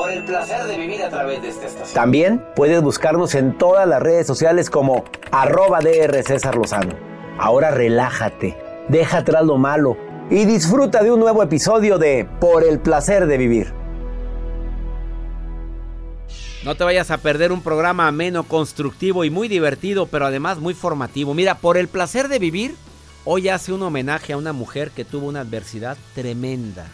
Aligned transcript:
Por 0.00 0.10
el 0.10 0.24
placer 0.24 0.64
de 0.64 0.78
vivir 0.78 1.02
a 1.02 1.10
través 1.10 1.42
de 1.42 1.50
esta 1.50 1.66
estación. 1.66 1.94
También 1.94 2.42
puedes 2.56 2.80
buscarnos 2.80 3.34
en 3.34 3.58
todas 3.58 3.86
las 3.86 4.00
redes 4.00 4.26
sociales 4.26 4.70
como 4.70 5.04
arroba 5.30 5.80
DR 5.80 6.22
César 6.22 6.56
Lozano. 6.56 6.94
Ahora 7.38 7.70
relájate, 7.70 8.56
deja 8.88 9.18
atrás 9.18 9.44
lo 9.44 9.58
malo 9.58 9.98
y 10.30 10.46
disfruta 10.46 11.02
de 11.02 11.12
un 11.12 11.20
nuevo 11.20 11.42
episodio 11.42 11.98
de 11.98 12.26
Por 12.40 12.64
el 12.64 12.80
placer 12.80 13.26
de 13.26 13.36
vivir. 13.36 13.74
No 16.64 16.74
te 16.76 16.84
vayas 16.84 17.10
a 17.10 17.18
perder 17.18 17.52
un 17.52 17.60
programa 17.60 18.08
ameno, 18.08 18.44
constructivo 18.44 19.26
y 19.26 19.30
muy 19.30 19.48
divertido, 19.48 20.06
pero 20.06 20.24
además 20.24 20.60
muy 20.60 20.72
formativo. 20.72 21.34
Mira, 21.34 21.58
por 21.58 21.76
el 21.76 21.88
placer 21.88 22.28
de 22.28 22.38
vivir, 22.38 22.74
hoy 23.26 23.50
hace 23.50 23.74
un 23.74 23.82
homenaje 23.82 24.32
a 24.32 24.38
una 24.38 24.54
mujer 24.54 24.92
que 24.92 25.04
tuvo 25.04 25.26
una 25.26 25.40
adversidad 25.40 25.98
tremenda. 26.14 26.86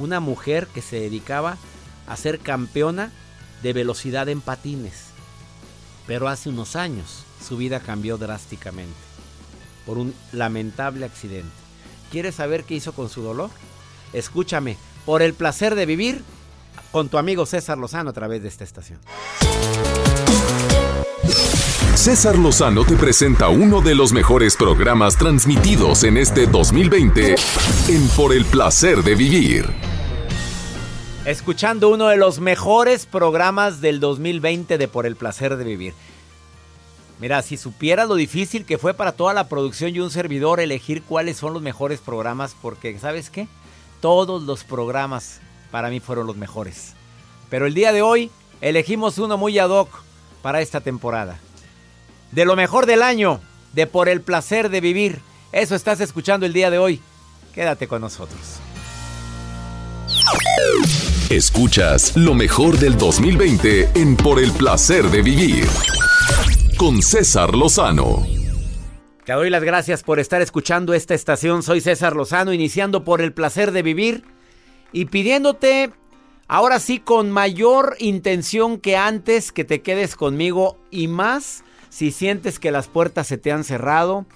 Una 0.00 0.18
mujer 0.18 0.66
que 0.66 0.82
se 0.82 0.98
dedicaba 0.98 1.56
a 2.10 2.16
ser 2.16 2.40
campeona 2.40 3.12
de 3.62 3.72
velocidad 3.72 4.28
en 4.28 4.40
patines. 4.40 5.04
Pero 6.08 6.28
hace 6.28 6.48
unos 6.48 6.74
años 6.74 7.24
su 7.46 7.56
vida 7.56 7.78
cambió 7.78 8.18
drásticamente 8.18 8.98
por 9.86 9.96
un 9.96 10.12
lamentable 10.32 11.06
accidente. 11.06 11.48
¿Quieres 12.10 12.34
saber 12.34 12.64
qué 12.64 12.74
hizo 12.74 12.92
con 12.92 13.08
su 13.08 13.22
dolor? 13.22 13.50
Escúchame, 14.12 14.76
por 15.06 15.22
el 15.22 15.34
placer 15.34 15.76
de 15.76 15.86
vivir 15.86 16.24
con 16.90 17.08
tu 17.08 17.16
amigo 17.16 17.46
César 17.46 17.78
Lozano 17.78 18.10
a 18.10 18.12
través 18.12 18.42
de 18.42 18.48
esta 18.48 18.64
estación. 18.64 18.98
César 21.94 22.36
Lozano 22.36 22.84
te 22.84 22.96
presenta 22.96 23.48
uno 23.50 23.80
de 23.82 23.94
los 23.94 24.12
mejores 24.12 24.56
programas 24.56 25.16
transmitidos 25.16 26.02
en 26.02 26.16
este 26.16 26.48
2020 26.48 27.36
en 27.88 28.08
Por 28.16 28.32
el 28.32 28.44
placer 28.46 29.04
de 29.04 29.14
vivir. 29.14 29.89
Escuchando 31.26 31.90
uno 31.90 32.08
de 32.08 32.16
los 32.16 32.40
mejores 32.40 33.04
programas 33.04 33.82
del 33.82 34.00
2020 34.00 34.78
de 34.78 34.88
Por 34.88 35.04
el 35.04 35.16
placer 35.16 35.58
de 35.58 35.64
vivir. 35.64 35.92
Mira, 37.20 37.42
si 37.42 37.58
supieras 37.58 38.08
lo 38.08 38.14
difícil 38.14 38.64
que 38.64 38.78
fue 38.78 38.94
para 38.94 39.12
toda 39.12 39.34
la 39.34 39.46
producción 39.46 39.94
y 39.94 40.00
un 40.00 40.10
servidor 40.10 40.60
elegir 40.60 41.02
cuáles 41.02 41.36
son 41.36 41.52
los 41.52 41.60
mejores 41.60 42.00
programas, 42.00 42.56
porque 42.62 42.98
¿sabes 42.98 43.28
qué? 43.28 43.48
Todos 44.00 44.44
los 44.44 44.64
programas 44.64 45.42
para 45.70 45.90
mí 45.90 46.00
fueron 46.00 46.26
los 46.26 46.36
mejores. 46.36 46.94
Pero 47.50 47.66
el 47.66 47.74
día 47.74 47.92
de 47.92 48.00
hoy 48.00 48.30
elegimos 48.62 49.18
uno 49.18 49.36
muy 49.36 49.58
ad 49.58 49.68
hoc 49.68 49.90
para 50.40 50.62
esta 50.62 50.80
temporada. 50.80 51.38
De 52.32 52.46
lo 52.46 52.56
mejor 52.56 52.86
del 52.86 53.02
año, 53.02 53.42
de 53.74 53.86
por 53.86 54.08
el 54.08 54.22
placer 54.22 54.70
de 54.70 54.80
vivir. 54.80 55.20
Eso 55.52 55.74
estás 55.74 56.00
escuchando 56.00 56.46
el 56.46 56.54
día 56.54 56.70
de 56.70 56.78
hoy. 56.78 57.02
Quédate 57.52 57.88
con 57.88 58.00
nosotros. 58.00 58.60
Escuchas 61.30 62.16
lo 62.16 62.34
mejor 62.34 62.76
del 62.76 62.98
2020 62.98 63.90
en 63.94 64.16
Por 64.16 64.42
el 64.42 64.50
placer 64.50 65.04
de 65.04 65.22
vivir. 65.22 65.64
Con 66.76 67.00
César 67.02 67.54
Lozano. 67.54 68.26
Te 69.24 69.34
doy 69.34 69.48
las 69.48 69.62
gracias 69.62 70.02
por 70.02 70.18
estar 70.18 70.42
escuchando 70.42 70.92
esta 70.92 71.14
estación. 71.14 71.62
Soy 71.62 71.80
César 71.82 72.16
Lozano, 72.16 72.52
iniciando 72.52 73.04
por 73.04 73.20
el 73.20 73.32
placer 73.32 73.70
de 73.70 73.84
vivir 73.84 74.24
y 74.90 75.04
pidiéndote, 75.04 75.92
ahora 76.48 76.80
sí, 76.80 76.98
con 76.98 77.30
mayor 77.30 77.94
intención 78.00 78.80
que 78.80 78.96
antes, 78.96 79.52
que 79.52 79.64
te 79.64 79.82
quedes 79.82 80.16
conmigo 80.16 80.78
y 80.90 81.06
más 81.06 81.62
si 81.90 82.10
sientes 82.10 82.58
que 82.58 82.72
las 82.72 82.88
puertas 82.88 83.28
se 83.28 83.38
te 83.38 83.52
han 83.52 83.62
cerrado, 83.62 84.26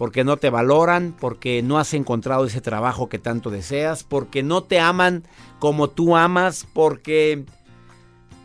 porque 0.00 0.24
no 0.24 0.38
te 0.38 0.48
valoran, 0.48 1.14
porque 1.20 1.62
no 1.62 1.78
has 1.78 1.92
encontrado 1.92 2.46
ese 2.46 2.62
trabajo 2.62 3.10
que 3.10 3.18
tanto 3.18 3.50
deseas, 3.50 4.02
porque 4.02 4.42
no 4.42 4.62
te 4.62 4.80
aman 4.80 5.24
como 5.58 5.90
tú 5.90 6.16
amas, 6.16 6.66
porque 6.72 7.44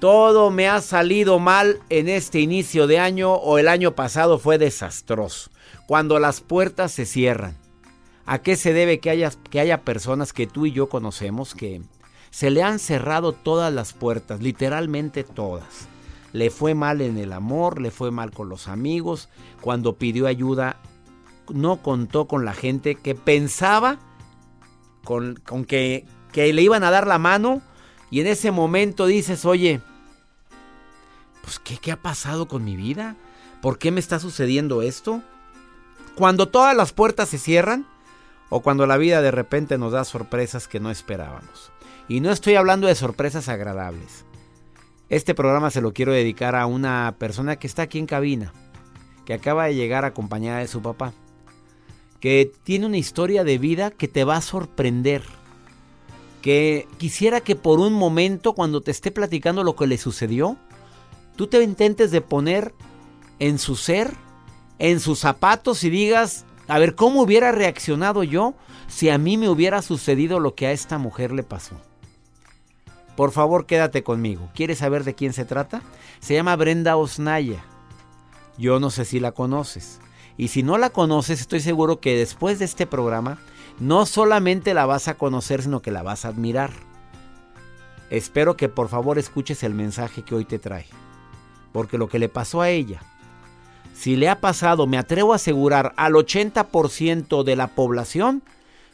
todo 0.01 0.51
me 0.51 0.67
ha 0.67 0.81
salido 0.81 1.39
mal 1.39 1.79
en 1.87 2.09
este 2.09 2.41
inicio 2.41 2.87
de 2.87 2.99
año 2.99 3.35
o 3.35 3.57
el 3.57 3.69
año 3.69 3.95
pasado 3.95 4.37
fue 4.37 4.57
desastroso. 4.57 5.49
Cuando 5.87 6.19
las 6.19 6.41
puertas 6.41 6.91
se 6.91 7.05
cierran. 7.05 7.55
¿A 8.25 8.39
qué 8.39 8.57
se 8.57 8.73
debe 8.73 8.99
que 8.99 9.09
haya, 9.09 9.31
que 9.49 9.61
haya 9.61 9.83
personas 9.83 10.33
que 10.33 10.47
tú 10.47 10.65
y 10.65 10.73
yo 10.73 10.89
conocemos 10.89 11.55
que 11.55 11.81
se 12.31 12.49
le 12.49 12.63
han 12.63 12.79
cerrado 12.79 13.31
todas 13.31 13.73
las 13.73 13.93
puertas, 13.93 14.41
literalmente 14.41 15.23
todas? 15.23 15.87
Le 16.33 16.49
fue 16.49 16.73
mal 16.73 16.99
en 16.99 17.17
el 17.17 17.31
amor, 17.31 17.79
le 17.79 17.91
fue 17.91 18.11
mal 18.11 18.31
con 18.31 18.49
los 18.49 18.67
amigos, 18.67 19.29
cuando 19.61 19.95
pidió 19.95 20.27
ayuda 20.27 20.81
no 21.49 21.81
contó 21.81 22.27
con 22.27 22.45
la 22.45 22.53
gente 22.53 22.95
que 22.95 23.15
pensaba 23.15 23.99
con, 25.03 25.35
con 25.35 25.63
que, 25.65 26.05
que 26.31 26.51
le 26.51 26.61
iban 26.61 26.83
a 26.83 26.91
dar 26.91 27.07
la 27.07 27.17
mano 27.17 27.61
y 28.11 28.19
en 28.19 28.27
ese 28.27 28.51
momento 28.51 29.05
dices, 29.05 29.45
oye, 29.45 29.81
pues 31.41 31.59
¿qué, 31.59 31.77
¿qué 31.77 31.91
ha 31.91 32.01
pasado 32.01 32.47
con 32.47 32.65
mi 32.65 32.75
vida? 32.75 33.15
¿Por 33.61 33.77
qué 33.77 33.91
me 33.91 33.99
está 33.99 34.19
sucediendo 34.19 34.81
esto? 34.81 35.21
Cuando 36.15 36.47
todas 36.49 36.75
las 36.75 36.91
puertas 36.91 37.29
se 37.29 37.37
cierran 37.37 37.85
o 38.49 38.61
cuando 38.61 38.85
la 38.85 38.97
vida 38.97 39.21
de 39.21 39.31
repente 39.31 39.77
nos 39.77 39.93
da 39.93 40.03
sorpresas 40.03 40.67
que 40.67 40.79
no 40.79 40.91
esperábamos. 40.91 41.71
Y 42.07 42.19
no 42.19 42.31
estoy 42.31 42.55
hablando 42.55 42.87
de 42.87 42.95
sorpresas 42.95 43.49
agradables. 43.49 44.25
Este 45.09 45.35
programa 45.35 45.71
se 45.71 45.81
lo 45.81 45.93
quiero 45.93 46.13
dedicar 46.13 46.55
a 46.55 46.65
una 46.65 47.15
persona 47.17 47.57
que 47.57 47.67
está 47.67 47.83
aquí 47.83 47.99
en 47.99 48.05
cabina, 48.05 48.53
que 49.25 49.33
acaba 49.33 49.65
de 49.65 49.75
llegar 49.75 50.05
acompañada 50.05 50.59
de 50.59 50.67
su 50.67 50.81
papá, 50.81 51.13
que 52.19 52.51
tiene 52.63 52.85
una 52.85 52.97
historia 52.97 53.43
de 53.43 53.57
vida 53.57 53.91
que 53.91 54.07
te 54.07 54.23
va 54.23 54.37
a 54.37 54.41
sorprender, 54.41 55.23
que 56.41 56.87
quisiera 56.97 57.41
que 57.41 57.55
por 57.55 57.79
un 57.79 57.93
momento 57.93 58.53
cuando 58.53 58.81
te 58.81 58.91
esté 58.91 59.11
platicando 59.11 59.63
lo 59.63 59.75
que 59.75 59.87
le 59.87 59.97
sucedió, 59.97 60.57
tú 61.35 61.47
te 61.47 61.61
intentes 61.63 62.11
de 62.11 62.21
poner 62.21 62.73
en 63.39 63.59
su 63.59 63.75
ser, 63.75 64.13
en 64.79 64.99
sus 64.99 65.19
zapatos 65.19 65.83
y 65.83 65.89
digas, 65.89 66.45
a 66.67 66.79
ver, 66.79 66.95
¿cómo 66.95 67.21
hubiera 67.21 67.51
reaccionado 67.51 68.23
yo 68.23 68.55
si 68.87 69.09
a 69.09 69.17
mí 69.17 69.37
me 69.37 69.49
hubiera 69.49 69.81
sucedido 69.81 70.39
lo 70.39 70.55
que 70.55 70.67
a 70.67 70.71
esta 70.71 70.97
mujer 70.97 71.31
le 71.31 71.43
pasó? 71.43 71.75
Por 73.15 73.31
favor, 73.31 73.65
quédate 73.65 74.03
conmigo. 74.03 74.49
¿Quieres 74.53 74.79
saber 74.79 75.03
de 75.03 75.15
quién 75.15 75.31
se 75.31 75.45
trata? 75.45 75.81
Se 76.19 76.33
llama 76.33 76.55
Brenda 76.55 76.97
Osnaya. 76.97 77.63
Yo 78.57 78.79
no 78.79 78.89
sé 78.89 79.05
si 79.05 79.19
la 79.19 79.31
conoces. 79.31 79.99
Y 80.37 80.49
si 80.49 80.63
no 80.63 80.77
la 80.77 80.89
conoces, 80.89 81.41
estoy 81.41 81.61
seguro 81.61 81.99
que 81.99 82.17
después 82.17 82.59
de 82.59 82.65
este 82.65 82.85
programa, 82.85 83.37
no 83.79 84.05
solamente 84.05 84.73
la 84.73 84.85
vas 84.85 85.07
a 85.07 85.17
conocer, 85.17 85.61
sino 85.63 85.81
que 85.81 85.91
la 85.91 86.03
vas 86.03 86.25
a 86.25 86.29
admirar. 86.29 86.71
Espero 88.09 88.55
que 88.55 88.69
por 88.69 88.89
favor 88.89 89.17
escuches 89.17 89.63
el 89.63 89.73
mensaje 89.73 90.23
que 90.23 90.35
hoy 90.35 90.45
te 90.45 90.59
trae. 90.59 90.85
Porque 91.71 91.97
lo 91.97 92.07
que 92.07 92.19
le 92.19 92.29
pasó 92.29 92.61
a 92.61 92.69
ella, 92.69 93.01
si 93.93 94.15
le 94.15 94.29
ha 94.29 94.41
pasado, 94.41 94.87
me 94.87 94.97
atrevo 94.97 95.33
a 95.33 95.37
asegurar, 95.37 95.93
al 95.95 96.13
80% 96.13 97.43
de 97.43 97.55
la 97.55 97.67
población, 97.67 98.43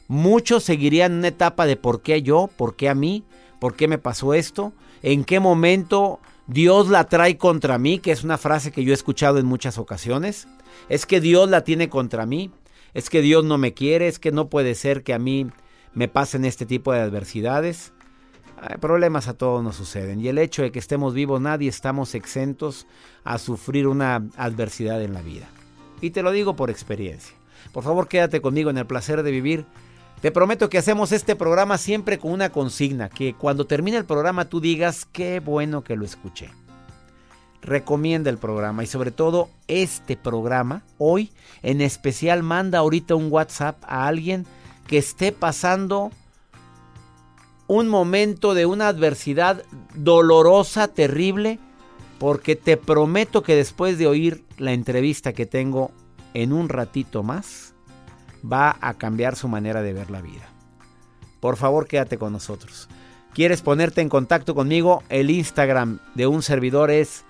muchos 0.07 0.63
seguirían 0.63 1.13
una 1.13 1.29
etapa 1.29 1.65
de 1.65 1.75
por 1.75 2.01
qué 2.01 2.21
yo, 2.21 2.49
por 2.55 2.75
qué 2.75 2.87
a 2.87 2.95
mí, 2.95 3.23
por 3.59 3.75
qué 3.75 3.87
me 3.87 3.97
pasó 3.97 4.33
esto, 4.33 4.73
en 5.01 5.23
qué 5.23 5.39
momento 5.39 6.19
Dios 6.47 6.89
la 6.89 7.05
trae 7.05 7.37
contra 7.37 7.77
mí, 7.77 7.99
que 7.99 8.11
es 8.11 8.23
una 8.23 8.37
frase 8.37 8.71
que 8.71 8.83
yo 8.83 8.91
he 8.91 8.93
escuchado 8.93 9.39
en 9.39 9.45
muchas 9.45 9.77
ocasiones. 9.77 10.47
Es 10.89 11.05
que 11.05 11.21
Dios 11.21 11.49
la 11.49 11.63
tiene 11.63 11.89
contra 11.89 12.25
mí, 12.25 12.51
es 12.93 13.09
que 13.09 13.21
Dios 13.21 13.43
no 13.43 13.57
me 13.57 13.73
quiere, 13.73 14.07
es 14.07 14.19
que 14.19 14.31
no 14.31 14.49
puede 14.49 14.75
ser 14.75 15.03
que 15.03 15.13
a 15.13 15.19
mí 15.19 15.47
me 15.93 16.07
pasen 16.07 16.45
este 16.45 16.65
tipo 16.65 16.93
de 16.93 16.99
adversidades. 16.99 17.93
problemas 18.79 19.27
a 19.27 19.33
todos 19.33 19.63
nos 19.63 19.75
suceden 19.75 20.21
y 20.21 20.27
el 20.27 20.37
hecho 20.37 20.61
de 20.61 20.71
que 20.71 20.79
estemos 20.79 21.13
vivos 21.13 21.41
nadie 21.41 21.67
estamos 21.69 22.13
exentos 22.13 22.85
a 23.23 23.37
sufrir 23.37 23.87
una 23.87 24.27
adversidad 24.37 25.01
en 25.01 25.13
la 25.13 25.21
vida. 25.21 25.47
Y 26.01 26.11
te 26.11 26.23
lo 26.23 26.31
digo 26.31 26.55
por 26.55 26.69
experiencia. 26.69 27.35
Por 27.73 27.83
favor 27.83 28.07
quédate 28.07 28.41
conmigo 28.41 28.69
en 28.69 28.77
el 28.77 28.85
placer 28.85 29.23
de 29.23 29.31
vivir 29.31 29.65
te 30.21 30.29
prometo 30.29 30.69
que 30.69 30.77
hacemos 30.77 31.11
este 31.13 31.35
programa 31.35 31.79
siempre 31.79 32.19
con 32.19 32.31
una 32.31 32.51
consigna, 32.51 33.09
que 33.09 33.33
cuando 33.33 33.65
termine 33.65 33.97
el 33.97 34.05
programa 34.05 34.45
tú 34.45 34.61
digas 34.61 35.07
qué 35.11 35.39
bueno 35.39 35.83
que 35.83 35.95
lo 35.95 36.05
escuché. 36.05 36.51
Recomienda 37.61 38.29
el 38.29 38.37
programa 38.37 38.83
y 38.83 38.87
sobre 38.87 39.11
todo 39.11 39.49
este 39.67 40.17
programa, 40.17 40.83
hoy 40.97 41.31
en 41.61 41.81
especial 41.81 42.41
manda 42.41 42.79
ahorita 42.79 43.15
un 43.15 43.31
WhatsApp 43.31 43.77
a 43.83 44.07
alguien 44.07 44.45
que 44.87 44.97
esté 44.97 45.31
pasando 45.31 46.11
un 47.67 47.87
momento 47.87 48.53
de 48.53 48.65
una 48.65 48.87
adversidad 48.87 49.63
dolorosa, 49.93 50.87
terrible, 50.89 51.59
porque 52.19 52.55
te 52.55 52.77
prometo 52.77 53.43
que 53.43 53.55
después 53.55 53.97
de 53.97 54.07
oír 54.07 54.43
la 54.57 54.73
entrevista 54.73 55.33
que 55.33 55.45
tengo 55.45 55.91
en 56.33 56.53
un 56.53 56.67
ratito 56.67 57.23
más, 57.23 57.73
va 58.43 58.77
a 58.81 58.95
cambiar 58.95 59.35
su 59.35 59.47
manera 59.47 59.81
de 59.81 59.93
ver 59.93 60.11
la 60.11 60.21
vida. 60.21 60.49
Por 61.39 61.57
favor, 61.57 61.87
quédate 61.87 62.17
con 62.17 62.33
nosotros. 62.33 62.89
¿Quieres 63.33 63.61
ponerte 63.61 64.01
en 64.01 64.09
contacto 64.09 64.53
conmigo? 64.53 65.03
El 65.09 65.29
Instagram 65.29 65.99
de 66.15 66.27
un 66.27 66.43
servidor 66.43 66.91
es 66.91 67.23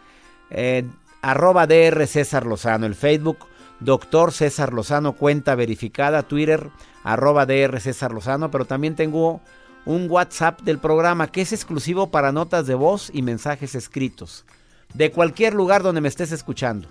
eh, 0.51 0.86
arroba 1.21 1.68
DR 1.68 2.06
César 2.07 2.45
Lozano. 2.45 2.86
El 2.86 2.95
Facebook, 2.95 3.39
Doctor 3.80 4.31
César 4.31 4.74
Lozano, 4.74 5.13
cuenta 5.13 5.56
verificada. 5.56 6.24
Twitter, 6.24 6.69
arroba 7.03 7.45
DR 7.45 7.80
César 7.80 8.12
Lozano. 8.12 8.51
Pero 8.51 8.65
también 8.65 8.95
tengo 8.95 9.42
un 9.86 10.09
WhatsApp 10.09 10.62
del 10.62 10.80
programa 10.80 11.31
que 11.31 11.42
es 11.42 11.53
exclusivo 11.53 12.12
para 12.12 12.31
notas 12.31 12.68
de 12.68 12.75
voz 12.75 13.09
y 13.13 13.21
mensajes 13.21 13.75
escritos. 13.75 14.45
De 14.94 15.12
cualquier 15.12 15.53
lugar 15.53 15.83
donde 15.83 16.01
me 16.01 16.09
estés 16.09 16.31
escuchando. 16.31 16.89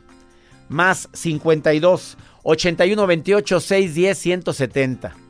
Más 0.69 1.09
52 1.13 2.17
81 2.43 3.07
28 3.07 3.61
610 3.61 4.19
170. 4.19 5.30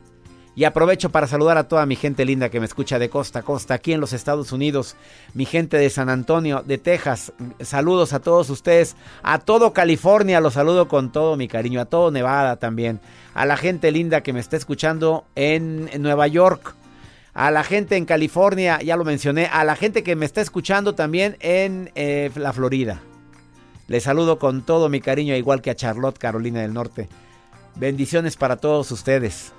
Y 0.53 0.65
aprovecho 0.65 1.11
para 1.11 1.27
saludar 1.27 1.57
a 1.57 1.69
toda 1.69 1.85
mi 1.85 1.95
gente 1.95 2.25
linda 2.25 2.49
que 2.49 2.59
me 2.59 2.65
escucha 2.65 2.99
de 2.99 3.09
costa 3.09 3.39
a 3.39 3.43
costa 3.43 3.73
aquí 3.73 3.93
en 3.93 4.01
los 4.01 4.11
Estados 4.11 4.51
Unidos, 4.51 4.97
mi 5.33 5.45
gente 5.45 5.77
de 5.77 5.89
San 5.89 6.09
Antonio, 6.09 6.61
de 6.65 6.77
Texas. 6.77 7.31
Saludos 7.61 8.11
a 8.11 8.19
todos 8.19 8.49
ustedes, 8.49 8.97
a 9.23 9.39
todo 9.39 9.71
California, 9.71 10.41
los 10.41 10.55
saludo 10.55 10.89
con 10.89 11.13
todo 11.13 11.37
mi 11.37 11.47
cariño, 11.47 11.79
a 11.79 11.85
todo 11.85 12.11
Nevada 12.11 12.57
también, 12.57 12.99
a 13.33 13.45
la 13.45 13.55
gente 13.55 13.91
linda 13.91 14.23
que 14.23 14.33
me 14.33 14.41
está 14.41 14.57
escuchando 14.57 15.23
en, 15.35 15.89
Nueva 16.01 16.27
York, 16.27 16.75
a 17.33 17.49
la 17.49 17.63
gente 17.63 17.95
en 17.95 18.03
California, 18.03 18.81
ya 18.81 18.97
lo 18.97 19.05
mencioné, 19.05 19.45
a 19.45 19.63
la 19.63 19.77
gente 19.77 20.03
que 20.03 20.17
me 20.17 20.25
está 20.25 20.41
escuchando 20.41 20.95
también 20.95 21.37
en 21.39 21.91
eh, 21.95 22.29
la 22.35 22.51
Florida. 22.51 23.01
Les 23.87 24.03
saludo 24.03 24.37
con 24.37 24.65
todo 24.65 24.89
mi 24.89 24.99
cariño, 24.99 25.33
igual 25.35 25.61
que 25.61 25.71
a 25.71 25.75
Charlotte, 25.75 26.17
Carolina 26.17 26.61
del 26.61 26.73
Norte. 26.73 27.07
Bendiciones 27.75 28.35
para 28.35 28.57
todos 28.57 28.91
ustedes. 28.91 29.53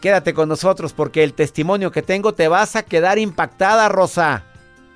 Quédate 0.00 0.32
con 0.32 0.48
nosotros 0.48 0.92
porque 0.92 1.22
el 1.22 1.34
testimonio 1.34 1.92
que 1.92 2.02
tengo 2.02 2.32
te 2.32 2.48
vas 2.48 2.76
a 2.76 2.82
quedar 2.82 3.18
impactada, 3.18 3.88
Rosa. 3.88 4.44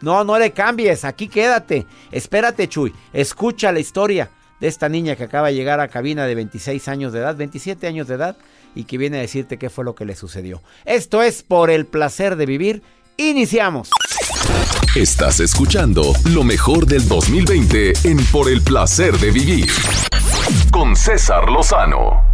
No, 0.01 0.25
no 0.25 0.39
le 0.39 0.53
cambies, 0.53 1.05
aquí 1.05 1.29
quédate. 1.29 1.87
Espérate, 2.11 2.69
Chuy. 2.69 2.93
Escucha 3.13 3.73
la 3.73 3.81
historia 3.81 4.31
de 4.61 4.69
esta 4.69 4.89
niña 4.89 5.17
que 5.17 5.25
acaba 5.25 5.49
de 5.49 5.55
llegar 5.55 5.81
a 5.81 5.89
cabina 5.89 6.27
de 6.27 6.35
26 6.35 6.89
años 6.89 7.13
de 7.13 7.21
edad, 7.21 7.37
27 7.37 7.87
años 7.87 8.09
de 8.09 8.15
edad, 8.15 8.37
y 8.75 8.85
que 8.85 8.99
viene 8.99 9.19
a 9.19 9.21
decirte 9.21 9.59
qué 9.59 9.71
fue 9.71 9.85
lo 9.85 9.95
que 9.95 10.05
le 10.05 10.17
sucedió. 10.17 10.63
Esto 10.85 11.23
es 11.23 11.43
por 11.43 11.71
el 11.71 11.87
placer 11.87 12.37
de 12.37 12.47
vivir. 12.47 12.83
Iniciamos. 13.17 13.91
Estás 14.97 15.41
escuchando 15.41 16.13
lo 16.25 16.45
mejor 16.45 16.87
del 16.87 17.07
2020 17.07 17.93
en 18.05 18.25
Por 18.27 18.49
el 18.49 18.63
placer 18.63 19.19
de 19.19 19.31
vivir 19.31 19.69
con 20.71 20.97
César 20.97 21.51
Lozano 21.51 22.34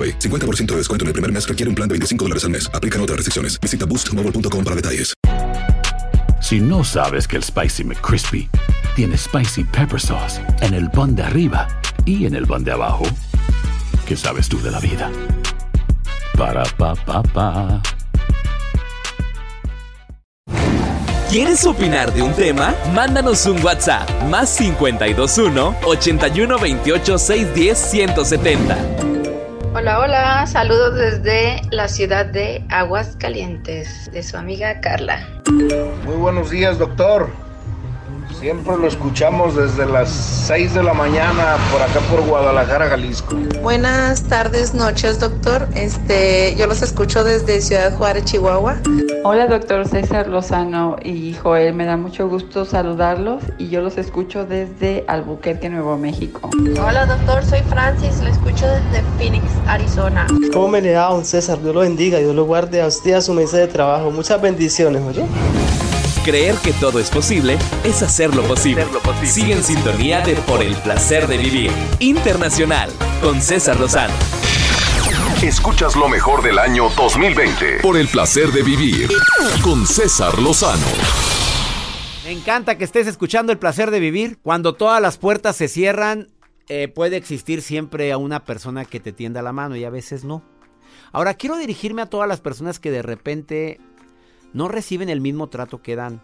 AroPay. 0.01 0.19
50% 0.19 0.65
de 0.67 0.77
descuento 0.77 1.03
en 1.03 1.07
el 1.07 1.13
primer 1.13 1.31
mes 1.31 1.47
requiere 1.47 1.69
un 1.69 1.75
plan 1.75 1.87
de 1.87 1.93
25 1.93 2.25
dólares 2.25 2.43
al 2.45 2.51
mes. 2.51 2.69
Aplican 2.73 3.01
otras 3.01 3.17
restricciones. 3.17 3.59
Visita 3.59 3.85
boostmobile.com 3.85 4.63
para 4.63 4.75
detalles. 4.75 5.13
Si 6.41 6.59
no 6.59 6.83
sabes 6.83 7.27
que 7.27 7.37
el 7.37 7.43
Spicy 7.43 7.83
McCrispy 7.83 8.49
tiene 8.95 9.17
Spicy 9.17 9.63
Pepper 9.63 10.01
Sauce 10.01 10.41
en 10.61 10.73
el 10.73 10.89
pan 10.89 11.15
de 11.15 11.23
arriba 11.23 11.67
y 12.03 12.25
en 12.25 12.35
el 12.35 12.47
pan 12.47 12.63
de 12.63 12.71
abajo, 12.71 13.03
¿qué 14.05 14.17
sabes 14.17 14.49
tú 14.49 14.59
de 14.61 14.71
la 14.71 14.79
vida? 14.79 15.09
Para, 16.37 16.63
pa, 16.63 16.95
pa, 16.95 17.21
pa. 17.21 17.81
¿Quieres 21.29 21.65
opinar 21.65 22.11
de 22.13 22.21
un 22.21 22.33
tema? 22.33 22.75
Mándanos 22.93 23.45
un 23.45 23.63
WhatsApp 23.63 24.09
más 24.23 24.57
521 24.57 25.75
81 25.85 26.59
28 26.59 27.17
610 27.17 27.77
170. 27.77 29.10
Hola, 29.73 29.99
hola, 29.99 30.47
saludos 30.47 30.95
desde 30.95 31.61
la 31.71 31.87
ciudad 31.87 32.25
de 32.25 32.61
Aguascalientes, 32.69 34.11
de 34.11 34.21
su 34.21 34.35
amiga 34.35 34.81
Carla. 34.81 35.25
Muy 35.49 36.17
buenos 36.17 36.49
días, 36.49 36.77
doctor. 36.77 37.29
Siempre 38.41 38.75
lo 38.75 38.87
escuchamos 38.87 39.55
desde 39.55 39.85
las 39.85 40.09
6 40.09 40.73
de 40.73 40.81
la 40.81 40.95
mañana 40.95 41.57
por 41.71 41.79
acá 41.79 41.99
por 42.09 42.25
Guadalajara, 42.25 42.89
Jalisco. 42.89 43.35
Buenas 43.61 44.23
tardes, 44.23 44.73
noches, 44.73 45.19
doctor. 45.19 45.67
Este, 45.75 46.55
yo 46.55 46.65
los 46.65 46.81
escucho 46.81 47.23
desde 47.23 47.61
Ciudad 47.61 47.95
Juárez, 47.95 48.25
Chihuahua. 48.25 48.77
Hola, 49.23 49.45
doctor 49.45 49.87
César 49.87 50.27
Lozano 50.27 50.95
y 51.03 51.35
Joel. 51.35 51.75
Me 51.75 51.85
da 51.85 51.97
mucho 51.97 52.27
gusto 52.27 52.65
saludarlos 52.65 53.43
y 53.59 53.69
yo 53.69 53.81
los 53.81 53.99
escucho 53.99 54.43
desde 54.43 55.05
Albuquerque, 55.07 55.69
Nuevo 55.69 55.95
México. 55.99 56.49
Hola, 56.83 57.05
doctor. 57.05 57.45
Soy 57.45 57.61
Francis. 57.69 58.23
Lo 58.23 58.29
escucho 58.29 58.65
desde 58.65 59.03
Phoenix, 59.19 59.45
Arizona. 59.67 60.25
¿Cómo 60.51 60.67
me 60.67 60.81
le 60.81 60.93
da, 60.93 61.09
don 61.09 61.25
César? 61.25 61.61
Dios 61.61 61.75
lo 61.75 61.81
bendiga. 61.81 62.17
Dios 62.17 62.33
lo 62.33 62.45
guarde 62.45 62.81
a 62.81 62.87
usted 62.87 63.13
a 63.13 63.21
su 63.21 63.35
mesa 63.35 63.57
de 63.57 63.67
trabajo. 63.67 64.09
Muchas 64.09 64.41
bendiciones, 64.41 65.03
oye. 65.07 65.27
Creer 66.23 66.53
que 66.57 66.71
todo 66.73 66.99
es 66.99 67.09
posible 67.09 67.57
es 67.83 68.03
hacerlo 68.03 68.43
posible. 68.43 68.85
Sigue 69.23 69.53
en 69.53 69.63
sintonía 69.63 70.21
de 70.21 70.35
Por 70.35 70.61
el 70.61 70.75
placer 70.75 71.25
de 71.25 71.35
vivir 71.37 71.71
internacional 71.97 72.91
con 73.23 73.41
César 73.41 73.79
Lozano. 73.79 74.13
Escuchas 75.41 75.95
lo 75.95 76.07
mejor 76.07 76.43
del 76.43 76.59
año 76.59 76.89
2020 76.95 77.79
por 77.81 77.97
el 77.97 78.07
placer 78.07 78.51
de 78.51 78.61
vivir 78.61 79.09
con 79.63 79.87
César 79.87 80.37
Lozano. 80.37 80.85
Me 82.23 82.31
encanta 82.31 82.77
que 82.77 82.83
estés 82.83 83.07
escuchando 83.07 83.51
el 83.51 83.57
placer 83.57 83.89
de 83.89 83.99
vivir. 83.99 84.37
Cuando 84.43 84.75
todas 84.75 85.01
las 85.01 85.17
puertas 85.17 85.55
se 85.55 85.67
cierran, 85.67 86.27
eh, 86.69 86.87
puede 86.87 87.17
existir 87.17 87.63
siempre 87.63 88.11
a 88.11 88.19
una 88.19 88.45
persona 88.45 88.85
que 88.85 88.99
te 88.99 89.11
tienda 89.11 89.41
la 89.41 89.53
mano 89.53 89.75
y 89.75 89.85
a 89.85 89.89
veces 89.89 90.23
no. 90.23 90.43
Ahora 91.13 91.33
quiero 91.33 91.57
dirigirme 91.57 92.03
a 92.03 92.09
todas 92.09 92.27
las 92.27 92.41
personas 92.41 92.79
que 92.79 92.91
de 92.91 93.01
repente 93.01 93.81
no 94.53 94.67
reciben 94.67 95.09
el 95.09 95.21
mismo 95.21 95.47
trato 95.47 95.81
que 95.81 95.95
dan. 95.95 96.21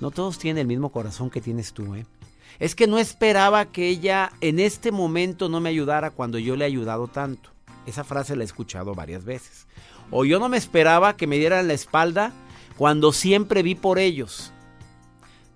No 0.00 0.10
todos 0.10 0.38
tienen 0.38 0.62
el 0.62 0.66
mismo 0.66 0.90
corazón 0.90 1.30
que 1.30 1.40
tienes 1.40 1.72
tú, 1.72 1.94
¿eh? 1.94 2.06
Es 2.58 2.74
que 2.74 2.86
no 2.86 2.98
esperaba 2.98 3.66
que 3.66 3.88
ella 3.88 4.32
en 4.40 4.58
este 4.58 4.92
momento 4.92 5.48
no 5.48 5.60
me 5.60 5.68
ayudara 5.68 6.10
cuando 6.10 6.38
yo 6.38 6.56
le 6.56 6.64
he 6.64 6.66
ayudado 6.66 7.06
tanto. 7.08 7.50
Esa 7.86 8.04
frase 8.04 8.36
la 8.36 8.42
he 8.42 8.46
escuchado 8.46 8.94
varias 8.94 9.24
veces. 9.24 9.66
O 10.10 10.24
yo 10.24 10.38
no 10.38 10.48
me 10.48 10.56
esperaba 10.56 11.16
que 11.16 11.26
me 11.26 11.38
dieran 11.38 11.68
la 11.68 11.74
espalda 11.74 12.32
cuando 12.76 13.12
siempre 13.12 13.62
vi 13.62 13.74
por 13.74 13.98
ellos. 13.98 14.52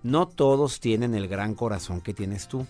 No 0.03 0.29
todos 0.29 0.81
tienen 0.81 1.15
el 1.15 1.29
gran 1.29 1.55
corazón 1.55 2.01
que 2.01 2.15
tienes 2.15 2.49
tú. 2.49 2.67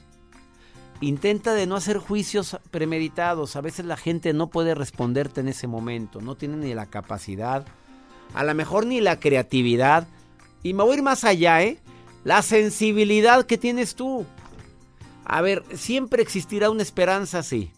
Intenta 1.00 1.52
de 1.52 1.66
no 1.66 1.76
hacer 1.76 1.98
juicios 1.98 2.58
premeditados. 2.70 3.56
A 3.56 3.60
veces 3.60 3.84
la 3.84 3.96
gente 3.96 4.32
no 4.32 4.48
puede 4.48 4.74
responderte 4.74 5.40
en 5.40 5.48
ese 5.48 5.66
momento. 5.66 6.20
No 6.20 6.36
tiene 6.36 6.56
ni 6.56 6.74
la 6.74 6.86
capacidad 6.86 7.66
a 8.34 8.44
lo 8.44 8.54
mejor 8.54 8.86
ni 8.86 9.00
la 9.00 9.20
creatividad. 9.20 10.06
Y 10.62 10.74
me 10.74 10.82
voy 10.82 10.92
a 10.92 10.96
ir 10.98 11.02
más 11.02 11.24
allá, 11.24 11.62
¿eh? 11.62 11.78
La 12.24 12.42
sensibilidad 12.42 13.46
que 13.46 13.58
tienes 13.58 13.94
tú. 13.94 14.26
A 15.24 15.40
ver, 15.40 15.64
siempre 15.74 16.22
existirá 16.22 16.70
una 16.70 16.82
esperanza 16.82 17.38
así. 17.38 17.70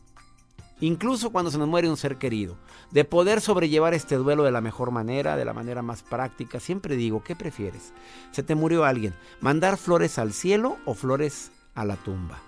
Incluso 0.80 1.30
cuando 1.30 1.50
se 1.50 1.58
nos 1.58 1.68
muere 1.68 1.88
un 1.88 1.96
ser 1.96 2.16
querido. 2.16 2.56
De 2.90 3.04
poder 3.04 3.40
sobrellevar 3.40 3.94
este 3.94 4.16
duelo 4.16 4.44
de 4.44 4.52
la 4.52 4.60
mejor 4.60 4.90
manera, 4.90 5.36
de 5.36 5.44
la 5.44 5.52
manera 5.52 5.82
más 5.82 6.02
práctica. 6.02 6.60
Siempre 6.60 6.96
digo, 6.96 7.22
¿qué 7.22 7.34
prefieres? 7.34 7.92
Se 8.30 8.42
te 8.42 8.54
murió 8.54 8.84
alguien. 8.84 9.14
¿Mandar 9.40 9.76
flores 9.76 10.18
al 10.18 10.32
cielo 10.32 10.78
o 10.84 10.94
flores 10.94 11.50
a 11.74 11.84
la 11.84 11.96
tumba? 11.96 12.38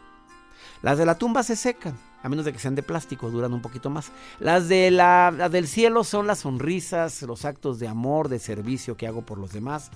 Las 0.83 0.99
de 0.99 1.07
la 1.07 1.19
tumba 1.19 1.43
se 1.43 1.57
secan 1.57 1.99
a 2.23 2.29
menos 2.29 2.45
de 2.45 2.53
que 2.53 2.59
sean 2.59 2.75
de 2.75 2.83
plástico, 2.83 3.31
duran 3.31 3.53
un 3.53 3.63
poquito 3.63 3.91
más. 3.91 4.11
Las, 4.41 4.69
de 4.69 4.91
la, 4.91 5.31
del 5.51 5.69
cielo 5.69 6.03
son 6.05 6.27
las 6.27 6.41
sonrisas, 6.41 7.23
los 7.23 7.45
actos 7.45 7.79
de 7.79 7.89
amor, 7.89 8.29
de 8.29 8.39
servicio 8.39 8.97
que 8.97 9.07
hago 9.07 9.23
por 9.23 9.39
los 9.39 9.53
demás. 9.53 9.91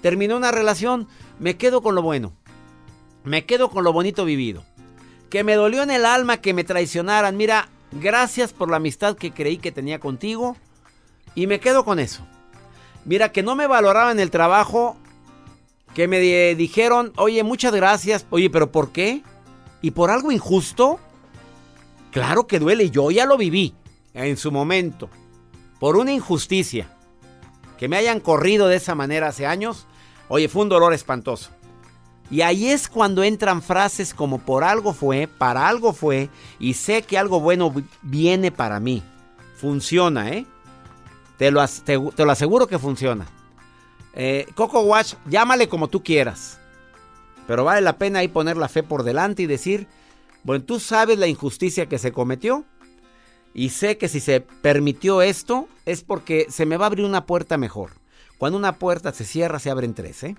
Terminó 0.00 0.36
una 0.36 0.50
relación, 0.50 1.06
me 1.38 1.56
quedo 1.56 1.80
con 1.80 1.94
lo 1.94 2.02
bueno. 2.02 2.32
Me 3.24 3.44
quedo 3.44 3.70
con 3.70 3.84
lo 3.84 3.92
bonito 3.92 4.24
vivido. 4.24 4.64
Que 5.30 5.44
me 5.44 5.54
dolió 5.54 5.82
en 5.82 5.90
el 5.90 6.04
alma 6.04 6.38
que 6.38 6.54
me 6.54 6.64
traicionaran. 6.64 7.36
Mira, 7.36 7.68
gracias 7.92 8.52
por 8.52 8.70
la 8.70 8.78
amistad 8.78 9.16
que 9.16 9.32
creí 9.32 9.58
que 9.58 9.72
tenía 9.72 10.00
contigo. 10.00 10.56
Y 11.34 11.46
me 11.46 11.60
quedo 11.60 11.84
con 11.84 11.98
eso. 11.98 12.26
Mira, 13.04 13.30
que 13.30 13.42
no 13.42 13.54
me 13.54 13.66
valoraban 13.66 14.18
el 14.18 14.30
trabajo. 14.30 14.96
Que 15.94 16.08
me 16.08 16.20
dijeron, 16.54 17.12
oye, 17.16 17.42
muchas 17.44 17.74
gracias. 17.74 18.26
Oye, 18.30 18.50
pero 18.50 18.72
¿por 18.72 18.90
qué? 18.92 19.22
¿Y 19.82 19.90
por 19.92 20.10
algo 20.10 20.32
injusto? 20.32 20.98
Claro 22.10 22.46
que 22.46 22.58
duele, 22.58 22.90
yo 22.90 23.10
ya 23.10 23.26
lo 23.26 23.36
viví 23.36 23.74
en 24.14 24.36
su 24.36 24.50
momento, 24.50 25.10
por 25.78 25.96
una 25.96 26.12
injusticia. 26.12 26.94
Que 27.76 27.88
me 27.88 27.96
hayan 27.96 28.20
corrido 28.20 28.66
de 28.66 28.76
esa 28.76 28.94
manera 28.94 29.28
hace 29.28 29.46
años, 29.46 29.86
oye, 30.28 30.48
fue 30.48 30.62
un 30.62 30.68
dolor 30.68 30.92
espantoso. 30.94 31.50
Y 32.30 32.42
ahí 32.42 32.68
es 32.68 32.88
cuando 32.88 33.22
entran 33.22 33.62
frases 33.62 34.12
como 34.12 34.38
por 34.38 34.64
algo 34.64 34.92
fue, 34.92 35.28
para 35.28 35.68
algo 35.68 35.92
fue, 35.92 36.28
y 36.58 36.74
sé 36.74 37.02
que 37.02 37.16
algo 37.16 37.40
bueno 37.40 37.72
viene 38.02 38.50
para 38.50 38.80
mí. 38.80 39.02
Funciona, 39.56 40.30
¿eh? 40.30 40.46
Te 41.38 41.50
lo, 41.50 41.64
te, 41.66 41.96
lo 41.96 42.30
aseguro 42.30 42.66
que 42.66 42.78
funciona. 42.78 43.26
Eh, 44.12 44.46
Coco 44.54 44.80
Watch, 44.80 45.14
llámale 45.26 45.68
como 45.68 45.88
tú 45.88 46.02
quieras. 46.02 46.58
Pero 47.46 47.64
vale 47.64 47.80
la 47.80 47.96
pena 47.96 48.18
ahí 48.18 48.28
poner 48.28 48.56
la 48.56 48.68
fe 48.68 48.82
por 48.82 49.04
delante 49.04 49.42
y 49.42 49.46
decir, 49.46 49.86
bueno, 50.44 50.64
tú 50.64 50.80
sabes 50.80 51.18
la 51.18 51.26
injusticia 51.26 51.86
que 51.86 51.98
se 51.98 52.12
cometió 52.12 52.64
y 53.54 53.70
sé 53.70 53.98
que 53.98 54.08
si 54.08 54.20
se 54.20 54.40
permitió 54.40 55.22
esto 55.22 55.68
es 55.84 56.02
porque 56.02 56.46
se 56.48 56.66
me 56.66 56.76
va 56.76 56.86
a 56.86 56.88
abrir 56.88 57.04
una 57.04 57.26
puerta 57.26 57.56
mejor. 57.58 57.92
Cuando 58.38 58.58
una 58.58 58.78
puerta 58.78 59.12
se 59.12 59.24
cierra, 59.24 59.58
se 59.58 59.70
abren 59.70 59.94
tres, 59.94 60.22
¿eh? 60.22 60.36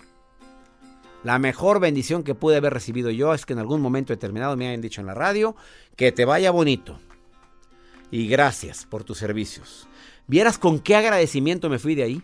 La 1.24 1.38
mejor 1.38 1.82
bendición 1.82 2.24
que 2.24 2.34
pude 2.34 2.56
haber 2.56 2.74
recibido 2.74 3.10
yo 3.10 3.34
es 3.34 3.46
que 3.46 3.52
en 3.52 3.60
algún 3.60 3.82
momento 3.82 4.14
determinado 4.14 4.56
me 4.56 4.70
hayan 4.70 4.80
dicho 4.80 5.02
en 5.02 5.08
la 5.08 5.14
radio 5.14 5.56
que 5.98 6.14
te 6.14 6.24
vaya 6.24 6.52
bonito. 6.52 6.98
Y 8.10 8.28
gracias 8.28 8.86
por 8.86 9.04
tus 9.04 9.18
servicios. 9.18 9.88
¿Vieras 10.28 10.58
con 10.58 10.80
qué 10.80 10.96
agradecimiento 10.96 11.70
me 11.70 11.78
fui 11.78 11.96
de 11.96 12.04
ahí? 12.04 12.22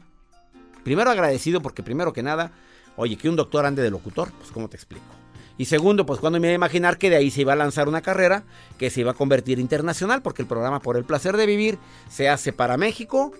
Primero 0.84 1.12
agradecido 1.12 1.62
porque 1.62 1.84
primero 1.84 2.13
que 2.13 2.24
nada, 2.24 2.53
oye, 2.96 3.17
que 3.17 3.27
un 3.27 3.36
doctor 3.36 3.65
ande 3.65 3.82
de 3.82 3.91
locutor, 3.91 4.32
pues 4.32 4.51
¿cómo 4.51 4.70
te 4.70 4.77
explico? 4.77 5.25
Y 5.57 5.65
segundo, 5.65 6.05
pues 6.05 6.19
cuando 6.19 6.39
me 6.39 6.47
iba 6.47 6.53
a 6.53 6.55
imaginar 6.55 6.97
que 6.97 7.09
de 7.09 7.15
ahí 7.15 7.31
se 7.31 7.41
iba 7.41 7.53
a 7.53 7.55
lanzar 7.55 7.88
una 7.88 8.01
carrera 8.01 8.43
que 8.77 8.89
se 8.89 9.01
iba 9.01 9.12
a 9.12 9.15
convertir 9.15 9.59
internacional, 9.59 10.21
porque 10.21 10.41
el 10.41 10.47
programa 10.47 10.81
Por 10.81 10.97
el 10.97 11.05
Placer 11.05 11.38
de 11.38 11.45
Vivir 11.45 11.77
se 12.09 12.27
hace 12.27 12.51
para 12.51 12.77
México 12.77 13.31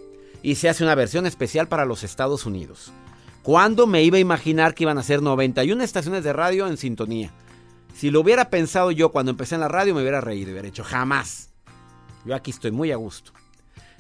y 0.42 0.56
se 0.56 0.70
hace 0.70 0.84
una 0.84 0.96
versión 0.96 1.26
especial 1.26 1.68
para 1.68 1.86
los 1.86 2.04
Estados 2.04 2.46
Unidos. 2.46 2.94
¿Cuándo 3.44 3.86
me 3.86 4.02
iba 4.02 4.18
a 4.18 4.22
imaginar 4.22 4.74
que 4.74 4.84
iban 4.84 4.98
a 4.98 5.04
ser 5.04 5.22
91 5.22 5.84
estaciones 5.84 6.24
de 6.24 6.34
radio 6.34 6.68
en 6.68 6.78
sintonía? 6.78 7.32
Si 7.96 8.12
lo 8.12 8.22
hubiera 8.22 8.50
pensado 8.50 8.92
yo 8.92 9.12
cuando 9.12 9.32
empecé 9.32 9.56
en 9.56 9.62
la 9.62 9.68
radio, 9.68 9.94
me 9.94 10.02
hubiera 10.02 10.22
reído 10.22 10.50
y 10.50 10.54
hubiera 10.54 10.68
hecho 10.68 10.84
jamás. 10.84 11.50
Yo 12.26 12.34
aquí 12.34 12.52
estoy 12.52 12.72
muy 12.72 12.92
a 12.92 12.96
gusto. 12.96 13.32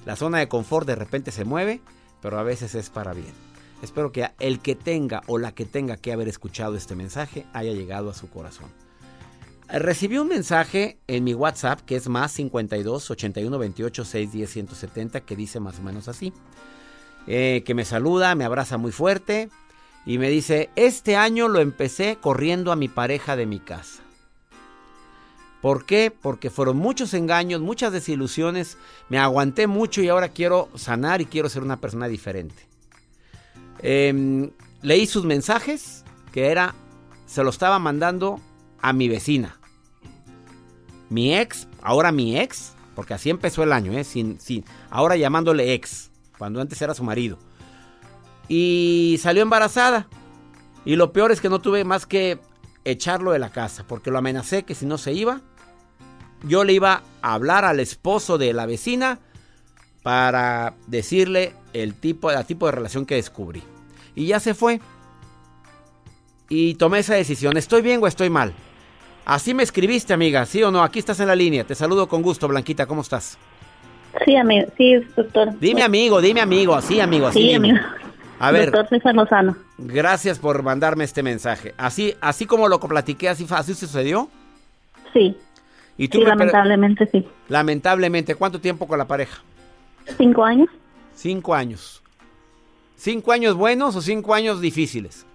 La 0.05 0.15
zona 0.15 0.39
de 0.39 0.47
confort 0.47 0.87
de 0.87 0.95
repente 0.95 1.31
se 1.31 1.45
mueve, 1.45 1.81
pero 2.21 2.39
a 2.39 2.43
veces 2.43 2.75
es 2.75 2.89
para 2.89 3.13
bien. 3.13 3.33
Espero 3.81 4.11
que 4.11 4.29
el 4.39 4.59
que 4.59 4.75
tenga 4.75 5.21
o 5.27 5.37
la 5.37 5.53
que 5.53 5.65
tenga 5.65 5.97
que 5.97 6.13
haber 6.13 6.27
escuchado 6.27 6.75
este 6.75 6.95
mensaje 6.95 7.45
haya 7.53 7.73
llegado 7.73 8.09
a 8.09 8.13
su 8.13 8.29
corazón. 8.29 8.69
Recibí 9.67 10.17
un 10.17 10.27
mensaje 10.27 10.99
en 11.07 11.23
mi 11.23 11.33
WhatsApp 11.33 11.81
que 11.81 11.95
es 11.95 12.07
más 12.07 12.31
52 12.33 13.11
81 13.11 13.57
28 13.57 14.05
610 14.05 14.49
170 14.49 15.21
que 15.21 15.35
dice 15.35 15.59
más 15.59 15.79
o 15.79 15.83
menos 15.83 16.07
así. 16.07 16.33
Eh, 17.27 17.63
que 17.65 17.73
me 17.73 17.85
saluda, 17.85 18.35
me 18.35 18.45
abraza 18.45 18.77
muy 18.77 18.91
fuerte 18.91 19.49
y 20.05 20.19
me 20.19 20.29
dice, 20.29 20.69
este 20.75 21.15
año 21.15 21.47
lo 21.47 21.59
empecé 21.59 22.17
corriendo 22.21 22.71
a 22.71 22.75
mi 22.75 22.87
pareja 22.87 23.35
de 23.35 23.47
mi 23.47 23.59
casa. 23.59 24.03
¿Por 25.61 25.87
qué? 25.87 26.11
Porque 26.11 26.51
fueron 26.51 26.77
muchos 26.77 27.15
engaños, 27.15 27.59
muchas 27.59 27.91
desilusiones, 27.91 28.77
me 29.09 29.17
aguanté 29.17 29.65
mucho 29.65 30.03
y 30.03 30.09
ahora 30.09 30.29
quiero 30.29 30.69
sanar 30.75 31.21
y 31.21 31.25
quiero 31.25 31.49
ser 31.49 31.63
una 31.63 31.81
persona 31.81 32.07
diferente. 32.07 32.74
Em, 33.87 34.49
leí 34.81 35.05
sus 35.05 35.25
mensajes, 35.25 36.03
que 36.31 36.47
era, 36.47 36.73
se 37.27 37.43
lo 37.43 37.51
estaba 37.51 37.77
mandando 37.77 38.41
a 38.81 38.93
mi 38.93 39.07
vecina. 39.07 39.59
Mi 41.11 41.37
ex, 41.37 41.67
ahora 41.83 42.11
mi 42.11 42.35
ex, 42.35 42.73
porque 42.95 43.13
así 43.13 43.29
empezó 43.29 43.61
el 43.61 43.71
año, 43.71 43.91
¿eh? 43.93 44.03
Sin, 44.03 44.39
sin, 44.39 44.65
ahora 44.89 45.17
llamándole 45.17 45.75
ex, 45.75 46.09
cuando 46.39 46.61
antes 46.61 46.81
era 46.81 46.95
su 46.95 47.03
marido. 47.03 47.37
Y 48.47 49.19
salió 49.21 49.43
embarazada. 49.43 50.07
Y 50.83 50.95
lo 50.95 51.13
peor 51.13 51.31
es 51.31 51.39
que 51.39 51.49
no 51.49 51.61
tuve 51.61 51.83
más 51.83 52.07
que 52.07 52.39
echarlo 52.85 53.33
de 53.33 53.39
la 53.39 53.51
casa, 53.51 53.85
porque 53.87 54.09
lo 54.09 54.17
amenacé 54.17 54.63
que 54.63 54.73
si 54.73 54.87
no 54.87 54.97
se 54.97 55.13
iba, 55.13 55.41
yo 56.41 56.63
le 56.63 56.73
iba 56.73 57.03
a 57.21 57.33
hablar 57.35 57.65
al 57.65 57.79
esposo 57.79 58.39
de 58.39 58.51
la 58.51 58.65
vecina 58.65 59.19
para 60.01 60.73
decirle 60.87 61.53
el 61.73 61.93
tipo, 61.93 62.31
el 62.31 62.45
tipo 62.47 62.65
de 62.65 62.71
relación 62.71 63.05
que 63.05 63.13
descubrí. 63.13 63.61
Y 64.15 64.27
ya 64.27 64.39
se 64.39 64.53
fue. 64.53 64.79
Y 66.49 66.75
tomé 66.75 66.99
esa 66.99 67.15
decisión. 67.15 67.57
¿Estoy 67.57 67.81
bien 67.81 68.01
o 68.01 68.07
estoy 68.07 68.29
mal? 68.29 68.53
Así 69.25 69.53
me 69.53 69.63
escribiste, 69.63 70.13
amiga, 70.13 70.45
¿sí 70.45 70.61
o 70.63 70.71
no? 70.71 70.83
Aquí 70.83 70.99
estás 70.99 71.19
en 71.19 71.27
la 71.27 71.35
línea. 71.35 71.63
Te 71.63 71.73
saludo 71.75 72.07
con 72.07 72.21
gusto, 72.21 72.47
Blanquita. 72.47 72.85
¿Cómo 72.85 73.01
estás? 73.01 73.37
Sí, 74.23 74.35
amigo. 74.35 74.67
Sí, 74.77 74.95
doctor. 75.15 75.59
Dime 75.59 75.81
amigo, 75.81 76.21
dime 76.21 76.41
amigo. 76.41 76.75
Así, 76.75 76.99
amigo. 76.99 77.27
Así, 77.27 77.41
sí, 77.41 77.53
amigo. 77.53 77.77
A 78.39 78.51
ver. 78.51 78.71
Doctor 78.71 78.89
César 78.89 79.15
Lozano. 79.15 79.57
Gracias 79.77 80.39
por 80.39 80.61
mandarme 80.61 81.03
este 81.03 81.23
mensaje. 81.23 81.73
Así, 81.77 82.15
así 82.21 82.45
como 82.45 82.67
lo 82.67 82.79
platiqué, 82.79 83.29
así, 83.29 83.45
así 83.49 83.73
sucedió. 83.73 84.29
Sí. 85.11 85.35
¿Y 85.97 86.07
tú 86.07 86.19
sí, 86.19 86.25
lamentablemente 86.25 87.07
sí. 87.11 87.27
Lamentablemente. 87.49 88.35
¿Cuánto 88.35 88.61
tiempo 88.61 88.87
con 88.87 88.99
la 88.99 89.05
pareja? 89.05 89.41
Cinco 90.17 90.43
años. 90.43 90.69
Cinco 91.15 91.55
años. 91.55 92.03
¿Cinco 92.95 93.31
años 93.31 93.55
buenos 93.55 93.95
o 93.95 94.01
cinco 94.01 94.33
años 94.33 94.61
difíciles? 94.61 95.25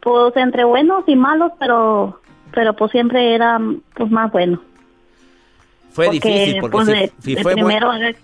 Pues 0.00 0.36
entre 0.36 0.64
buenos 0.64 1.04
y 1.06 1.16
malos, 1.16 1.52
pero, 1.58 2.20
pero 2.52 2.74
pues 2.74 2.92
siempre 2.92 3.34
era 3.34 3.60
pues 3.94 4.10
más 4.10 4.30
bueno. 4.30 4.60
Fue 5.90 6.06
porque, 6.06 6.28
difícil 6.28 6.60
porque 6.60 6.76
pues, 6.76 6.86
si, 6.86 6.92
de, 6.92 7.12
si 7.20 7.34
de 7.34 7.42
fue 7.42 7.54
primero, 7.54 7.88
bueno, 7.88 8.16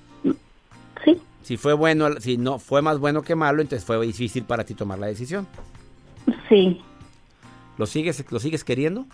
sí. 1.04 1.20
si 1.42 1.56
fue 1.56 1.72
bueno, 1.72 2.20
si 2.20 2.36
no 2.36 2.58
fue 2.58 2.82
más 2.82 2.98
bueno 2.98 3.22
que 3.22 3.34
malo, 3.34 3.62
entonces 3.62 3.84
fue 3.84 4.00
difícil 4.06 4.44
para 4.44 4.64
ti 4.64 4.74
tomar 4.74 4.98
la 4.98 5.06
decisión. 5.06 5.46
Sí. 6.48 6.80
¿Lo 7.78 7.86
sigues, 7.86 8.24
lo 8.30 8.38
sigues 8.38 8.62
queriendo? 8.62 9.06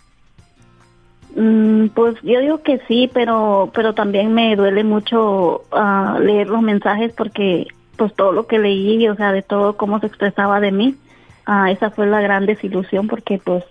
Mm, 1.36 1.86
pues 1.88 2.16
yo 2.22 2.40
digo 2.40 2.62
que 2.62 2.80
sí, 2.88 3.08
pero 3.12 3.70
pero 3.72 3.94
también 3.94 4.34
me 4.34 4.56
duele 4.56 4.82
mucho 4.84 5.62
uh, 5.72 6.18
leer 6.18 6.48
los 6.48 6.60
mensajes 6.60 7.12
porque 7.12 7.68
pues 8.00 8.14
todo 8.14 8.32
lo 8.32 8.46
que 8.46 8.58
leí, 8.58 9.06
o 9.08 9.14
sea, 9.14 9.30
de 9.30 9.42
todo 9.42 9.76
cómo 9.76 10.00
se 10.00 10.06
expresaba 10.06 10.58
de 10.58 10.72
mí, 10.72 10.96
uh, 11.46 11.66
esa 11.66 11.90
fue 11.90 12.06
la 12.06 12.22
gran 12.22 12.46
desilusión 12.46 13.08
porque 13.08 13.38
pues 13.44 13.62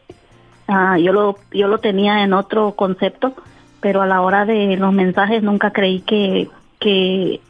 uh, 0.67 0.97
yo 0.97 1.13
lo 1.13 1.39
yo 1.51 1.67
lo 1.67 1.79
tenía 1.79 2.21
en 2.23 2.33
otro 2.33 2.73
concepto, 2.73 3.33
pero 3.81 4.03
a 4.03 4.05
la 4.05 4.21
hora 4.21 4.45
de 4.45 4.77
los 4.77 4.93
mensajes 4.93 5.41
nunca 5.41 5.71
creí 5.71 6.01
que 6.01 6.47
que 6.77 7.41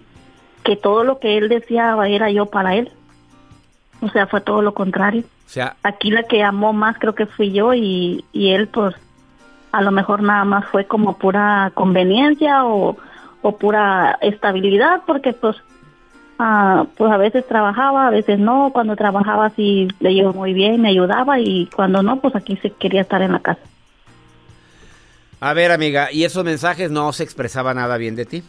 que 0.64 0.78
todo 0.78 1.04
lo 1.04 1.20
que 1.20 1.38
él 1.38 1.50
decía 1.50 1.98
era 2.08 2.32
yo 2.32 2.46
para 2.46 2.76
él. 2.76 2.90
O 4.00 4.08
sea, 4.08 4.26
fue 4.28 4.40
todo 4.40 4.62
lo 4.62 4.74
contrario. 4.74 5.24
O 5.46 5.50
sea, 5.50 5.76
aquí 5.84 6.12
la 6.12 6.24
que 6.24 6.44
amó 6.44 6.72
más 6.72 6.98
creo 6.98 7.14
que 7.14 7.26
fui 7.26 7.52
yo 7.52 7.74
y, 7.74 8.24
y 8.32 8.52
él 8.52 8.70
pues 8.70 8.96
a 9.74 9.82
lo 9.82 9.92
mejor 9.92 10.24
nada 10.24 10.46
más 10.46 10.64
fue 10.68 10.86
como 10.86 11.18
pura 11.18 11.74
conveniencia 11.74 12.64
o, 12.64 12.96
o 13.42 13.58
pura 13.58 14.18
estabilidad 14.22 15.02
porque 15.06 15.34
pues 15.34 15.58
ah, 16.40 16.88
pues 16.98 17.12
a 17.12 17.18
veces 17.18 17.46
trabajaba, 17.46 18.08
a 18.08 18.12
veces 18.12 18.40
no, 18.40 18.72
cuando 18.74 18.96
trabajaba 18.96 19.52
sí 19.52 19.90
le 20.00 20.14
llevo 20.14 20.34
muy 20.34 20.54
bien, 20.54 20.82
me 20.82 20.90
ayudaba 20.90 21.40
y 21.40 21.68
cuando 21.76 22.02
no 22.02 22.20
pues 22.20 22.36
aquí 22.36 22.58
se 22.58 22.72
quería 22.72 23.02
estar 23.02 23.22
en 23.22 23.34
la 23.34 23.40
casa. 23.40 23.62
A 25.42 25.54
ver 25.54 25.72
amiga, 25.72 26.12
¿y 26.12 26.24
esos 26.24 26.44
mensajes 26.44 26.90
no 26.90 27.14
se 27.14 27.24
expresaba 27.24 27.74
nada 27.74 27.98
bien 27.98 28.16
de 28.16 28.26
ti? 28.26 28.44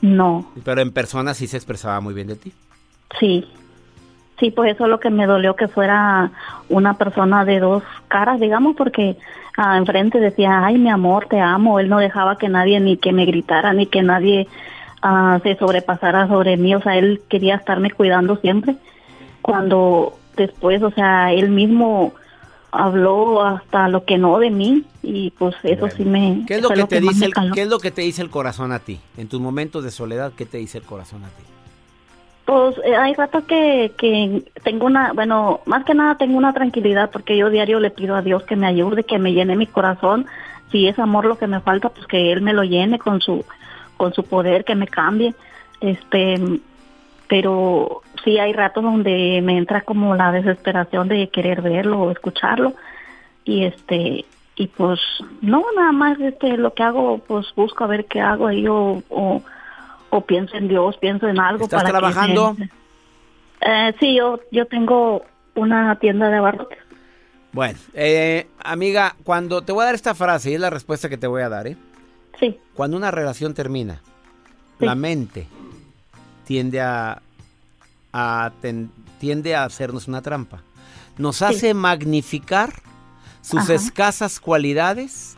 No. 0.00 0.50
Pero 0.64 0.82
en 0.82 0.92
persona 0.92 1.32
sí 1.32 1.46
se 1.46 1.56
expresaba 1.56 2.00
muy 2.00 2.12
bien 2.12 2.26
de 2.26 2.36
ti. 2.36 2.52
Sí. 3.18 3.46
Sí, 4.38 4.50
pues 4.50 4.74
eso 4.74 4.84
es 4.84 4.90
lo 4.90 5.00
que 5.00 5.10
me 5.10 5.26
dolió 5.26 5.54
que 5.54 5.68
fuera 5.68 6.32
una 6.68 6.94
persona 6.94 7.44
de 7.44 7.60
dos 7.60 7.82
caras, 8.08 8.40
digamos, 8.40 8.74
porque 8.76 9.16
ah, 9.56 9.78
enfrente 9.78 10.18
decía, 10.18 10.64
ay, 10.64 10.76
mi 10.76 10.90
amor, 10.90 11.26
te 11.26 11.40
amo. 11.40 11.78
Él 11.78 11.88
no 11.88 11.98
dejaba 11.98 12.36
que 12.36 12.48
nadie 12.48 12.80
ni 12.80 12.96
que 12.96 13.12
me 13.12 13.24
gritara, 13.24 13.72
ni 13.72 13.86
que 13.86 14.02
nadie 14.02 14.48
ah, 15.04 15.38
se 15.42 15.54
sobrepasara 15.56 16.26
sobre 16.26 16.56
mí. 16.56 16.74
O 16.74 16.82
sea, 16.82 16.96
él 16.96 17.22
quería 17.28 17.56
estarme 17.56 17.90
cuidando 17.90 18.36
siempre. 18.36 18.74
Cuando 19.42 20.18
después, 20.36 20.82
o 20.82 20.90
sea, 20.90 21.32
él 21.32 21.50
mismo 21.50 22.14
habló 22.72 23.44
hasta 23.44 23.88
lo 23.88 24.04
que 24.04 24.18
no 24.18 24.38
de 24.40 24.50
mí 24.50 24.82
y 25.00 25.30
pues 25.30 25.54
eso 25.62 25.88
sí 25.90 26.04
me 26.04 26.44
¿Qué 26.44 26.56
es 26.56 26.62
lo 26.62 26.70
que 26.70 26.84
te 26.84 27.00
dice 27.00 27.26
el, 27.26 27.32
qué 27.54 27.62
es 27.62 27.68
lo 27.68 27.78
que 27.78 27.92
te 27.92 28.02
dice 28.02 28.20
el 28.20 28.30
corazón 28.30 28.72
a 28.72 28.80
ti? 28.80 28.98
En 29.16 29.28
tus 29.28 29.40
momentos 29.40 29.84
de 29.84 29.92
soledad, 29.92 30.32
¿qué 30.36 30.44
te 30.44 30.58
dice 30.58 30.78
el 30.78 30.84
corazón 30.84 31.22
a 31.22 31.28
ti? 31.28 31.44
Pues 32.46 32.76
eh, 32.84 32.96
hay 32.96 33.14
rato 33.14 33.46
que, 33.46 33.92
que 33.96 34.42
tengo 34.64 34.86
una, 34.86 35.12
bueno, 35.12 35.60
más 35.66 35.84
que 35.84 35.94
nada 35.94 36.16
tengo 36.16 36.36
una 36.36 36.52
tranquilidad 36.52 37.10
porque 37.12 37.36
yo 37.36 37.48
diario 37.48 37.78
le 37.78 37.90
pido 37.90 38.16
a 38.16 38.22
Dios 38.22 38.42
que 38.42 38.56
me 38.56 38.66
ayude, 38.66 39.04
que 39.04 39.18
me 39.20 39.32
llene 39.32 39.54
mi 39.54 39.66
corazón. 39.66 40.26
Si 40.72 40.88
es 40.88 40.98
amor 40.98 41.26
lo 41.26 41.38
que 41.38 41.46
me 41.46 41.60
falta, 41.60 41.90
pues 41.90 42.06
que 42.08 42.32
Él 42.32 42.42
me 42.42 42.52
lo 42.52 42.64
llene 42.64 42.98
con 42.98 43.20
su, 43.20 43.44
con 43.96 44.12
su 44.14 44.22
poder, 44.24 44.64
que 44.64 44.74
me 44.74 44.86
cambie. 44.88 45.34
Este, 45.80 46.36
pero 47.28 48.02
sí 48.22 48.38
hay 48.38 48.52
ratos 48.52 48.82
donde 48.82 49.40
me 49.42 49.56
entra 49.58 49.80
como 49.82 50.14
la 50.14 50.32
desesperación 50.32 51.08
de 51.08 51.28
querer 51.28 51.62
verlo 51.62 52.00
o 52.00 52.10
escucharlo 52.10 52.74
y 53.44 53.64
este 53.64 54.24
y 54.56 54.66
pues 54.68 55.00
no 55.40 55.64
nada 55.76 55.92
más 55.92 56.18
este 56.20 56.56
lo 56.56 56.72
que 56.74 56.82
hago 56.82 57.18
pues 57.18 57.46
busco 57.56 57.84
a 57.84 57.88
ver 57.88 58.04
qué 58.06 58.20
hago 58.20 58.46
ahí 58.46 58.66
o, 58.68 59.02
o, 59.08 59.42
o 60.10 60.20
pienso 60.22 60.56
en 60.56 60.68
Dios 60.68 60.96
pienso 60.98 61.26
en 61.28 61.40
algo 61.40 61.64
¿Estás 61.64 61.82
para 61.82 61.88
que 61.88 61.98
trabajando? 61.98 62.54
me- 62.58 62.70
Eh, 63.60 63.94
sí 63.98 64.14
yo 64.14 64.40
yo 64.52 64.66
tengo 64.66 65.22
una 65.54 65.96
tienda 65.98 66.28
de 66.30 66.36
abarrotes 66.36 66.78
Bueno, 67.52 67.78
eh, 67.94 68.46
amiga, 68.62 69.16
cuando 69.24 69.62
te 69.62 69.72
voy 69.72 69.82
a 69.82 69.86
dar 69.86 69.94
esta 69.94 70.14
frase 70.14 70.50
y 70.50 70.54
es 70.54 70.60
la 70.60 70.70
respuesta 70.70 71.08
que 71.08 71.16
te 71.18 71.26
voy 71.26 71.42
a 71.42 71.48
dar, 71.48 71.66
¿eh? 71.66 71.76
Sí. 72.40 72.58
Cuando 72.74 72.96
una 72.96 73.10
relación 73.10 73.54
termina, 73.54 74.00
la 74.78 74.94
mente 74.94 75.46
tiende 76.46 76.80
a, 76.80 77.22
a 78.12 78.52
ten- 78.60 78.90
tiende 79.20 79.54
a 79.54 79.64
hacernos 79.64 80.08
una 80.08 80.20
trampa. 80.22 80.62
Nos 81.16 81.42
hace 81.42 81.74
magnificar 81.74 82.72
sus 83.40 83.60
Ajá. 83.60 83.74
escasas 83.74 84.40
cualidades 84.40 85.36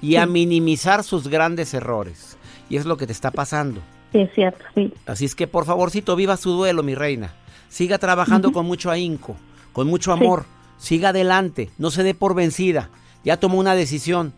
y 0.00 0.16
a 0.16 0.26
minimizar 0.26 1.04
sus 1.04 1.28
grandes 1.28 1.74
errores. 1.74 2.36
Y 2.70 2.76
es 2.76 2.86
lo 2.86 2.96
que 2.96 3.06
te 3.06 3.12
está 3.12 3.30
pasando. 3.30 3.80
sí 4.12 4.20
es 4.20 4.32
cierto 4.34 4.64
sí 4.74 4.92
Así 5.06 5.24
es 5.26 5.34
que 5.34 5.46
por 5.46 5.64
favorcito, 5.66 6.16
viva 6.16 6.36
su 6.36 6.50
duelo, 6.52 6.82
mi 6.82 6.94
reina. 6.94 7.34
Siga 7.68 7.98
trabajando 7.98 8.52
con 8.52 8.64
mucho 8.66 8.90
ahínco, 8.90 9.36
con 9.72 9.86
mucho 9.88 10.12
amor. 10.12 10.46
Siga 10.78 11.10
adelante, 11.10 11.70
no 11.78 11.90
se 11.90 12.02
dé 12.02 12.14
por 12.14 12.34
vencida. 12.34 12.88
Ya 13.24 13.36
tomó 13.38 13.58
una 13.58 13.74
decisión. 13.74 14.32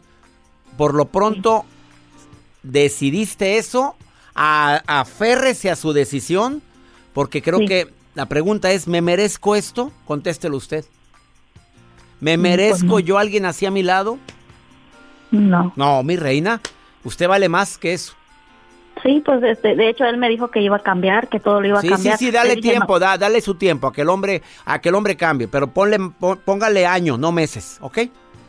Por 0.77 0.95
lo 0.95 1.05
pronto, 1.07 1.65
decidiste 2.63 3.59
eso, 3.59 3.97
a- 4.35 4.83
aférrese 4.87 5.71
a 5.71 5.77
su 5.77 5.93
decisión, 5.93 6.63
porque 7.13 7.43
creo 7.43 7.59
Sí. 7.61 7.67
que 7.67 7.89
la 8.15 8.27
pregunta 8.27 8.71
es, 8.73 8.87
¿me 8.89 9.01
merezco 9.03 9.57
esto? 9.57 9.93
Contéstelo 10.07 10.57
usted. 10.57 10.85
¿Me 12.21 12.37
Mm, 12.37 12.41
merezco 12.41 12.87
pues 12.89 13.03
no. 13.05 13.09
yo 13.09 13.19
alguien 13.19 13.47
así 13.47 13.67
a 13.67 13.71
mi 13.71 13.83
lado? 13.83 14.19
no 15.31 15.73
No, 15.77 16.03
mi 16.03 16.17
reina, 16.17 16.61
usted 17.05 17.29
vale 17.29 17.49
más 17.49 17.79
que 17.79 17.93
eso. 17.95 18.15
sí 19.03 19.23
pues 19.25 19.43
este 19.43 19.75
de 19.77 19.89
hecho 19.89 20.05
él 20.05 20.19
me 20.19 20.29
dijo 20.29 20.49
que 20.51 20.61
iba 20.61 20.77
a 20.77 20.81
cambiar 20.83 21.29
que 21.29 21.41
todo 21.41 21.61
lo 21.61 21.69
iba 21.69 21.79
a 21.79 21.83
Sí, 21.83 21.89
cambiar 21.89 22.19
sí, 22.19 22.27
sí, 22.27 22.31
dale 22.31 22.57
dije, 22.57 22.71
tiempo, 22.73 22.95
"No". 22.95 22.99
da- 22.99 23.17
dale 23.17 23.41
su 23.41 23.55
tiempo 23.55 23.87
a 23.87 23.93
que 23.93 24.03
el 24.03 24.09
hombre, 24.11 24.43
a 24.67 24.81
que 24.81 24.91
el 24.91 24.95
hombre 24.95 25.17
cambie, 25.17 25.49
pero 25.49 25.69
ponle, 25.69 25.99
pon- 26.19 26.39
póngale 26.45 26.85
años, 26.87 27.19
no 27.19 27.33
meses, 27.33 27.79
¿ok? 27.81 27.99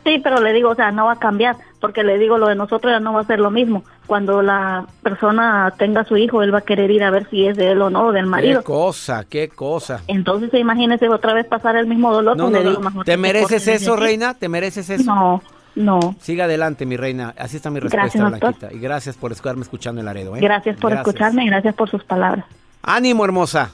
Sí, 0.04 0.20
pero 0.24 0.42
le 0.42 0.52
digo, 0.52 0.72
o 0.72 0.76
sea, 0.76 0.92
no 0.92 1.06
va 1.06 1.14
a 1.14 1.20
cambiar, 1.20 1.56
porque 1.80 2.04
le 2.04 2.18
digo, 2.18 2.38
lo 2.40 2.48
de 2.48 2.56
nosotros 2.56 2.92
ya 2.92 3.00
no 3.00 3.14
va 3.14 3.22
a 3.22 3.26
ser 3.26 3.40
lo 3.40 3.52
mismo. 3.52 3.84
Cuando 4.12 4.42
la 4.42 4.88
persona 5.02 5.74
tenga 5.78 6.04
su 6.04 6.18
hijo, 6.18 6.44
él 6.44 6.54
va 6.54 6.58
a 6.58 6.64
querer 6.64 6.92
ir 6.92 7.02
a 7.02 7.12
ver 7.12 7.30
si 7.30 7.48
es 7.48 7.56
de 7.56 7.72
él 7.72 7.82
o 7.82 7.90
no, 7.90 8.12
del 8.12 8.26
marido. 8.26 8.60
Qué 8.60 8.66
cosa, 8.66 9.24
qué 9.24 9.48
cosa. 9.48 10.02
Entonces, 10.08 10.54
imagínese 10.54 11.08
otra 11.08 11.34
vez 11.34 11.46
pasar 11.46 11.78
el 11.78 11.88
mismo 11.88 12.12
dolor. 12.12 12.36
No, 12.36 12.50
pues 12.50 12.62
no, 12.62 12.70
digo, 12.72 12.82
mejor 12.82 13.06
¿Te 13.06 13.16
mereces 13.16 13.66
eso, 13.70 13.96
reina? 13.96 14.34
¿Te 14.34 14.50
mereces 14.50 14.90
eso? 14.90 15.06
No, 15.06 15.42
No. 15.76 16.18
Siga 16.20 16.44
adelante, 16.44 16.86
mi 16.86 16.98
reina. 16.98 17.34
Así 17.38 17.56
está 17.56 17.70
mi 17.70 17.80
respuesta, 17.80 18.02
Gracias, 18.02 18.22
doctor. 18.22 18.50
Blanquita. 18.50 18.74
Y 18.74 18.80
gracias 18.82 19.16
por 19.16 19.32
estarme 19.32 19.62
escuchando 19.62 20.02
en 20.02 20.06
Laredo. 20.08 20.36
¿eh? 20.36 20.42
Gracias 20.42 20.78
por 20.78 20.92
escucharme 20.92 21.46
y 21.46 21.48
gracias 21.48 21.74
por 21.74 21.90
sus 21.90 22.04
palabras. 22.04 22.44
Ánimo, 22.82 23.24
hermosa. 23.24 23.72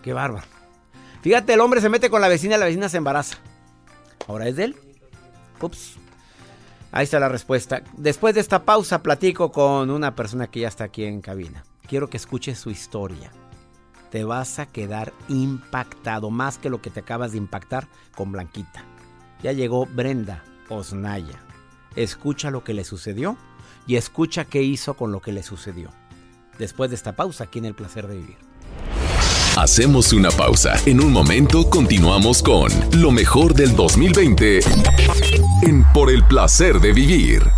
Qué 0.00 0.12
bárbaro. 0.12 0.46
Fíjate, 1.22 1.54
el 1.54 1.60
hombre 1.60 1.80
se 1.80 1.88
mete 1.88 2.08
con 2.08 2.20
la 2.20 2.28
vecina 2.28 2.54
y 2.54 2.60
la 2.60 2.66
vecina 2.66 2.88
se 2.88 2.98
embaraza. 2.98 3.36
¿Ahora 4.28 4.46
es 4.46 4.54
de 4.54 4.66
él? 4.66 4.76
Ups. 5.60 5.98
Ahí 6.90 7.04
está 7.04 7.20
la 7.20 7.28
respuesta. 7.28 7.82
Después 7.96 8.34
de 8.34 8.40
esta 8.40 8.64
pausa 8.64 9.02
platico 9.02 9.52
con 9.52 9.90
una 9.90 10.14
persona 10.14 10.46
que 10.46 10.60
ya 10.60 10.68
está 10.68 10.84
aquí 10.84 11.04
en 11.04 11.20
cabina. 11.20 11.64
Quiero 11.86 12.08
que 12.08 12.16
escuches 12.16 12.58
su 12.58 12.70
historia. 12.70 13.30
Te 14.10 14.24
vas 14.24 14.58
a 14.58 14.66
quedar 14.66 15.12
impactado, 15.28 16.30
más 16.30 16.56
que 16.56 16.70
lo 16.70 16.80
que 16.80 16.90
te 16.90 17.00
acabas 17.00 17.32
de 17.32 17.38
impactar 17.38 17.88
con 18.14 18.32
Blanquita. 18.32 18.84
Ya 19.42 19.52
llegó 19.52 19.84
Brenda 19.86 20.42
Osnaya. 20.70 21.38
Escucha 21.94 22.50
lo 22.50 22.64
que 22.64 22.74
le 22.74 22.84
sucedió 22.84 23.36
y 23.86 23.96
escucha 23.96 24.46
qué 24.46 24.62
hizo 24.62 24.94
con 24.94 25.12
lo 25.12 25.20
que 25.20 25.32
le 25.32 25.42
sucedió. 25.42 25.90
Después 26.58 26.90
de 26.90 26.96
esta 26.96 27.16
pausa 27.16 27.44
aquí 27.44 27.58
en 27.58 27.66
El 27.66 27.74
Placer 27.74 28.06
de 28.06 28.16
Vivir. 28.16 28.47
Hacemos 29.58 30.12
una 30.12 30.30
pausa. 30.30 30.76
En 30.86 31.00
un 31.00 31.10
momento 31.10 31.68
continuamos 31.68 32.44
con 32.44 32.70
lo 32.92 33.10
mejor 33.10 33.54
del 33.54 33.74
2020 33.74 34.60
en 35.62 35.84
Por 35.92 36.12
el 36.12 36.22
placer 36.22 36.78
de 36.78 36.92
vivir. 36.92 37.57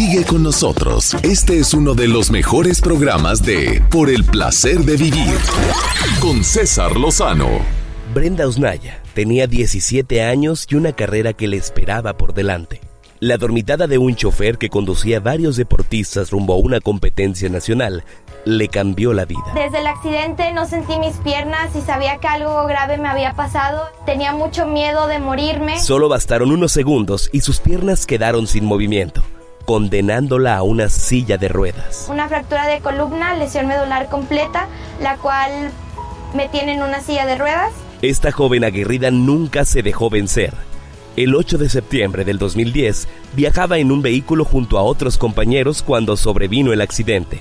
Sigue 0.00 0.24
con 0.24 0.42
nosotros. 0.42 1.12
Este 1.22 1.58
es 1.58 1.74
uno 1.74 1.92
de 1.92 2.08
los 2.08 2.30
mejores 2.30 2.80
programas 2.80 3.42
de 3.42 3.82
Por 3.90 4.08
el 4.08 4.24
placer 4.24 4.78
de 4.78 4.96
vivir 4.96 5.36
con 6.22 6.42
César 6.42 6.96
Lozano. 6.96 7.58
Brenda 8.14 8.48
Osnaya 8.48 9.02
tenía 9.12 9.46
17 9.46 10.22
años 10.22 10.66
y 10.70 10.76
una 10.76 10.94
carrera 10.94 11.34
que 11.34 11.48
le 11.48 11.58
esperaba 11.58 12.14
por 12.14 12.32
delante. 12.32 12.80
La 13.18 13.36
dormitada 13.36 13.86
de 13.86 13.98
un 13.98 14.16
chofer 14.16 14.56
que 14.56 14.70
conducía 14.70 15.18
a 15.18 15.20
varios 15.20 15.56
deportistas 15.56 16.30
rumbo 16.30 16.54
a 16.54 16.56
una 16.56 16.80
competencia 16.80 17.50
nacional 17.50 18.02
le 18.46 18.68
cambió 18.68 19.12
la 19.12 19.26
vida. 19.26 19.52
Desde 19.54 19.80
el 19.80 19.86
accidente 19.86 20.50
no 20.54 20.66
sentí 20.66 20.98
mis 20.98 21.16
piernas 21.16 21.76
y 21.76 21.82
sabía 21.82 22.16
que 22.16 22.26
algo 22.26 22.64
grave 22.64 22.96
me 22.96 23.08
había 23.08 23.34
pasado. 23.34 23.82
Tenía 24.06 24.32
mucho 24.32 24.64
miedo 24.64 25.06
de 25.08 25.18
morirme. 25.18 25.78
Solo 25.78 26.08
bastaron 26.08 26.52
unos 26.52 26.72
segundos 26.72 27.28
y 27.34 27.42
sus 27.42 27.60
piernas 27.60 28.06
quedaron 28.06 28.46
sin 28.46 28.64
movimiento, 28.64 29.22
condenándola 29.70 30.56
a 30.56 30.64
una 30.64 30.88
silla 30.88 31.38
de 31.38 31.46
ruedas. 31.46 32.08
Una 32.10 32.26
fractura 32.26 32.66
de 32.66 32.80
columna, 32.80 33.36
lesión 33.36 33.68
medular 33.68 34.08
completa, 34.08 34.66
la 35.00 35.16
cual 35.18 35.70
me 36.34 36.48
tiene 36.48 36.72
en 36.72 36.82
una 36.82 37.00
silla 37.00 37.24
de 37.24 37.38
ruedas. 37.38 37.70
Esta 38.02 38.32
joven 38.32 38.64
aguerrida 38.64 39.12
nunca 39.12 39.64
se 39.64 39.84
dejó 39.84 40.10
vencer. 40.10 40.54
El 41.16 41.36
8 41.36 41.56
de 41.56 41.68
septiembre 41.68 42.24
del 42.24 42.38
2010 42.38 43.06
viajaba 43.36 43.78
en 43.78 43.92
un 43.92 44.02
vehículo 44.02 44.44
junto 44.44 44.76
a 44.76 44.82
otros 44.82 45.18
compañeros 45.18 45.84
cuando 45.84 46.16
sobrevino 46.16 46.72
el 46.72 46.80
accidente. 46.80 47.38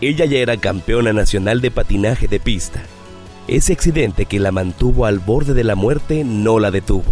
Ella 0.00 0.24
ya 0.24 0.38
era 0.38 0.56
campeona 0.56 1.12
nacional 1.12 1.60
de 1.60 1.70
patinaje 1.70 2.26
de 2.26 2.40
pista. 2.40 2.82
Ese 3.46 3.74
accidente 3.74 4.26
que 4.26 4.40
la 4.40 4.50
mantuvo 4.50 5.06
al 5.06 5.20
borde 5.20 5.54
de 5.54 5.62
la 5.62 5.76
muerte 5.76 6.24
no 6.24 6.58
la 6.58 6.72
detuvo. 6.72 7.04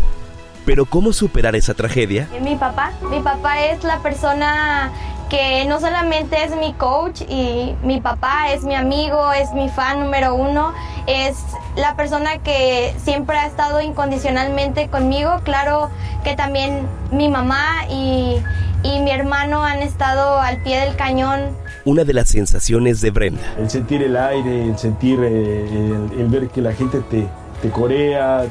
Pero 0.64 0.84
¿cómo 0.86 1.12
superar 1.12 1.56
esa 1.56 1.74
tragedia? 1.74 2.28
Mi 2.40 2.54
papá, 2.56 2.92
mi 3.10 3.20
papá 3.20 3.60
es 3.60 3.82
la 3.82 3.98
persona 3.98 4.92
que 5.28 5.64
no 5.64 5.80
solamente 5.80 6.44
es 6.44 6.54
mi 6.56 6.74
coach 6.74 7.22
y 7.22 7.74
mi 7.82 8.00
papá 8.00 8.52
es 8.52 8.64
mi 8.64 8.74
amigo, 8.74 9.32
es 9.32 9.50
mi 9.52 9.70
fan 9.70 10.00
número 10.00 10.34
uno, 10.34 10.74
es 11.06 11.36
la 11.74 11.96
persona 11.96 12.38
que 12.38 12.94
siempre 13.02 13.38
ha 13.38 13.46
estado 13.46 13.80
incondicionalmente 13.80 14.88
conmigo. 14.88 15.40
Claro 15.42 15.90
que 16.22 16.36
también 16.36 16.86
mi 17.10 17.28
mamá 17.28 17.86
y, 17.88 18.36
y 18.82 19.00
mi 19.00 19.10
hermano 19.10 19.64
han 19.64 19.80
estado 19.80 20.38
al 20.38 20.58
pie 20.58 20.78
del 20.80 20.96
cañón 20.96 21.40
Una 21.86 22.04
de 22.04 22.12
las 22.12 22.28
sensaciones 22.28 23.00
de 23.00 23.10
Brenda. 23.10 23.54
El 23.58 23.70
sentir 23.70 24.02
el 24.02 24.16
aire, 24.16 24.64
el 24.66 24.78
sentir, 24.78 25.18
eh, 25.22 25.66
el, 26.12 26.20
el 26.20 26.28
ver 26.28 26.48
que 26.50 26.60
la 26.60 26.74
gente 26.74 27.00
te, 27.00 27.26
te 27.62 27.70
corea, 27.70 28.44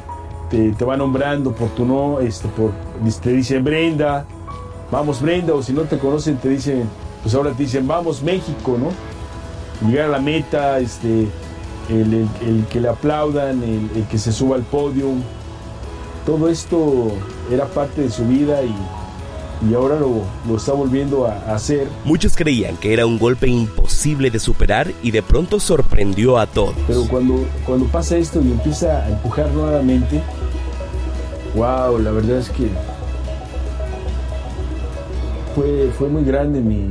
te, 0.52 0.70
te 0.72 0.84
va 0.84 0.96
nombrando 0.96 1.50
por 1.52 1.70
tu 1.70 1.84
no, 1.84 2.20
este, 2.20 2.46
por, 2.48 2.70
te 3.20 3.32
dicen 3.32 3.64
Brenda, 3.64 4.24
vamos 4.92 5.20
Brenda, 5.20 5.52
o 5.54 5.62
si 5.62 5.72
no 5.72 5.82
te 5.82 5.98
conocen 5.98 6.36
te 6.36 6.48
dicen, 6.50 6.84
pues 7.22 7.34
ahora 7.34 7.50
te 7.52 7.64
dicen 7.64 7.88
vamos 7.88 8.22
México, 8.22 8.76
¿no? 8.78 8.90
Llegar 9.88 10.06
a 10.06 10.10
la 10.10 10.18
meta, 10.20 10.78
este, 10.78 11.26
el, 11.88 12.14
el- 12.14 12.28
el 12.46 12.66
que 12.70 12.80
le 12.80 12.88
aplaudan, 12.88 13.62
el, 13.64 13.90
el 13.96 14.04
que 14.08 14.18
se 14.18 14.30
suba 14.30 14.54
al 14.56 14.62
podio, 14.62 15.06
todo 16.24 16.48
esto 16.48 17.08
era 17.50 17.66
parte 17.66 18.02
de 18.02 18.10
su 18.10 18.24
vida 18.26 18.62
y, 18.62 18.72
y 19.68 19.74
ahora 19.74 19.98
lo, 19.98 20.22
lo 20.48 20.56
está 20.56 20.72
volviendo 20.72 21.26
a, 21.26 21.32
a 21.50 21.54
hacer. 21.56 21.88
Muchos 22.04 22.36
creían 22.36 22.76
que 22.76 22.92
era 22.92 23.06
un 23.06 23.18
golpe 23.18 23.48
imposible 23.48 24.30
de 24.30 24.38
superar 24.38 24.92
y 25.02 25.10
de 25.10 25.22
pronto 25.22 25.58
sorprendió 25.58 26.38
a 26.38 26.46
todos. 26.46 26.74
Pero 26.86 27.04
cuando, 27.08 27.44
cuando 27.66 27.86
pasa 27.86 28.16
esto 28.16 28.40
y 28.40 28.52
empieza 28.52 29.04
a 29.04 29.08
empujar 29.08 29.50
nuevamente, 29.52 30.22
wow, 31.54 31.98
la 31.98 32.10
verdad 32.10 32.38
es 32.38 32.48
que 32.50 32.68
fue, 35.54 35.90
fue 35.98 36.08
muy 36.08 36.24
grande 36.24 36.60
mi, 36.60 36.90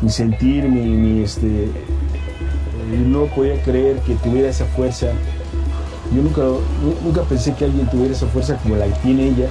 mi 0.00 0.10
sentir, 0.10 0.64
mi, 0.68 0.80
mi, 0.80 1.22
este, 1.22 1.46
eh, 1.64 1.70
no 3.06 3.26
podía 3.26 3.60
creer 3.62 3.98
que 4.00 4.14
tuviera 4.16 4.48
esa 4.48 4.64
fuerza. 4.66 5.08
Yo 6.14 6.22
nunca, 6.22 6.42
nu- 6.42 6.96
nunca 7.04 7.22
pensé 7.22 7.54
que 7.54 7.64
alguien 7.64 7.88
tuviera 7.88 8.12
esa 8.12 8.26
fuerza 8.26 8.56
como 8.56 8.76
la 8.76 8.86
que 8.86 8.92
tiene 9.02 9.28
ella. 9.28 9.48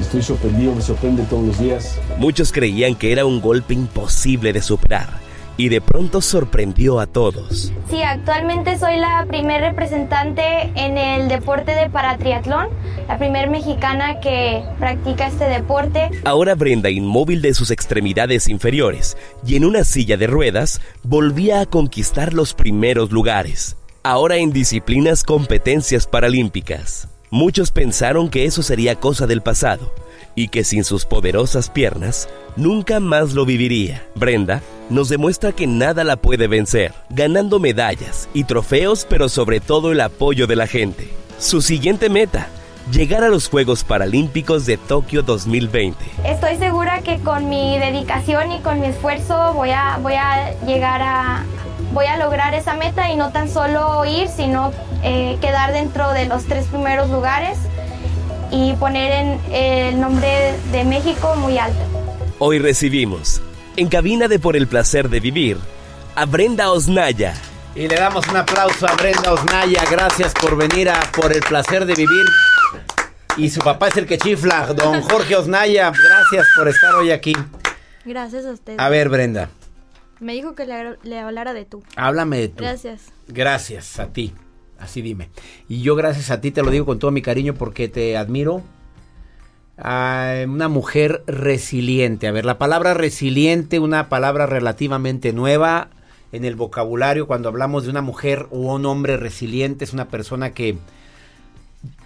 Estoy 0.00 0.22
sorprendido, 0.22 0.74
me 0.74 0.82
sorprende 0.82 1.22
todos 1.24 1.44
los 1.46 1.58
días. 1.58 1.98
Muchos 2.18 2.50
creían 2.52 2.94
que 2.94 3.12
era 3.12 3.24
un 3.26 3.40
golpe 3.40 3.74
imposible 3.74 4.52
de 4.52 4.60
superar 4.62 5.23
y 5.56 5.68
de 5.68 5.80
pronto 5.80 6.20
sorprendió 6.20 7.00
a 7.00 7.06
todos. 7.06 7.72
Sí, 7.88 8.02
actualmente 8.02 8.78
soy 8.78 8.96
la 8.96 9.24
primer 9.28 9.60
representante 9.60 10.72
en 10.74 10.98
el 10.98 11.28
deporte 11.28 11.72
de 11.72 11.88
paratriatlón, 11.90 12.68
la 13.08 13.18
primer 13.18 13.48
mexicana 13.50 14.20
que 14.20 14.62
practica 14.78 15.28
este 15.28 15.44
deporte. 15.44 16.10
Ahora 16.24 16.54
Brenda, 16.54 16.90
inmóvil 16.90 17.42
de 17.42 17.54
sus 17.54 17.70
extremidades 17.70 18.48
inferiores 18.48 19.16
y 19.46 19.56
en 19.56 19.64
una 19.64 19.84
silla 19.84 20.16
de 20.16 20.26
ruedas, 20.26 20.80
volvía 21.02 21.60
a 21.60 21.66
conquistar 21.66 22.34
los 22.34 22.54
primeros 22.54 23.12
lugares, 23.12 23.76
ahora 24.02 24.36
en 24.36 24.52
disciplinas 24.52 25.22
competencias 25.22 26.06
paralímpicas. 26.06 27.08
Muchos 27.30 27.70
pensaron 27.70 28.28
que 28.28 28.44
eso 28.44 28.62
sería 28.62 28.94
cosa 28.94 29.26
del 29.26 29.42
pasado 29.42 29.92
y 30.34 30.48
que 30.48 30.64
sin 30.64 30.84
sus 30.84 31.04
poderosas 31.04 31.70
piernas 31.70 32.28
nunca 32.56 33.00
más 33.00 33.32
lo 33.32 33.44
viviría. 33.44 34.04
Brenda 34.14 34.62
nos 34.90 35.08
demuestra 35.08 35.52
que 35.52 35.66
nada 35.66 36.04
la 36.04 36.16
puede 36.16 36.46
vencer, 36.46 36.92
ganando 37.08 37.58
medallas 37.58 38.28
y 38.34 38.44
trofeos, 38.44 39.06
pero 39.08 39.28
sobre 39.28 39.60
todo 39.60 39.92
el 39.92 40.00
apoyo 40.00 40.46
de 40.46 40.56
la 40.56 40.66
gente. 40.66 41.08
Su 41.38 41.62
siguiente 41.62 42.10
meta, 42.10 42.48
llegar 42.90 43.24
a 43.24 43.28
los 43.28 43.48
Juegos 43.48 43.82
Paralímpicos 43.82 44.66
de 44.66 44.76
Tokio 44.76 45.22
2020. 45.22 45.96
Estoy 46.24 46.56
segura 46.56 47.00
que 47.00 47.18
con 47.20 47.48
mi 47.48 47.78
dedicación 47.78 48.52
y 48.52 48.60
con 48.60 48.80
mi 48.80 48.86
esfuerzo 48.86 49.54
voy 49.54 49.70
a, 49.70 49.98
voy 50.02 50.14
a 50.14 50.52
llegar 50.66 51.00
a, 51.02 51.44
voy 51.92 52.06
a 52.06 52.18
lograr 52.18 52.54
esa 52.54 52.74
meta 52.74 53.10
y 53.10 53.16
no 53.16 53.30
tan 53.30 53.48
solo 53.48 54.04
ir, 54.04 54.28
sino 54.28 54.72
eh, 55.02 55.38
quedar 55.40 55.72
dentro 55.72 56.12
de 56.12 56.26
los 56.26 56.44
tres 56.44 56.66
primeros 56.66 57.08
lugares 57.08 57.58
y 58.54 58.72
poner 58.74 59.12
en 59.12 59.52
el 59.52 60.00
nombre 60.00 60.54
de 60.70 60.84
México 60.84 61.34
muy 61.36 61.58
alto. 61.58 61.80
Hoy 62.38 62.60
recibimos, 62.60 63.42
en 63.76 63.88
cabina 63.88 64.28
de 64.28 64.38
Por 64.38 64.56
el 64.56 64.68
Placer 64.68 65.08
de 65.08 65.18
Vivir, 65.18 65.58
a 66.14 66.24
Brenda 66.24 66.70
Osnaya. 66.70 67.34
Y 67.74 67.88
le 67.88 67.96
damos 67.96 68.28
un 68.28 68.36
aplauso 68.36 68.86
a 68.86 68.94
Brenda 68.94 69.32
Osnaya. 69.32 69.82
Gracias 69.90 70.32
por 70.34 70.56
venir 70.56 70.88
a 70.88 71.00
Por 71.10 71.32
el 71.32 71.40
Placer 71.40 71.84
de 71.84 71.94
Vivir. 71.94 72.26
Y 73.36 73.50
su 73.50 73.60
papá 73.60 73.88
es 73.88 73.96
el 73.96 74.06
que 74.06 74.18
chifla, 74.18 74.72
don 74.72 75.02
Jorge 75.02 75.34
Osnaya. 75.34 75.90
Gracias 75.90 76.46
por 76.56 76.68
estar 76.68 76.94
hoy 76.94 77.10
aquí. 77.10 77.34
Gracias 78.04 78.46
a 78.46 78.52
usted. 78.52 78.76
A 78.78 78.88
ver, 78.88 79.08
Brenda. 79.08 79.50
Me 80.20 80.34
dijo 80.34 80.54
que 80.54 80.64
le, 80.64 80.96
le 81.02 81.18
hablara 81.18 81.54
de 81.54 81.64
tú. 81.64 81.82
Háblame 81.96 82.38
de 82.38 82.48
tú. 82.50 82.62
Gracias. 82.62 83.06
Gracias 83.26 83.98
a 83.98 84.12
ti. 84.12 84.32
Así 84.78 85.02
dime. 85.02 85.28
Y 85.68 85.82
yo 85.82 85.96
gracias 85.96 86.30
a 86.30 86.40
ti 86.40 86.50
te 86.50 86.62
lo 86.62 86.70
digo 86.70 86.86
con 86.86 86.98
todo 86.98 87.10
mi 87.10 87.22
cariño 87.22 87.54
porque 87.54 87.88
te 87.88 88.16
admiro. 88.16 88.62
Una 89.76 90.68
mujer 90.68 91.24
resiliente. 91.26 92.28
A 92.28 92.32
ver, 92.32 92.44
la 92.44 92.58
palabra 92.58 92.94
resiliente, 92.94 93.78
una 93.78 94.08
palabra 94.08 94.46
relativamente 94.46 95.32
nueva 95.32 95.90
en 96.32 96.44
el 96.44 96.54
vocabulario 96.54 97.26
cuando 97.26 97.48
hablamos 97.48 97.84
de 97.84 97.90
una 97.90 98.02
mujer 98.02 98.46
o 98.50 98.74
un 98.74 98.86
hombre 98.86 99.16
resiliente. 99.16 99.84
Es 99.84 99.92
una 99.92 100.08
persona 100.08 100.52
que 100.52 100.78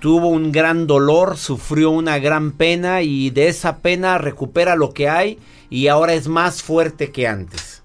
tuvo 0.01 0.29
un 0.29 0.51
gran 0.51 0.87
dolor, 0.87 1.37
sufrió 1.37 1.91
una 1.91 2.19
gran 2.19 2.53
pena 2.53 3.03
y 3.03 3.31
de 3.31 3.49
esa 3.49 3.79
pena 3.79 4.19
recupera 4.19 4.77
lo 4.77 4.93
que 4.93 5.09
hay 5.09 5.39
y 5.71 5.89
ahora 5.89 6.15
es 6.15 6.29
más 6.29 6.63
fuerte 6.63 7.13
que 7.13 7.27
antes. 7.27 7.83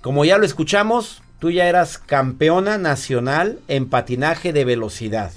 Como 0.00 0.24
ya 0.24 0.38
lo 0.38 0.46
escuchamos, 0.46 1.22
tú 1.38 1.50
ya 1.50 1.66
eras 1.66 1.98
campeona 1.98 2.78
nacional 2.78 3.58
en 3.68 3.88
patinaje 3.88 4.52
de 4.52 4.64
velocidad. 4.64 5.32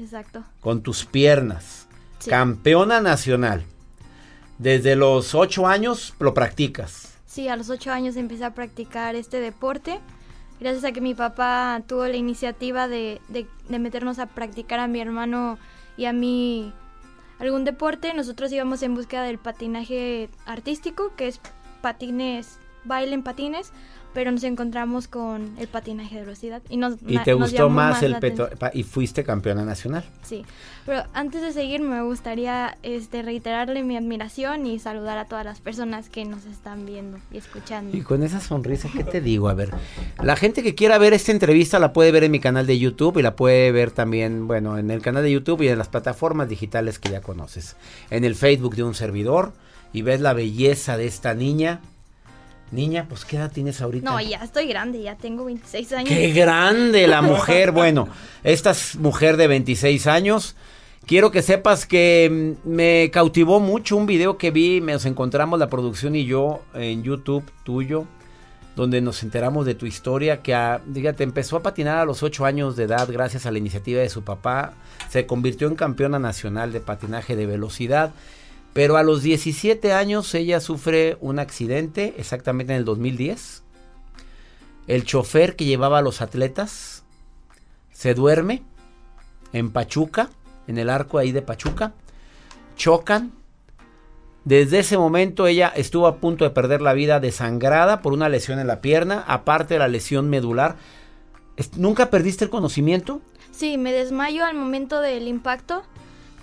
Exacto. 0.00 0.44
Con 0.60 0.82
tus 0.82 1.04
piernas. 1.04 1.86
Sí. 2.18 2.30
Campeona 2.30 3.00
nacional. 3.00 3.64
Desde 4.58 4.96
los 4.96 5.34
ocho 5.34 5.66
años 5.66 6.14
lo 6.18 6.34
practicas. 6.34 7.14
Sí, 7.26 7.48
a 7.48 7.56
los 7.56 7.70
ocho 7.70 7.92
años 7.92 8.16
empecé 8.16 8.44
a 8.44 8.54
practicar 8.54 9.14
este 9.14 9.40
deporte. 9.40 10.00
Gracias 10.60 10.84
a 10.84 10.92
que 10.92 11.00
mi 11.00 11.14
papá 11.14 11.80
tuvo 11.86 12.06
la 12.06 12.16
iniciativa 12.16 12.88
de, 12.88 13.20
de, 13.28 13.46
de 13.68 13.78
meternos 13.78 14.18
a 14.18 14.26
practicar 14.26 14.80
a 14.80 14.88
mi 14.88 15.00
hermano 15.00 15.58
y 15.96 16.06
a 16.06 16.12
mí 16.12 16.72
algún 17.38 17.64
deporte, 17.64 18.12
nosotros 18.14 18.50
íbamos 18.50 18.82
en 18.82 18.94
búsqueda 18.94 19.22
del 19.22 19.38
patinaje 19.38 20.28
artístico, 20.46 21.12
que 21.16 21.28
es 21.28 21.40
patines, 21.80 22.58
baile 22.84 23.14
en 23.14 23.22
patines, 23.22 23.72
pero 24.18 24.32
nos 24.32 24.42
encontramos 24.42 25.06
con 25.06 25.54
el 25.60 25.68
patinaje 25.68 26.16
de 26.16 26.22
velocidad 26.22 26.60
y 26.68 26.76
nos 26.76 26.94
Y 27.06 27.18
te 27.18 27.36
nos 27.36 27.52
gustó 27.52 27.70
más 27.70 28.02
el 28.02 28.18
peto 28.18 28.50
y 28.72 28.82
fuiste 28.82 29.22
campeona 29.22 29.64
nacional. 29.64 30.04
Sí, 30.24 30.44
pero 30.84 31.04
antes 31.12 31.40
de 31.40 31.52
seguir 31.52 31.82
me 31.82 32.02
gustaría 32.02 32.76
este, 32.82 33.22
reiterarle 33.22 33.84
mi 33.84 33.96
admiración 33.96 34.66
y 34.66 34.80
saludar 34.80 35.18
a 35.18 35.26
todas 35.26 35.44
las 35.44 35.60
personas 35.60 36.08
que 36.08 36.24
nos 36.24 36.46
están 36.46 36.84
viendo 36.84 37.18
y 37.30 37.36
escuchando. 37.36 37.96
Y 37.96 38.00
con 38.00 38.24
esa 38.24 38.40
sonrisa, 38.40 38.88
¿qué 38.92 39.04
te 39.04 39.20
digo? 39.20 39.48
A 39.48 39.54
ver, 39.54 39.70
la 40.20 40.34
gente 40.34 40.64
que 40.64 40.74
quiera 40.74 40.98
ver 40.98 41.12
esta 41.12 41.30
entrevista 41.30 41.78
la 41.78 41.92
puede 41.92 42.10
ver 42.10 42.24
en 42.24 42.32
mi 42.32 42.40
canal 42.40 42.66
de 42.66 42.76
YouTube 42.76 43.18
y 43.18 43.22
la 43.22 43.36
puede 43.36 43.70
ver 43.70 43.92
también, 43.92 44.48
bueno, 44.48 44.78
en 44.78 44.90
el 44.90 45.00
canal 45.00 45.22
de 45.22 45.30
YouTube 45.30 45.62
y 45.62 45.68
en 45.68 45.78
las 45.78 45.86
plataformas 45.86 46.48
digitales 46.48 46.98
que 46.98 47.10
ya 47.10 47.20
conoces. 47.20 47.76
En 48.10 48.24
el 48.24 48.34
Facebook 48.34 48.74
de 48.74 48.82
un 48.82 48.96
servidor 48.96 49.52
y 49.92 50.02
ves 50.02 50.20
la 50.20 50.32
belleza 50.32 50.96
de 50.96 51.06
esta 51.06 51.34
niña. 51.34 51.82
Niña, 52.70 53.06
pues 53.08 53.24
¿qué 53.24 53.36
edad 53.36 53.50
tienes 53.50 53.80
ahorita? 53.80 54.10
No, 54.10 54.20
ya 54.20 54.38
estoy 54.38 54.66
grande, 54.66 55.02
ya 55.02 55.16
tengo 55.16 55.44
26 55.46 55.92
años. 55.92 56.08
¡Qué 56.08 56.32
grande 56.32 57.06
la 57.06 57.22
mujer! 57.22 57.72
Bueno, 57.72 58.08
esta 58.44 58.72
es 58.72 58.96
mujer 58.96 59.36
de 59.36 59.46
26 59.46 60.06
años. 60.06 60.54
Quiero 61.06 61.30
que 61.30 61.40
sepas 61.40 61.86
que 61.86 62.56
mm, 62.64 62.68
me 62.68 63.10
cautivó 63.10 63.60
mucho 63.60 63.96
un 63.96 64.04
video 64.04 64.36
que 64.36 64.50
vi, 64.50 64.82
nos 64.82 65.06
encontramos 65.06 65.58
la 65.58 65.70
producción 65.70 66.14
y 66.14 66.26
yo 66.26 66.60
en 66.74 67.02
YouTube 67.02 67.50
tuyo, 67.64 68.04
donde 68.76 69.00
nos 69.00 69.22
enteramos 69.22 69.64
de 69.64 69.74
tu 69.74 69.86
historia, 69.86 70.42
que 70.42 70.54
a, 70.54 70.82
dígate, 70.86 71.24
empezó 71.24 71.56
a 71.56 71.62
patinar 71.62 71.96
a 71.96 72.04
los 72.04 72.22
8 72.22 72.44
años 72.44 72.76
de 72.76 72.84
edad 72.84 73.08
gracias 73.10 73.46
a 73.46 73.50
la 73.50 73.56
iniciativa 73.56 74.02
de 74.02 74.10
su 74.10 74.22
papá, 74.22 74.74
se 75.08 75.24
convirtió 75.24 75.68
en 75.68 75.76
campeona 75.76 76.18
nacional 76.18 76.72
de 76.72 76.80
patinaje 76.80 77.34
de 77.34 77.46
velocidad, 77.46 78.12
pero 78.78 78.96
a 78.96 79.02
los 79.02 79.22
17 79.22 79.92
años 79.92 80.32
ella 80.36 80.60
sufre 80.60 81.18
un 81.20 81.40
accidente, 81.40 82.14
exactamente 82.16 82.72
en 82.72 82.78
el 82.78 82.84
2010. 82.84 83.64
El 84.86 85.02
chofer 85.02 85.56
que 85.56 85.64
llevaba 85.64 85.98
a 85.98 86.02
los 86.02 86.20
atletas 86.20 87.02
se 87.90 88.14
duerme 88.14 88.62
en 89.52 89.72
Pachuca, 89.72 90.30
en 90.68 90.78
el 90.78 90.90
arco 90.90 91.18
ahí 91.18 91.32
de 91.32 91.42
Pachuca. 91.42 91.92
Chocan. 92.76 93.32
Desde 94.44 94.78
ese 94.78 94.96
momento 94.96 95.48
ella 95.48 95.72
estuvo 95.74 96.06
a 96.06 96.18
punto 96.18 96.44
de 96.44 96.50
perder 96.50 96.80
la 96.80 96.92
vida 96.92 97.18
desangrada 97.18 98.00
por 98.00 98.12
una 98.12 98.28
lesión 98.28 98.60
en 98.60 98.68
la 98.68 98.80
pierna, 98.80 99.24
aparte 99.26 99.74
de 99.74 99.80
la 99.80 99.88
lesión 99.88 100.30
medular. 100.30 100.76
¿Nunca 101.76 102.10
perdiste 102.10 102.44
el 102.44 102.50
conocimiento? 102.50 103.22
Sí, 103.50 103.76
me 103.76 103.90
desmayo 103.90 104.44
al 104.44 104.54
momento 104.54 105.00
del 105.00 105.26
impacto, 105.26 105.82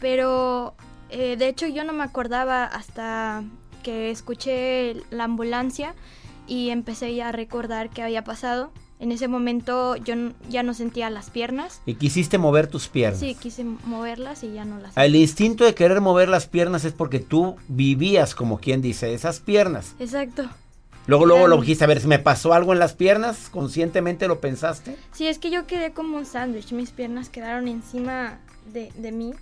pero 0.02 0.76
eh, 1.18 1.38
de 1.38 1.48
hecho 1.48 1.66
yo 1.68 1.86
no 1.86 1.94
me 1.94 2.04
acordaba 2.04 2.66
hasta 2.66 3.44
que 3.84 4.12
escuché 4.12 4.96
la 5.12 5.24
ambulancia 5.24 5.96
y 6.46 6.72
empecé 6.72 7.16
ya 7.16 7.30
a 7.30 7.32
recordar 7.32 7.90
qué 7.90 8.02
había 8.02 8.26
pasado. 8.26 8.72
En 9.00 9.14
ese 9.14 9.30
momento 9.30 9.96
yo 9.96 10.16
ya 10.50 10.64
no 10.64 10.74
sentía 10.74 11.10
las 11.10 11.30
piernas. 11.30 11.82
Y 11.86 11.96
quisiste 11.96 12.38
mover 12.38 12.68
tus 12.68 12.90
piernas. 12.90 13.22
Sí, 13.22 13.34
quise 13.36 13.64
moverlas 13.64 14.44
y 14.44 14.52
ya 14.52 14.66
no 14.66 14.78
las 14.78 14.98
El 14.98 15.16
instinto 15.16 15.64
de 15.64 15.74
querer 15.74 16.02
mover 16.02 16.28
las 16.28 16.48
piernas 16.48 16.84
es 16.84 16.92
porque 16.92 17.20
tú 17.20 17.56
vivías, 17.70 18.36
como 18.36 18.60
quien 18.60 18.82
dice, 18.82 19.14
esas 19.14 19.40
piernas. 19.40 19.96
Exacto. 20.00 20.50
Luego, 21.08 21.26
luego 21.26 21.48
lo 21.48 21.58
dijiste, 21.62 21.84
a 21.86 21.88
ver, 21.88 22.02
si 22.02 22.08
me 22.08 22.20
pasó 22.20 22.54
algo 22.54 22.74
en 22.74 22.80
las 22.80 22.94
piernas, 22.94 23.50
conscientemente 23.50 24.28
lo 24.28 24.42
pensaste. 24.42 24.98
Sí, 25.14 25.28
es 25.28 25.38
que 25.38 25.50
yo 25.50 25.66
quedé 25.66 25.92
como 25.94 26.18
un 26.18 26.26
sándwich, 26.26 26.74
mis 26.74 26.92
piernas 26.92 27.30
quedaron 27.30 27.70
encima 27.70 28.40
de, 28.74 28.92
de 28.96 29.12
mí. 29.12 29.34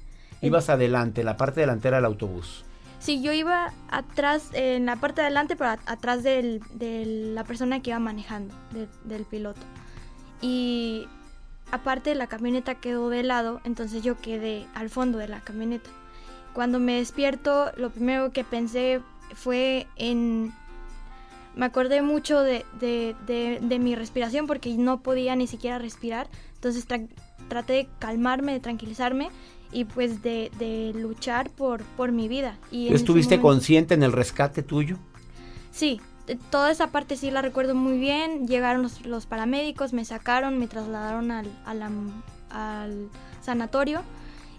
Ibas 0.47 0.69
adelante, 0.69 1.23
la 1.23 1.37
parte 1.37 1.61
delantera 1.61 1.97
del 1.97 2.05
autobús. 2.05 2.63
Sí, 2.99 3.21
yo 3.21 3.33
iba 3.33 3.73
atrás, 3.89 4.49
en 4.53 4.85
la 4.85 4.95
parte 4.95 5.21
de 5.21 5.27
adelante, 5.27 5.55
pero 5.55 5.71
atrás 5.85 6.23
del- 6.23 6.61
de 6.73 7.05
la 7.33 7.43
persona 7.43 7.81
que 7.81 7.89
iba 7.89 7.99
manejando, 7.99 8.53
de- 8.71 8.87
del 9.03 9.25
piloto. 9.25 9.61
Y 10.41 11.07
aparte 11.71 12.15
la 12.15 12.27
camioneta 12.27 12.75
quedó 12.75 13.09
de 13.09 13.23
lado, 13.23 13.61
entonces 13.65 14.03
yo 14.03 14.19
quedé 14.19 14.67
al 14.73 14.89
fondo 14.89 15.17
de 15.17 15.27
la 15.27 15.41
camioneta. 15.41 15.89
Cuando 16.53 16.79
me 16.79 16.93
despierto, 16.97 17.71
lo 17.77 17.89
primero 17.89 18.31
que 18.31 18.43
pensé 18.43 19.01
fue 19.33 19.87
en... 19.95 20.53
Me 21.55 21.65
acordé 21.65 22.01
mucho 22.01 22.39
de, 22.41 22.65
de- 22.79 23.15
de- 23.27 23.59
de 23.61 23.79
mi 23.79 23.95
respiración 23.95 24.47
porque 24.47 24.73
no 24.75 25.01
podía 25.01 25.35
ni 25.35 25.45
siquiera 25.47 25.77
respirar. 25.77 26.27
Entonces 26.55 26.87
tra- 26.87 27.07
traté 27.49 27.73
de 27.73 27.87
calmarme, 27.99 28.53
de 28.53 28.59
tranquilizarme 28.59 29.29
y 29.73 29.85
pues 29.85 30.21
de, 30.21 30.51
de 30.59 30.93
luchar 30.95 31.49
por, 31.49 31.81
por 31.83 32.11
mi 32.11 32.27
vida. 32.27 32.57
Y 32.71 32.93
¿Estuviste 32.93 33.41
consciente 33.41 33.93
en 33.93 34.03
el 34.03 34.11
rescate 34.11 34.61
tuyo? 34.63 34.97
Sí, 35.71 35.99
t- 36.25 36.37
toda 36.51 36.71
esa 36.71 36.87
parte 36.87 37.17
sí 37.17 37.31
la 37.31 37.41
recuerdo 37.41 37.73
muy 37.75 37.97
bien. 37.97 38.47
Llegaron 38.47 38.83
los, 38.83 39.05
los 39.05 39.25
paramédicos, 39.25 39.93
me 39.93 40.05
sacaron, 40.05 40.59
me 40.59 40.67
trasladaron 40.67 41.31
al, 41.31 41.47
al 42.49 43.09
sanatorio 43.41 44.03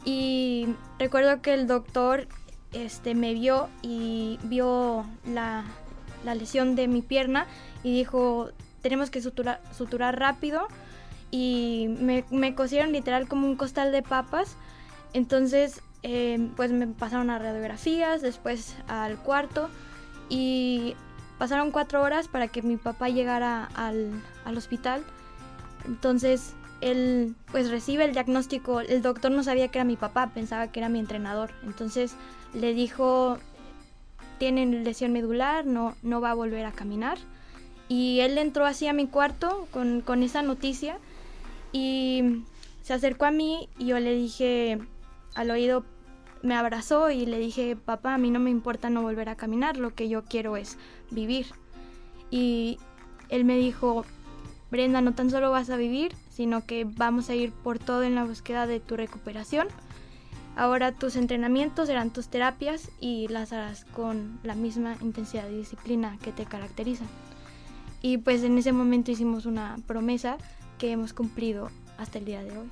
y 0.05 0.67
recuerdo 0.99 1.41
que 1.41 1.55
el 1.55 1.67
doctor 1.67 2.27
este, 2.73 3.15
me 3.15 3.33
vio 3.35 3.69
y 3.83 4.39
vio 4.43 5.07
la, 5.33 5.65
la 6.25 6.35
lesión 6.35 6.75
de 6.75 6.89
mi 6.89 7.01
pierna 7.03 7.47
y 7.83 7.93
dijo, 7.95 8.51
tenemos 8.83 9.11
que 9.11 9.23
suturar, 9.23 9.63
suturar 9.77 10.19
rápido 10.19 10.67
y 11.31 11.87
me, 12.01 12.25
me 12.31 12.55
cosieron 12.55 12.93
literal 12.93 13.29
como 13.29 13.47
un 13.47 13.57
costal 13.57 13.93
de 13.93 14.03
papas. 14.03 14.57
Entonces, 15.15 15.81
eh, 16.03 16.51
pues 16.57 16.71
me 16.73 16.87
pasaron 16.89 17.31
a 17.31 17.39
radiografías, 17.39 18.21
después 18.21 18.77
al 18.89 19.17
cuarto 19.17 19.71
y 20.29 20.95
pasaron 21.39 21.71
cuatro 21.71 22.03
horas 22.03 22.29
para 22.29 22.49
que 22.49 22.61
mi 22.63 22.77
papá 22.77 23.09
llegara 23.09 23.65
al, 23.75 24.11
al 24.45 24.59
hospital. 24.59 25.03
Entonces, 25.87 26.55
él 26.81 27.37
pues 27.51 27.71
recibe 27.71 28.05
el 28.05 28.13
diagnóstico, 28.13 28.81
el 28.81 29.03
doctor 29.03 29.31
no 29.31 29.43
sabía 29.45 29.69
que 29.69 29.79
era 29.79 29.85
mi 29.85 29.97
papá, 29.97 30.31
pensaba 30.35 30.71
que 30.71 30.81
era 30.81 30.89
mi 30.89 30.99
entrenador. 30.99 31.53
Entonces 31.63 32.17
le 32.53 32.75
dijo, 32.75 33.39
tiene 34.39 34.67
lesión 34.67 35.13
medular, 35.13 35.65
no, 35.65 35.97
no 36.03 36.21
va 36.21 36.33
a 36.33 36.35
volver 36.35 36.67
a 36.67 36.73
caminar. 36.73 37.19
Y 37.89 38.21
él 38.21 38.37
entró 38.37 38.67
así 38.67 38.89
a 38.89 38.93
mi 38.93 39.07
cuarto 39.07 39.69
con, 39.71 40.01
con 40.01 40.23
esa 40.23 40.43
noticia 40.43 40.99
y 41.73 42.43
se 42.83 42.95
acercó 42.95 43.27
a 43.27 43.31
mí 43.31 43.69
y 43.79 43.87
yo 43.87 44.01
le 44.01 44.15
dije 44.15 44.79
al 45.35 45.51
oído, 45.51 45.85
me 46.43 46.55
abrazó 46.55 47.11
y 47.11 47.27
le 47.27 47.39
dije, 47.39 47.77
papá, 47.77 48.15
a 48.15 48.19
mí 48.19 48.31
no 48.31 48.39
me 48.39 48.51
importa 48.51 48.91
no 48.91 49.03
volver 49.03 49.29
a 49.29 49.37
caminar, 49.37 49.77
lo 49.77 49.95
que 49.95 50.09
yo 50.09 50.25
quiero 50.25 50.57
es 50.57 50.79
vivir. 51.11 51.47
Y 52.31 52.79
él 53.31 53.45
me 53.45 53.57
dijo, 53.57 54.05
Brenda, 54.71 55.01
no 55.01 55.15
tan 55.15 55.31
solo 55.31 55.53
vas 55.53 55.71
a 55.71 55.77
vivir, 55.77 56.17
sino 56.31 56.67
que 56.67 56.85
vamos 56.85 57.31
a 57.31 57.35
ir 57.35 57.53
por 57.53 57.79
todo 57.79 58.03
en 58.03 58.17
la 58.17 58.25
búsqueda 58.25 58.67
de 58.67 58.81
tu 58.81 58.97
recuperación. 58.97 59.69
Ahora 60.57 60.93
tus 60.93 61.17
entrenamientos 61.17 61.87
serán 61.87 62.13
tus 62.13 62.29
terapias 62.29 62.91
y 63.01 63.29
las 63.29 63.53
harás 63.53 63.85
con 63.85 64.41
la 64.43 64.55
misma 64.55 64.97
intensidad 65.01 65.49
y 65.49 65.59
disciplina 65.59 66.19
que 66.23 66.33
te 66.33 66.45
caracterizan. 66.45 67.09
Y 68.03 68.19
pues 68.19 68.43
en 68.43 68.59
ese 68.59 68.73
momento 68.73 69.13
hicimos 69.13 69.47
una 69.47 69.77
promesa 69.87 70.39
que 70.79 70.91
hemos 70.91 71.13
cumplido 71.13 71.71
hasta 71.97 72.19
el 72.19 72.25
día 72.25 72.43
de 72.43 72.59
hoy. 72.59 72.69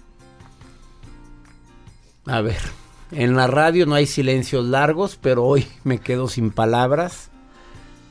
A 2.26 2.40
ver, 2.40 2.60
en 3.10 3.34
la 3.34 3.46
radio 3.48 3.84
no 3.84 3.94
hay 3.94 4.06
silencios 4.06 4.64
largos, 4.64 5.18
pero 5.20 5.44
hoy 5.44 5.66
me 5.84 5.98
quedo 5.98 6.28
sin 6.28 6.50
palabras. 6.50 7.30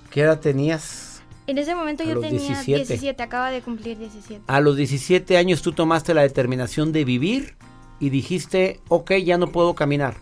¿Qué 0.09 0.21
edad 0.21 0.39
tenías? 0.39 1.21
En 1.47 1.57
ese 1.57 1.75
momento 1.75 2.03
A 2.03 2.05
yo 2.05 2.19
tenía 2.19 2.39
17. 2.39 2.77
17. 2.79 3.23
acaba 3.23 3.51
de 3.51 3.61
cumplir 3.61 3.97
17. 3.97 4.43
A 4.47 4.59
los 4.59 4.75
17 4.75 5.37
años 5.37 5.61
tú 5.61 5.71
tomaste 5.71 6.13
la 6.13 6.21
determinación 6.23 6.91
de 6.91 7.05
vivir 7.05 7.55
y 7.99 8.09
dijiste, 8.09 8.81
ok, 8.89 9.13
ya 9.23 9.37
no 9.37 9.51
puedo 9.51 9.75
caminar. 9.75 10.17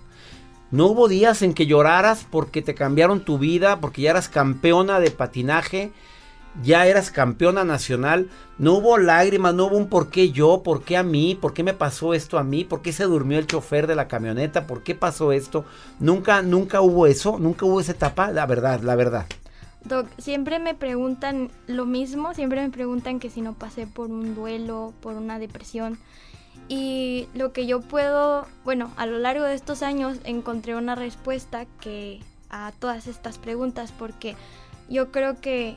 ¿No 0.71 0.86
hubo 0.86 1.08
días 1.08 1.41
en 1.41 1.56
que 1.56 1.65
lloraras 1.65 2.28
porque 2.30 2.62
te 2.62 2.75
cambiaron 2.75 3.25
tu 3.25 3.39
vida, 3.39 3.80
porque 3.80 4.04
ya 4.04 4.12
eras 4.12 4.30
campeona 4.30 4.99
de 4.99 5.10
patinaje, 5.10 5.91
ya 6.64 6.86
eras 6.88 7.12
campeona 7.12 7.64
nacional? 7.64 8.30
¿No 8.58 8.74
hubo 8.74 8.98
lágrimas, 8.98 9.54
no 9.54 9.66
hubo 9.66 9.78
un 9.78 9.88
por 9.88 10.10
qué 10.10 10.32
yo, 10.32 10.64
por 10.64 10.84
qué 10.84 10.98
a 10.98 11.04
mí, 11.04 11.36
por 11.36 11.54
qué 11.54 11.64
me 11.64 11.74
pasó 11.74 12.14
esto 12.14 12.38
a 12.38 12.44
mí, 12.44 12.64
por 12.64 12.82
qué 12.82 12.92
se 12.92 13.04
durmió 13.04 13.40
el 13.40 13.48
chofer 13.48 13.88
de 13.88 13.96
la 13.96 14.08
camioneta, 14.08 14.68
por 14.68 14.84
qué 14.84 14.96
pasó 14.96 15.32
esto? 15.32 15.66
Nunca, 16.00 16.42
nunca 16.42 16.82
hubo 16.82 17.08
eso, 17.08 17.38
nunca 17.40 17.66
hubo 17.66 17.80
esa 17.80 17.94
etapa, 17.94 18.32
la 18.32 18.46
verdad, 18.46 18.82
la 18.82 18.96
verdad. 18.96 19.26
Doc, 19.84 20.08
siempre 20.18 20.60
me 20.60 20.76
preguntan 20.76 21.50
lo 21.68 21.86
mismo, 21.86 22.34
siempre 22.34 22.62
me 22.62 22.70
preguntan 22.70 23.20
que 23.20 23.30
si 23.30 23.42
no 23.42 23.54
pasé 23.54 23.88
por 23.88 24.10
un 24.10 24.36
duelo, 24.36 24.94
por 25.02 25.16
una 25.16 25.40
depresión. 25.40 25.98
Y 26.68 27.28
lo 27.34 27.54
que 27.54 27.66
yo 27.66 27.82
puedo, 27.82 28.46
bueno, 28.66 28.92
a 28.98 29.06
lo 29.06 29.18
largo 29.18 29.46
de 29.46 29.54
estos 29.54 29.82
años 29.82 30.18
encontré 30.26 30.76
una 30.76 30.96
respuesta 30.96 31.66
que 31.80 32.20
a 32.50 32.74
todas 32.80 33.08
estas 33.08 33.38
preguntas 33.38 33.92
porque 33.92 34.36
yo 34.90 35.12
creo 35.12 35.40
que 35.40 35.76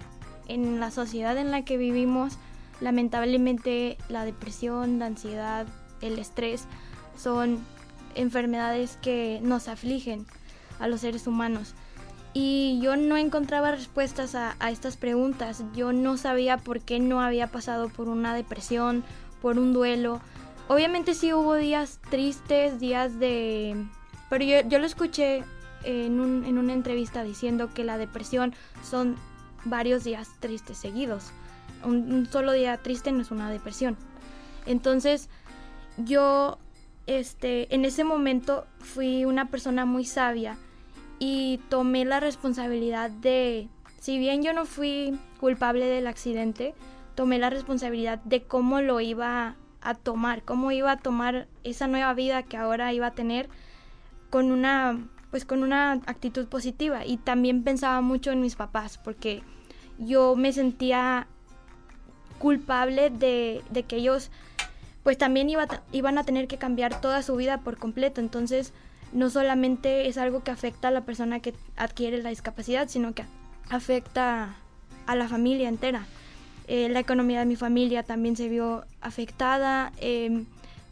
en 0.48 0.80
la 0.80 0.90
sociedad 0.90 1.36
en 1.38 1.50
la 1.50 1.64
que 1.64 1.76
vivimos, 1.76 2.38
lamentablemente 2.80 3.96
la 4.08 4.24
depresión, 4.24 4.98
la 4.98 5.06
ansiedad, 5.06 5.66
el 6.00 6.18
estrés 6.18 6.64
son 7.16 7.58
enfermedades 8.14 8.98
que 9.00 9.40
nos 9.42 9.68
afligen 9.68 10.26
a 10.78 10.88
los 10.88 11.00
seres 11.00 11.26
humanos. 11.26 11.74
Y 12.34 12.80
yo 12.82 12.96
no 12.96 13.16
encontraba 13.16 13.72
respuestas 13.72 14.34
a, 14.34 14.56
estas 14.70 14.96
preguntas. 14.96 15.62
Yo 15.74 15.92
no 15.92 16.16
sabía 16.16 16.56
por 16.56 16.80
qué 16.80 16.98
no 16.98 17.20
había 17.20 17.46
pasado 17.48 17.88
por 17.90 18.08
una 18.08 18.34
depresión, 18.34 19.04
por 19.42 19.58
un 19.58 19.72
duelo. 19.74 20.20
Obviamente 20.68 21.14
sí 21.14 21.32
hubo 21.34 21.56
días 21.56 22.00
tristes, 22.10 22.80
días 22.80 23.18
de... 23.18 23.76
Pero 24.30 24.44
yo, 24.44 24.66
yo 24.66 24.78
lo 24.78 24.86
escuché 24.86 25.44
en, 25.84 26.20
un- 26.20 26.44
en 26.46 26.56
una 26.56 26.72
entrevista 26.72 27.22
diciendo 27.22 27.68
que 27.74 27.84
la 27.84 27.98
depresión 27.98 28.54
son 28.82 29.16
varios 29.64 30.04
días 30.04 30.28
tristes 30.40 30.78
seguidos. 30.78 31.32
Un, 31.84 32.28
solo 32.30 32.52
día 32.52 32.76
triste 32.78 33.12
no 33.12 33.22
es 33.22 33.30
una 33.30 33.50
depresión. 33.50 33.96
Entonces 34.66 35.28
yo 35.96 36.58
este, 37.06 37.74
en 37.74 37.84
ese 37.84 38.04
momento 38.04 38.66
fui 38.78 39.24
una 39.24 39.48
persona 39.48 39.84
muy 39.84 40.04
sabia 40.04 40.56
y 41.18 41.60
tomé 41.68 42.04
la 42.04 42.20
responsabilidad 42.20 43.10
de, 43.10 43.68
si 44.00 44.18
bien 44.18 44.42
yo 44.42 44.52
no 44.52 44.64
fui 44.64 45.18
culpable 45.40 45.86
del 45.86 46.06
accidente, 46.06 46.74
tomé 47.14 47.38
la 47.38 47.50
responsabilidad 47.50 48.20
de 48.24 48.42
cómo 48.42 48.80
lo 48.80 49.00
iba 49.00 49.56
a 49.80 49.94
tomar, 49.94 50.42
cómo 50.42 50.72
iba 50.72 50.92
a 50.92 50.98
tomar 50.98 51.48
esa 51.64 51.86
nueva 51.86 52.14
vida 52.14 52.42
que 52.42 52.56
ahora 52.56 52.92
iba 52.92 53.08
a 53.08 53.12
tener 53.12 53.48
con 54.30 54.50
una 54.50 54.98
pues 55.30 55.46
con 55.46 55.62
una 55.62 55.92
actitud 55.92 56.46
positiva 56.46 57.06
y 57.06 57.16
también 57.16 57.64
pensaba 57.64 58.02
mucho 58.02 58.32
en 58.32 58.42
mis 58.42 58.54
papás 58.54 58.98
porque 58.98 59.42
yo 60.04 60.36
me 60.36 60.52
sentía 60.52 61.26
culpable 62.38 63.10
de, 63.10 63.62
de 63.70 63.82
que 63.84 63.96
ellos 63.96 64.30
pues 65.02 65.18
también 65.18 65.50
iba, 65.50 65.66
iban 65.92 66.18
a 66.18 66.24
tener 66.24 66.46
que 66.46 66.58
cambiar 66.58 67.00
toda 67.00 67.22
su 67.22 67.36
vida 67.36 67.58
por 67.58 67.76
completo 67.78 68.20
entonces 68.20 68.72
no 69.12 69.30
solamente 69.30 70.08
es 70.08 70.16
algo 70.18 70.42
que 70.42 70.50
afecta 70.50 70.88
a 70.88 70.90
la 70.90 71.02
persona 71.02 71.40
que 71.40 71.54
adquiere 71.76 72.22
la 72.22 72.30
discapacidad 72.30 72.88
sino 72.88 73.12
que 73.14 73.24
afecta 73.70 74.54
a 75.06 75.14
la 75.16 75.28
familia 75.28 75.68
entera 75.68 76.06
Eh, 76.68 76.88
la 76.88 77.00
economía 77.00 77.40
de 77.40 77.46
mi 77.46 77.56
familia 77.56 78.04
también 78.04 78.36
se 78.36 78.48
vio 78.48 78.84
afectada 79.00 79.90
em, 79.98 80.46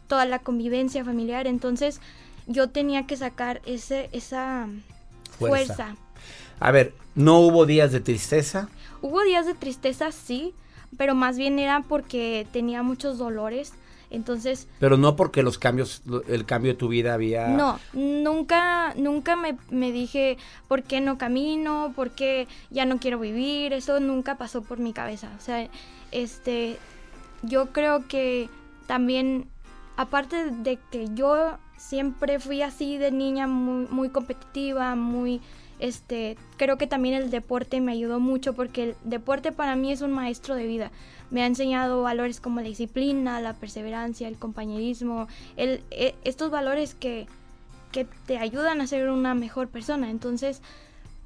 toda 0.07 0.25
la 0.25 0.39
convivencia 0.39 1.03
familiar 1.05 1.47
entonces 1.47 2.01
yo 2.45 2.67
tenía 2.67 3.07
que 3.07 3.15
sacar 3.15 3.61
ese 3.65 4.09
esa 4.11 4.67
Fuerza. 5.39 5.75
fuerza. 5.75 5.95
A 6.59 6.71
ver, 6.71 6.93
¿no 7.15 7.39
hubo 7.39 7.65
días 7.65 7.91
de 7.93 8.01
tristeza? 8.01 8.67
Hubo 9.01 9.21
días 9.21 9.45
de 9.45 9.53
tristeza, 9.53 10.11
sí, 10.11 10.53
pero 10.97 11.15
más 11.15 11.37
bien 11.37 11.59
era 11.59 11.81
porque 11.81 12.47
tenía 12.51 12.83
muchos 12.83 13.17
dolores. 13.17 13.73
Entonces, 14.09 14.67
Pero 14.79 14.97
no 14.97 15.15
porque 15.15 15.41
los 15.41 15.57
cambios, 15.57 16.03
el 16.27 16.45
cambio 16.45 16.73
de 16.73 16.77
tu 16.77 16.89
vida 16.89 17.13
había... 17.13 17.47
no, 17.47 17.79
nunca, 17.93 18.93
nunca 18.95 19.37
me, 19.37 19.57
me 19.69 19.93
dije 19.93 20.37
por 20.67 20.83
qué 20.83 20.99
no 20.99 21.17
camino, 21.17 21.93
por 21.95 22.11
qué 22.11 22.49
ya 22.69 22.85
no 22.85 22.99
quiero 22.99 23.19
vivir. 23.19 23.71
Eso 23.71 24.01
nunca 24.01 24.37
pasó 24.37 24.63
por 24.63 24.79
mi 24.79 24.91
cabeza. 24.91 25.31
O 25.37 25.41
sea, 25.41 25.69
este, 26.11 26.77
yo 27.41 27.67
creo 27.71 28.05
que 28.09 28.49
también, 28.85 29.47
aparte 29.95 30.51
de 30.51 30.77
que 30.91 31.07
yo 31.13 31.57
siempre 31.77 32.39
fui 32.39 32.61
así 32.61 32.97
de 32.97 33.11
niña, 33.11 33.47
muy, 33.47 33.87
muy 33.89 34.09
competitiva, 34.09 34.95
muy, 34.95 35.39
este, 35.81 36.37
creo 36.57 36.77
que 36.77 36.87
también 36.87 37.15
el 37.15 37.29
deporte 37.31 37.81
me 37.81 37.91
ayudó 37.91 38.19
mucho 38.19 38.53
porque 38.53 38.83
el 38.83 38.95
deporte 39.03 39.51
para 39.51 39.75
mí 39.75 39.91
es 39.91 40.01
un 40.01 40.11
maestro 40.11 40.55
de 40.55 40.65
vida. 40.67 40.91
Me 41.31 41.41
ha 41.43 41.45
enseñado 41.45 42.01
valores 42.03 42.39
como 42.39 42.61
la 42.61 42.67
disciplina, 42.67 43.41
la 43.41 43.53
perseverancia, 43.53 44.27
el 44.27 44.37
compañerismo, 44.37 45.27
el, 45.57 45.81
e- 45.91 46.15
estos 46.23 46.51
valores 46.51 46.93
que, 46.95 47.27
que 47.91 48.05
te 48.25 48.37
ayudan 48.37 48.79
a 48.81 48.87
ser 48.87 49.09
una 49.09 49.33
mejor 49.33 49.67
persona. 49.67 50.09
Entonces, 50.09 50.61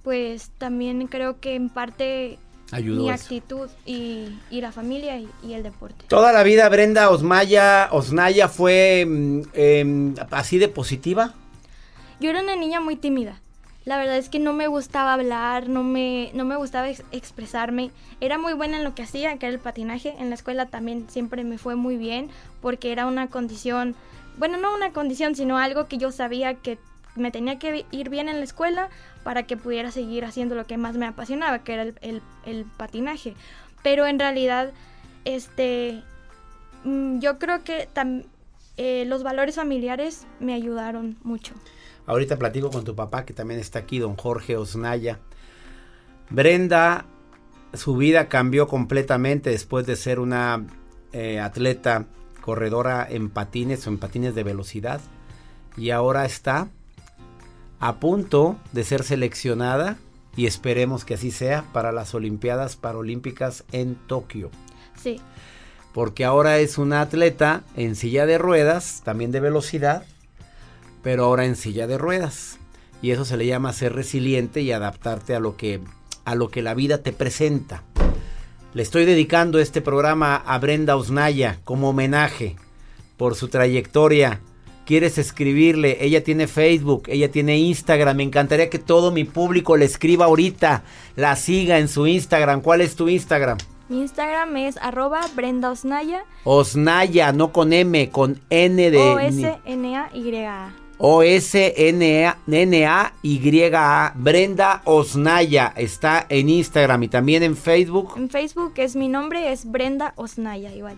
pues 0.03 0.51
también 0.57 1.07
creo 1.07 1.39
que 1.39 1.55
en 1.55 1.69
parte 1.69 2.37
Ayudó 2.71 3.03
mi 3.03 3.09
eso. 3.09 3.23
actitud 3.23 3.69
y, 3.85 4.29
y 4.49 4.61
la 4.61 4.71
familia 4.71 5.17
y, 5.19 5.29
y 5.43 5.53
el 5.53 5.63
deporte. 5.63 6.05
Toda 6.07 6.31
la 6.31 6.43
vida 6.43 6.67
Brenda 6.69 7.09
Osmaya, 7.09 7.89
Osnaya 7.91 8.47
fue 8.47 9.05
mm, 9.07 9.41
em, 9.53 10.15
así 10.31 10.57
de 10.59 10.67
positiva. 10.67 11.33
Yo 12.19 12.29
era 12.29 12.41
una 12.41 12.55
niña 12.55 12.79
muy 12.79 12.95
tímida. 12.95 13.41
La 13.85 13.97
verdad 13.97 14.17
es 14.17 14.29
que 14.29 14.39
no 14.39 14.51
me 14.53 14.67
gustaba 14.67 15.13
hablar, 15.13 15.69
no 15.69 15.83
me, 15.83 16.31
no 16.33 16.43
me 16.43 16.55
gustaba 16.55 16.89
ex- 16.89 17.03
expresarme. 17.11 17.91
Era 18.19 18.37
muy 18.39 18.53
buena 18.53 18.77
en 18.77 18.83
lo 18.83 18.95
que 18.95 19.03
hacía, 19.03 19.37
que 19.37 19.45
era 19.45 19.53
el 19.53 19.61
patinaje. 19.61 20.15
En 20.17 20.29
la 20.29 20.35
escuela 20.35 20.65
también 20.65 21.07
siempre 21.09 21.43
me 21.43 21.59
fue 21.59 21.75
muy 21.75 21.95
bien 21.95 22.29
porque 22.61 22.91
era 22.91 23.05
una 23.05 23.27
condición, 23.27 23.95
bueno, 24.37 24.57
no 24.57 24.73
una 24.73 24.91
condición, 24.91 25.35
sino 25.35 25.57
algo 25.59 25.87
que 25.87 25.97
yo 25.99 26.11
sabía 26.11 26.55
que 26.55 26.79
me 27.15 27.29
tenía 27.31 27.59
que 27.59 27.85
ir 27.91 28.09
bien 28.09 28.27
en 28.27 28.39
la 28.39 28.43
escuela 28.43 28.89
para 29.23 29.43
que 29.43 29.55
pudiera 29.55 29.91
seguir 29.91 30.25
haciendo 30.25 30.55
lo 30.55 30.65
que 30.65 30.77
más 30.77 30.97
me 30.97 31.05
apasionaba, 31.05 31.59
que 31.63 31.73
era 31.73 31.83
el, 31.83 31.95
el- 32.01 32.21
el 32.45 32.65
patinaje. 32.65 33.35
Pero 33.83 34.07
en 34.07 34.17
realidad, 34.17 34.71
este, 35.25 36.01
mm, 36.83 37.19
yo 37.19 37.37
creo 37.37 37.63
que 37.63 37.87
eh, 38.77 39.05
los 39.05 39.21
valores 39.23 39.55
familiares 39.55 40.25
me 40.39 40.53
ayudaron 40.55 41.17
mucho. 41.23 41.53
Ahorita 42.07 42.37
platico 42.37 42.69
con 42.69 42.83
tu 42.83 42.95
papá 42.95 43.25
que 43.25 43.33
también 43.33 43.59
está 43.59 43.79
aquí, 43.79 43.99
don 43.99 44.15
Jorge 44.15 44.57
Osnaya. 44.57 45.19
Brenda, 46.29 47.05
su 47.73 47.95
vida 47.95 48.29
cambió 48.29 48.67
completamente 48.67 49.49
después 49.49 49.85
de 49.85 49.95
ser 49.95 50.19
una 50.19 50.65
eh, 51.13 51.39
atleta 51.39 52.05
corredora 52.41 53.07
en 53.09 53.29
patines 53.29 53.85
o 53.85 53.89
en 53.89 53.97
patines 53.97 54.35
de 54.35 54.43
velocidad. 54.43 55.01
Y 55.77 55.89
ahora 55.89 56.25
está 56.25 56.69
a 57.79 57.99
punto 57.99 58.57
de 58.71 58.83
ser 58.83 59.03
seleccionada 59.03 59.97
y 60.35 60.45
esperemos 60.45 61.05
que 61.05 61.15
así 61.15 61.31
sea 61.31 61.65
para 61.73 61.91
las 61.91 62.13
Olimpiadas 62.13 62.75
Paralímpicas 62.75 63.63
en 63.71 63.95
Tokio. 63.95 64.51
Sí. 65.01 65.19
Porque 65.93 66.25
ahora 66.25 66.59
es 66.59 66.77
una 66.77 67.01
atleta 67.01 67.63
en 67.75 67.95
silla 67.95 68.25
de 68.25 68.37
ruedas, 68.37 69.01
también 69.05 69.31
de 69.31 69.39
velocidad, 69.39 70.05
pero 71.05 71.25
ahora 71.25 71.45
en 71.45 71.55
silla 71.55 71.85
de 71.85 71.99
ruedas. 71.99 72.57
Y 72.99 73.11
eso 73.11 73.25
se 73.25 73.37
le 73.37 73.45
llama 73.45 73.73
ser 73.73 73.93
resiliente 73.93 74.61
y 74.61 74.71
adaptarte 74.71 75.35
a 75.35 75.39
lo 75.39 75.55
que 75.55 75.79
a 76.25 76.33
lo 76.33 76.49
que 76.49 76.63
la 76.63 76.73
vida 76.73 77.03
te 77.03 77.13
presenta. 77.13 77.83
Le 78.73 78.81
estoy 78.81 79.05
dedicando 79.05 79.59
este 79.59 79.81
programa 79.81 80.35
a 80.35 80.57
Brenda 80.57 80.95
Osnaya 80.95 81.59
como 81.63 81.89
homenaje 81.89 82.55
por 83.17 83.35
su 83.35 83.49
trayectoria. 83.49 84.41
Quieres 84.87 85.19
escribirle, 85.19 86.03
ella 86.03 86.23
tiene 86.23 86.47
Facebook, 86.47 87.03
ella 87.05 87.29
tiene 87.29 87.59
Instagram. 87.59 88.17
Me 88.17 88.23
encantaría 88.23 88.71
que 88.71 88.79
todo 88.79 89.11
mi 89.11 89.25
público 89.25 89.77
le 89.77 89.85
escriba 89.85 90.25
ahorita, 90.25 90.83
la 91.15 91.35
siga 91.35 91.77
en 91.77 91.87
su 91.87 92.07
Instagram. 92.07 92.61
¿Cuál 92.61 92.81
es 92.81 92.95
tu 92.95 93.09
Instagram? 93.09 93.59
Mi 93.89 94.01
Instagram 94.01 94.57
es 94.57 94.77
arroba 94.77 95.21
Brenda 95.35 95.69
Osnaya. 95.69 96.23
Osnaya, 96.45 97.31
no 97.31 97.51
con 97.51 97.73
M, 97.73 98.09
con 98.09 98.41
N 98.49 98.89
de... 98.89 98.97
O-S-N-A-Y-A. 98.97 100.84
O-S-N-A-Y-A. 100.97 102.43
Brenda 104.15 104.81
Osnaya 104.85 105.73
está 105.75 106.25
en 106.29 106.47
Instagram 106.49 107.03
y 107.03 107.07
también 107.09 107.43
en 107.43 107.57
Facebook. 107.57 108.13
En 108.15 108.29
Facebook 108.29 108.73
es 108.77 108.95
mi 108.95 109.09
nombre, 109.09 109.51
es 109.51 109.69
Brenda 109.69 110.13
Osnaya, 110.15 110.73
igual. 110.73 110.95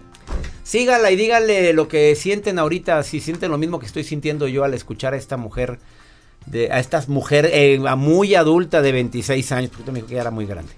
Sígala 0.63 1.09
y 1.11 1.15
díganle 1.15 1.73
lo 1.73 1.87
que 1.87 2.15
sienten 2.15 2.59
ahorita, 2.59 3.01
si 3.03 3.19
sienten 3.19 3.49
lo 3.49 3.57
mismo 3.57 3.79
que 3.79 3.87
estoy 3.87 4.03
sintiendo 4.03 4.47
yo 4.47 4.63
al 4.63 4.73
escuchar 4.75 5.13
a 5.13 5.17
esta 5.17 5.37
mujer, 5.37 5.79
de, 6.45 6.71
a 6.71 6.79
esta 6.79 7.03
mujer 7.07 7.49
eh, 7.51 7.79
muy 7.97 8.35
adulta 8.35 8.81
de 8.81 8.91
26 8.91 9.51
años, 9.51 9.71
porque 9.75 9.91
me 9.91 9.99
dijo 9.99 10.09
que 10.09 10.15
ya 10.15 10.21
era 10.21 10.31
muy 10.31 10.45
grande. 10.45 10.73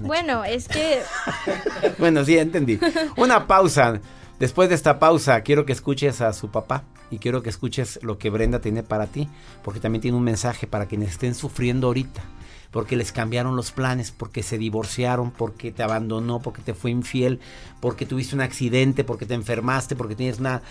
Bueno, 0.00 0.44
es 0.44 0.66
que... 0.66 1.02
bueno, 1.98 2.24
sí, 2.24 2.36
entendí. 2.38 2.80
Una 3.16 3.46
pausa. 3.46 4.00
Después 4.40 4.68
de 4.70 4.74
esta 4.74 4.98
pausa, 4.98 5.42
quiero 5.42 5.64
que 5.64 5.72
escuches 5.72 6.20
a 6.20 6.32
su 6.32 6.50
papá 6.50 6.82
y 7.14 7.18
quiero 7.18 7.42
que 7.42 7.50
escuches 7.50 8.00
lo 8.02 8.18
que 8.18 8.30
Brenda 8.30 8.60
tiene 8.60 8.82
para 8.82 9.06
ti, 9.06 9.28
porque 9.62 9.80
también 9.80 10.02
tiene 10.02 10.16
un 10.16 10.24
mensaje 10.24 10.66
para 10.66 10.86
quienes 10.86 11.10
estén 11.10 11.34
sufriendo 11.34 11.86
ahorita, 11.86 12.22
porque 12.70 12.96
les 12.96 13.12
cambiaron 13.12 13.54
los 13.54 13.70
planes, 13.70 14.10
porque 14.10 14.42
se 14.42 14.58
divorciaron, 14.58 15.30
porque 15.30 15.70
te 15.70 15.82
abandonó, 15.82 16.40
porque 16.40 16.62
te 16.62 16.74
fue 16.74 16.90
infiel, 16.90 17.38
porque 17.80 18.04
tuviste 18.04 18.34
un 18.34 18.40
accidente, 18.40 19.04
porque 19.04 19.26
te 19.26 19.34
enfermaste, 19.34 19.94
porque 19.94 20.16
tienes 20.16 20.40
una 20.40 20.62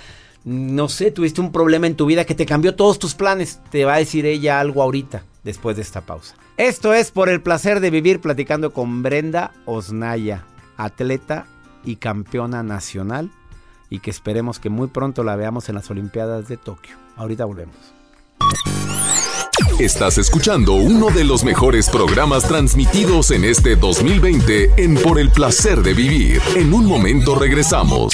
no 0.44 0.89
sé, 0.89 1.10
tuviste 1.12 1.39
un 1.39 1.54
problema 1.54 1.88
en 1.88 1.96
tu 1.96 2.06
vida 2.06 2.26
que 2.26 2.36
te 2.36 2.46
cambió 2.46 2.76
todos 2.76 3.00
tus 3.00 3.16
planes. 3.16 3.62
Te 3.72 3.86
va 3.86 3.94
a 3.94 4.00
decir 4.00 4.26
ella 4.26 4.60
algo 4.60 4.82
ahorita, 4.82 5.24
después 5.46 5.78
de 5.78 5.82
esta 5.82 6.02
pausa. 6.02 6.36
Esto 6.58 6.94
es 6.94 7.12
por 7.12 7.30
el 7.30 7.41
placer 7.41 7.80
de 7.80 7.89
vivir 7.89 8.20
platicando 8.20 8.74
con 8.74 9.04
Brenda 9.04 9.54
Osnaya, 9.66 10.46
atleta 10.76 11.48
y 11.86 11.96
campeona 11.96 12.62
nacional 12.62 13.32
y 13.94 14.00
que 14.00 14.10
esperemos 14.10 14.58
que 14.58 14.72
muy 14.72 14.88
pronto 14.88 15.24
la 15.24 15.36
veamos 15.36 15.70
en 15.70 15.76
las 15.76 15.88
Olimpiadas 15.91 16.48
de 16.48 16.58
Tokio. 16.58 16.96
Ahorita 17.16 17.46
volvemos. 17.46 17.76
Estás 19.78 20.18
escuchando 20.18 20.74
uno 20.74 21.12
de 21.12 21.24
los 21.24 21.44
mejores 21.44 21.91
programas 21.91 22.48
transmitidos 22.48 23.30
en 23.30 23.44
este 23.44 23.76
2020 23.76 24.72
en 24.78 24.96
Por 24.96 25.20
el 25.20 25.30
placer 25.30 25.84
de 25.84 25.94
vivir. 25.94 26.41
En 26.56 26.74
un 26.74 26.88
momento 26.88 27.36
regresamos. 27.36 28.14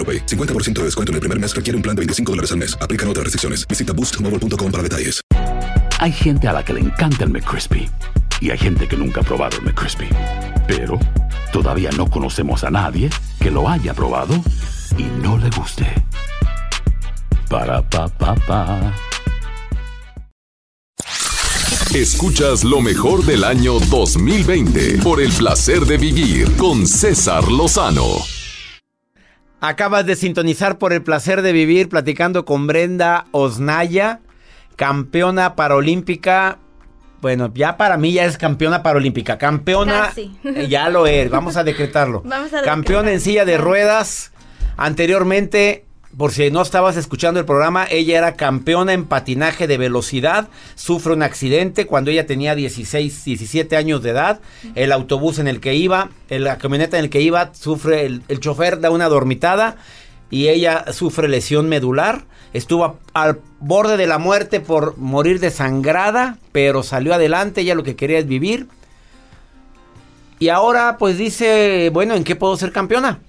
AroPay. 0.01 0.25
50% 0.25 0.79
de 0.79 0.85
descuento 0.85 1.11
en 1.11 1.15
el 1.15 1.19
primer 1.19 1.39
mes 1.39 1.55
requiere 1.55 1.77
un 1.77 1.83
plan 1.83 1.95
de 1.95 1.99
25 2.01 2.31
dólares 2.31 2.51
al 2.51 2.57
mes. 2.57 2.75
Aplican 2.81 3.07
otras 3.07 3.25
restricciones. 3.25 3.67
Visita 3.67 3.93
boostmobile.com 3.93 4.71
para 4.71 4.83
detalles. 4.83 5.21
Hay 5.99 6.11
gente 6.11 6.47
a 6.47 6.53
la 6.53 6.65
que 6.65 6.73
le 6.73 6.79
encanta 6.79 7.25
el 7.25 7.29
McCrispy 7.29 7.87
y 8.39 8.49
hay 8.49 8.57
gente 8.57 8.87
que 8.87 8.97
nunca 8.97 9.21
ha 9.21 9.23
probado 9.23 9.57
el 9.57 9.65
McCrispy. 9.65 10.09
Pero 10.67 10.99
todavía 11.53 11.91
no 11.91 12.09
conocemos 12.09 12.63
a 12.63 12.71
nadie 12.71 13.09
que 13.39 13.51
lo 13.51 13.69
haya 13.69 13.93
probado 13.93 14.33
y 14.97 15.03
no 15.21 15.37
le 15.37 15.49
guste. 15.51 15.85
Para 17.49 17.87
pa 17.87 18.07
pa 18.07 18.33
pa. 18.33 18.93
Escuchas 21.93 22.63
lo 22.63 22.81
mejor 22.81 23.25
del 23.25 23.43
año 23.43 23.79
2020 23.79 24.99
por 25.03 25.21
el 25.21 25.31
placer 25.33 25.85
de 25.85 25.97
vivir 25.97 26.55
con 26.55 26.87
César 26.87 27.51
Lozano. 27.51 28.40
Acabas 29.61 30.07
de 30.07 30.15
sintonizar 30.15 30.79
por 30.79 30.91
el 30.91 31.03
placer 31.03 31.43
de 31.43 31.51
vivir 31.51 31.87
platicando 31.87 32.45
con 32.45 32.65
Brenda 32.65 33.27
Osnaya, 33.29 34.19
campeona 34.75 35.55
paralímpica. 35.55 36.57
Bueno, 37.21 37.51
ya 37.53 37.77
para 37.77 37.97
mí 37.97 38.13
ya 38.13 38.25
es 38.25 38.39
campeona 38.39 38.81
paralímpica. 38.81 39.37
Campeona, 39.37 40.07
Casi. 40.07 40.35
eh, 40.43 40.67
ya 40.67 40.89
lo 40.89 41.05
es, 41.05 41.29
vamos 41.29 41.57
a 41.57 41.63
decretarlo. 41.63 42.21
Vamos 42.25 42.51
a 42.53 42.63
Campeona 42.63 43.11
en 43.11 43.21
silla 43.21 43.45
de 43.45 43.59
ruedas. 43.59 44.31
Anteriormente, 44.77 45.85
por 46.17 46.31
si 46.31 46.51
no 46.51 46.61
estabas 46.61 46.97
escuchando 46.97 47.39
el 47.39 47.45
programa, 47.45 47.85
ella 47.89 48.17
era 48.17 48.33
campeona 48.35 48.93
en 48.93 49.05
patinaje 49.05 49.67
de 49.67 49.77
velocidad. 49.77 50.49
Sufre 50.75 51.13
un 51.13 51.23
accidente 51.23 51.87
cuando 51.87 52.11
ella 52.11 52.25
tenía 52.25 52.53
16, 52.55 53.23
17 53.25 53.77
años 53.77 54.03
de 54.03 54.09
edad. 54.09 54.41
El 54.75 54.91
autobús 54.91 55.39
en 55.39 55.47
el 55.47 55.59
que 55.61 55.75
iba, 55.75 56.09
la 56.29 56.57
camioneta 56.57 56.97
en 56.97 57.05
el 57.05 57.09
que 57.09 57.21
iba, 57.21 57.53
sufre 57.53 58.05
el, 58.05 58.23
el 58.27 58.39
chofer 58.39 58.79
da 58.81 58.89
una 58.91 59.07
dormitada 59.07 59.77
y 60.29 60.49
ella 60.49 60.85
sufre 60.91 61.27
lesión 61.29 61.69
medular. 61.69 62.25
Estuvo 62.53 62.83
a- 62.85 62.95
al 63.13 63.39
borde 63.61 63.95
de 63.95 64.07
la 64.07 64.17
muerte 64.17 64.59
por 64.59 64.97
morir 64.97 65.39
desangrada, 65.39 66.37
pero 66.51 66.83
salió 66.83 67.13
adelante. 67.13 67.61
Ella 67.61 67.75
lo 67.75 67.83
que 67.83 67.95
quería 67.95 68.19
es 68.19 68.27
vivir. 68.27 68.67
Y 70.39 70.49
ahora 70.49 70.97
pues 70.97 71.17
dice, 71.17 71.89
bueno, 71.93 72.15
¿en 72.15 72.23
qué 72.23 72.35
puedo 72.35 72.57
ser 72.57 72.71
campeona? 72.71 73.19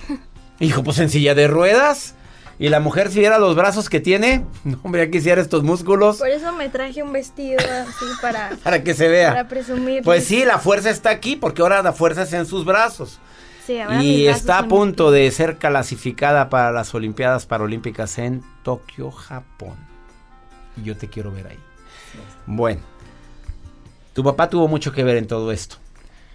Dijo, 0.60 0.82
pues 0.82 0.98
en 0.98 1.10
silla 1.10 1.34
de 1.34 1.48
ruedas. 1.48 2.14
Y 2.62 2.68
la 2.68 2.78
mujer 2.78 3.10
si 3.10 3.18
viera 3.18 3.38
los 3.38 3.56
brazos 3.56 3.88
que 3.90 3.98
tiene, 3.98 4.44
no, 4.64 4.78
hombre, 4.84 5.04
ya 5.06 5.10
quisiera 5.10 5.42
estos 5.42 5.64
músculos 5.64 6.18
Por 6.18 6.28
eso 6.28 6.52
me 6.52 6.68
traje 6.68 7.02
un 7.02 7.12
vestido 7.12 7.58
así 7.58 8.04
para, 8.20 8.50
para 8.62 8.84
que 8.84 8.94
se 8.94 9.08
vea. 9.08 9.30
para 9.30 9.48
presumir. 9.48 10.04
Pues 10.04 10.24
sí, 10.24 10.44
la 10.44 10.58
fuerza 10.60 10.88
está 10.90 11.10
aquí 11.10 11.34
porque 11.34 11.62
ahora 11.62 11.82
la 11.82 11.92
fuerza 11.92 12.22
es 12.22 12.32
en 12.32 12.46
sus 12.46 12.64
brazos. 12.64 13.18
Sí, 13.66 13.80
ahora 13.80 14.02
Y 14.02 14.24
brazos 14.26 14.40
está 14.42 14.58
a 14.58 14.68
punto 14.68 15.10
de 15.10 15.28
ser 15.32 15.56
clasificada 15.56 16.48
para 16.50 16.70
las 16.70 16.94
Olimpiadas 16.94 17.46
Paralímpicas 17.46 18.18
en 18.18 18.42
Tokio, 18.62 19.10
Japón. 19.10 19.74
Y 20.76 20.84
yo 20.84 20.96
te 20.96 21.08
quiero 21.08 21.32
ver 21.32 21.48
ahí. 21.48 21.58
Bueno, 22.46 22.80
tu 24.12 24.22
papá 24.22 24.48
tuvo 24.48 24.68
mucho 24.68 24.92
que 24.92 25.02
ver 25.02 25.16
en 25.16 25.26
todo 25.26 25.50
esto. 25.50 25.76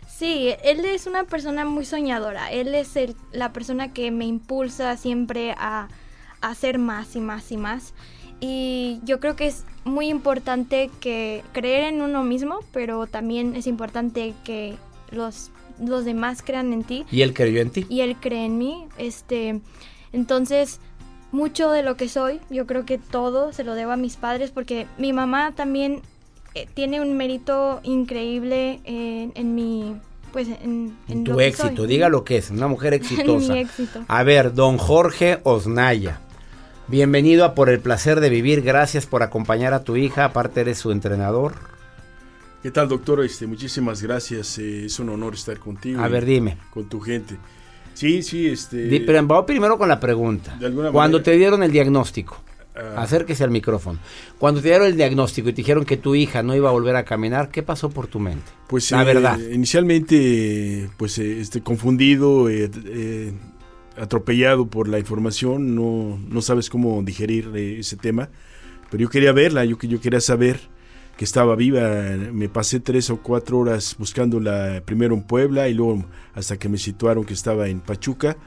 Sí, 0.07 0.53
él 0.63 0.83
es 0.83 1.05
una 1.07 1.23
persona 1.25 1.63
muy 1.63 1.85
soñadora. 1.85 2.51
Él 2.51 2.73
es 2.75 2.95
el- 2.97 3.15
la 3.31 3.53
persona 3.53 3.93
que 3.93 4.09
me 4.11 4.25
impulsa 4.25 4.97
siempre 4.97 5.53
a 5.57 5.87
hacer 6.41 6.77
más 6.79 7.15
y 7.15 7.19
más 7.19 7.51
y 7.51 7.57
más. 7.57 7.93
Y 8.39 8.99
yo 9.03 9.19
creo 9.19 9.35
que 9.35 9.47
es 9.47 9.65
muy 9.83 10.09
importante 10.09 10.91
que 10.99 11.43
creer 11.53 11.85
en 11.85 12.01
uno 12.01 12.23
mismo, 12.23 12.59
pero 12.71 13.07
también 13.07 13.55
es 13.55 13.65
importante 13.65 14.33
que 14.43 14.75
los, 15.11 15.49
los 15.79 16.05
demás 16.05 16.43
crean 16.43 16.71
en 16.73 16.83
ti. 16.83 17.05
Y 17.11 17.21
él 17.23 17.33
creyó 17.33 17.61
en 17.61 17.71
ti. 17.71 17.85
Y 17.89 18.01
él 18.01 18.15
cree 18.19 18.45
en 18.45 18.57
mí. 18.59 18.85
Este, 18.99 19.59
entonces, 20.13 20.79
mucho 21.31 21.71
de 21.71 21.81
lo 21.81 21.97
que 21.97 22.09
soy, 22.09 22.39
yo 22.51 22.67
creo 22.67 22.85
que 22.85 22.97
todo 22.99 23.53
se 23.53 23.63
lo 23.63 23.73
debo 23.73 23.91
a 23.91 23.97
mis 23.97 24.17
padres, 24.17 24.51
porque 24.51 24.85
mi 24.99 25.13
mamá 25.13 25.53
también 25.55 26.01
eh, 26.53 26.67
tiene 26.73 27.01
un 27.01 27.17
mérito 27.17 27.79
increíble 27.83 28.81
en, 28.83 29.31
en 29.33 29.55
mi, 29.55 29.95
pues, 30.31 30.47
en, 30.63 30.95
en 31.07 31.23
Tu 31.23 31.31
lo 31.31 31.37
que 31.37 31.47
éxito, 31.47 31.75
soy. 31.75 31.87
diga 31.87 32.09
lo 32.09 32.23
que 32.23 32.37
es, 32.37 32.51
una 32.51 32.67
mujer 32.67 32.93
exitosa. 32.93 33.51
mi 33.53 33.59
éxito. 33.59 34.05
A 34.07 34.21
ver, 34.21 34.53
don 34.53 34.77
Jorge 34.77 35.39
Osnaya. 35.43 36.21
Bienvenido 36.87 37.43
a 37.43 37.53
Por 37.53 37.69
el 37.69 37.79
Placer 37.79 38.19
de 38.21 38.29
Vivir. 38.29 38.61
Gracias 38.61 39.05
por 39.05 39.23
acompañar 39.23 39.73
a 39.73 39.83
tu 39.83 39.97
hija. 39.97 40.25
Aparte, 40.25 40.61
eres 40.61 40.77
su 40.77 40.91
entrenador. 40.91 41.53
¿Qué 42.63 42.71
tal, 42.71 42.87
doctor? 42.87 43.23
Este, 43.23 43.45
muchísimas 43.45 44.01
gracias. 44.01 44.57
eh, 44.59 44.85
es 44.85 44.99
un 44.99 45.09
honor 45.09 45.33
estar 45.33 45.57
contigo. 45.59 46.01
A 46.01 46.07
ver, 46.07 46.25
dime. 46.25 46.57
Con 46.73 46.87
tu 46.87 46.99
gente. 47.01 47.35
Sí, 47.93 48.21
sí, 48.23 48.47
este. 48.47 48.87
Di- 48.87 49.01
pero 49.01 49.25
vamos 49.25 49.45
primero 49.45 49.77
con 49.77 49.89
la 49.89 49.99
pregunta. 49.99 50.55
De 50.59 50.67
alguna 50.67 50.91
Cuando 50.91 51.17
manera- 51.17 51.31
te 51.31 51.37
dieron 51.37 51.63
el 51.63 51.71
diagnóstico, 51.71 52.37
Ah. 52.75 53.01
acérquese 53.01 53.43
al 53.43 53.49
micrófono. 53.51 53.99
Cuando 54.37 54.61
te 54.61 54.69
dieron 54.69 54.87
el 54.87 54.95
diagnóstico 54.95 55.49
y 55.49 55.53
te 55.53 55.57
dijeron 55.57 55.83
que 55.83 55.97
tu 55.97 56.15
hija 56.15 56.41
no 56.43 56.55
iba 56.55 56.69
a 56.69 56.71
volver 56.71 56.95
a 56.95 57.03
caminar, 57.05 57.49
¿qué 57.49 57.63
pasó 57.63 57.89
por 57.89 58.07
tu 58.07 58.19
mente? 58.19 58.49
Pues 58.67 58.91
la 58.91 59.01
eh, 59.01 59.05
verdad. 59.05 59.39
Inicialmente, 59.39 60.89
pues 60.97 61.17
eh, 61.17 61.41
este, 61.41 61.61
confundido, 61.61 62.49
eh, 62.49 62.69
atropellado 63.99 64.67
por 64.67 64.87
la 64.87 64.99
información, 64.99 65.75
no, 65.75 66.19
no 66.29 66.41
sabes 66.41 66.69
cómo 66.69 67.01
digerir 67.03 67.51
eh, 67.55 67.79
ese 67.79 67.97
tema. 67.97 68.29
Pero 68.89 69.03
yo 69.03 69.09
quería 69.09 69.31
verla, 69.31 69.65
yo, 69.65 69.77
yo 69.79 69.99
quería 69.99 70.21
saber 70.21 70.59
que 71.17 71.25
estaba 71.25 71.55
viva. 71.55 71.81
Me 72.31 72.47
pasé 72.47 72.79
tres 72.79 73.09
o 73.09 73.17
cuatro 73.17 73.59
horas 73.59 73.95
buscándola 73.97 74.81
primero 74.85 75.15
en 75.15 75.23
Puebla 75.23 75.67
y 75.67 75.73
luego 75.73 76.05
hasta 76.33 76.57
que 76.57 76.69
me 76.69 76.77
situaron 76.77 77.25
que 77.25 77.33
estaba 77.33 77.67
en 77.67 77.81
Pachuca. 77.81 78.37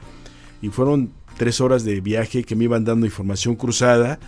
Y 0.61 0.69
fueron 0.69 1.11
tres 1.37 1.61
horas 1.61 1.83
de 1.83 2.01
viaje 2.01 2.43
que 2.43 2.55
me 2.55 2.63
iban 2.63 2.85
dando 2.85 3.05
información 3.05 3.55
cruzada 3.55 4.19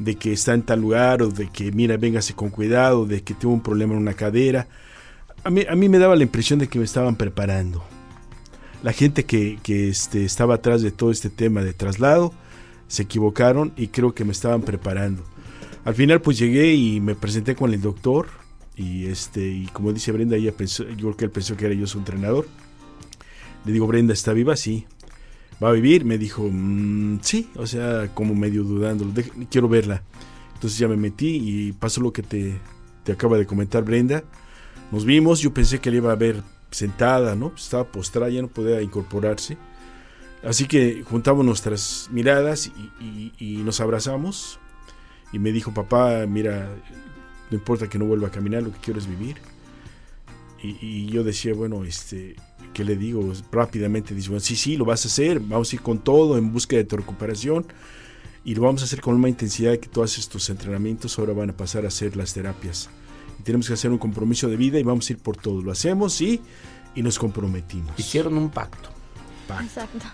de 0.00 0.14
que 0.14 0.32
está 0.32 0.54
en 0.54 0.62
tal 0.62 0.80
lugar 0.80 1.22
o 1.22 1.28
de 1.28 1.48
que 1.50 1.70
mira, 1.72 1.96
véngase 1.98 2.34
con 2.34 2.48
cuidado, 2.48 3.04
de 3.04 3.22
que 3.22 3.34
tuvo 3.34 3.52
un 3.52 3.62
problema 3.62 3.92
en 3.92 4.00
una 4.00 4.14
cadera. 4.14 4.66
A 5.44 5.50
mí, 5.50 5.64
a 5.68 5.76
mí 5.76 5.88
me 5.88 5.98
daba 5.98 6.16
la 6.16 6.22
impresión 6.22 6.58
de 6.58 6.68
que 6.68 6.78
me 6.78 6.86
estaban 6.86 7.16
preparando. 7.16 7.84
La 8.82 8.92
gente 8.92 9.24
que, 9.24 9.58
que, 9.62 9.88
este, 9.88 10.24
estaba 10.24 10.54
atrás 10.56 10.82
de 10.82 10.90
todo 10.90 11.10
este 11.10 11.28
tema 11.28 11.62
de 11.62 11.72
traslado 11.74 12.32
se 12.88 13.02
equivocaron 13.02 13.72
y 13.76 13.88
creo 13.88 14.14
que 14.14 14.24
me 14.24 14.32
estaban 14.32 14.62
preparando. 14.62 15.22
Al 15.84 15.94
final 15.94 16.20
pues 16.20 16.38
llegué 16.38 16.74
y 16.74 17.00
me 17.00 17.14
presenté 17.14 17.54
con 17.54 17.72
el 17.72 17.80
doctor 17.80 18.28
y 18.76 19.06
este 19.06 19.46
y 19.48 19.66
como 19.66 19.92
dice 19.92 20.12
Brenda, 20.12 20.36
ella 20.36 20.52
pensó, 20.52 20.84
yo 20.88 20.96
creo 20.96 21.16
que 21.16 21.24
él 21.26 21.30
pensó 21.30 21.56
que 21.56 21.66
era 21.66 21.74
yo 21.74 21.86
su 21.86 21.98
entrenador. 21.98 22.46
Le 23.64 23.72
digo, 23.72 23.86
Brenda, 23.86 24.14
¿está 24.14 24.32
viva? 24.32 24.56
Sí. 24.56 24.86
¿Va 25.62 25.68
a 25.68 25.72
vivir? 25.72 26.06
Me 26.06 26.16
dijo, 26.16 26.48
"Mm, 26.50 27.18
sí, 27.20 27.50
o 27.56 27.66
sea, 27.66 28.08
como 28.14 28.34
medio 28.34 28.64
dudando, 28.64 29.04
"Dej- 29.04 29.46
quiero 29.50 29.68
verla. 29.68 30.02
Entonces 30.54 30.78
ya 30.78 30.88
me 30.88 30.96
metí 30.96 31.36
y 31.36 31.72
pasó 31.72 32.00
lo 32.00 32.12
que 32.14 32.22
te, 32.22 32.54
te 33.04 33.12
acaba 33.12 33.36
de 33.36 33.44
comentar 33.46 33.84
Brenda. 33.84 34.24
Nos 34.90 35.04
vimos, 35.04 35.40
yo 35.40 35.52
pensé 35.52 35.78
que 35.78 35.90
le 35.90 35.98
iba 35.98 36.12
a 36.12 36.16
ver 36.16 36.42
sentada, 36.70 37.34
¿no? 37.34 37.52
Estaba 37.56 37.84
postrada, 37.84 38.30
ya 38.30 38.42
no 38.42 38.48
podía 38.48 38.80
incorporarse. 38.82 39.56
Así 40.42 40.66
que 40.66 41.02
juntamos 41.04 41.44
nuestras 41.44 42.08
miradas 42.10 42.70
y, 43.00 43.56
nos 43.64 43.80
abrazamos. 43.80 44.58
Y 45.32 45.38
me 45.38 45.52
dijo, 45.52 45.72
papá, 45.72 46.26
mira, 46.26 46.68
no 47.50 47.56
importa 47.56 47.88
que 47.88 47.98
no 47.98 48.06
vuelva 48.06 48.28
a 48.28 48.30
caminar, 48.30 48.62
lo 48.62 48.72
que 48.72 48.78
quiero 48.78 48.98
es 48.98 49.06
vivir. 49.06 49.36
Y, 50.62 50.76
y 50.80 51.06
yo 51.06 51.24
decía, 51.24 51.54
bueno, 51.54 51.84
este, 51.84 52.36
¿qué 52.74 52.84
le 52.84 52.96
digo? 52.96 53.32
Rápidamente 53.52 54.14
dice, 54.14 54.28
bueno, 54.28 54.40
sí, 54.40 54.56
sí, 54.56 54.76
lo 54.76 54.84
vas 54.84 55.04
a 55.04 55.08
hacer, 55.08 55.40
vamos 55.40 55.72
a 55.72 55.76
ir 55.76 55.82
con 55.82 55.98
todo 55.98 56.36
en 56.36 56.52
busca 56.52 56.76
de 56.76 56.84
tu 56.84 56.96
recuperación. 56.96 57.66
Y 58.44 58.54
lo 58.54 58.62
vamos 58.62 58.80
a 58.80 58.84
hacer 58.86 59.02
con 59.02 59.14
una 59.16 59.28
intensidad 59.28 59.78
que 59.78 59.88
todos 59.88 60.18
estos 60.18 60.48
entrenamientos 60.48 61.18
ahora 61.18 61.34
van 61.34 61.50
a 61.50 61.56
pasar 61.56 61.84
a 61.84 61.90
ser 61.90 62.16
las 62.16 62.32
terapias. 62.32 62.88
Y 63.40 63.42
tenemos 63.42 63.66
que 63.68 63.72
hacer 63.72 63.90
un 63.90 63.96
compromiso 63.96 64.48
de 64.48 64.56
vida 64.58 64.78
y 64.78 64.82
vamos 64.82 65.08
a 65.08 65.14
ir 65.14 65.18
por 65.18 65.34
todo. 65.38 65.62
Lo 65.62 65.72
hacemos 65.72 66.20
y, 66.20 66.42
y 66.94 67.02
nos 67.02 67.18
comprometimos. 67.18 67.98
Hicieron 67.98 68.36
un 68.36 68.50
pacto. 68.50 68.90
Exacto. 69.62 70.06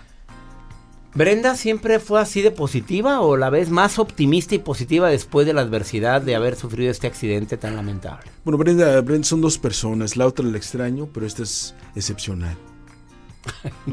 ¿Brenda 1.13 1.55
siempre 1.55 1.99
fue 1.99 2.21
así 2.21 2.41
de 2.41 2.51
positiva 2.51 3.19
o 3.21 3.35
la 3.37 3.49
ves 3.49 3.69
más 3.69 3.99
optimista 3.99 4.55
y 4.55 4.59
positiva 4.59 5.09
después 5.09 5.45
de 5.45 5.53
la 5.53 5.61
adversidad 5.61 6.21
de 6.21 6.35
haber 6.35 6.55
sufrido 6.55 6.89
este 6.91 7.07
accidente 7.07 7.57
tan 7.57 7.75
lamentable? 7.75 8.29
Bueno, 8.45 8.57
Brenda, 8.57 9.01
Brenda 9.01 9.25
son 9.27 9.41
dos 9.41 9.57
personas. 9.57 10.15
La 10.15 10.25
otra 10.25 10.45
la 10.45 10.55
extraño, 10.57 11.09
pero 11.13 11.25
esta 11.25 11.43
es 11.43 11.75
excepcional. 11.95 12.55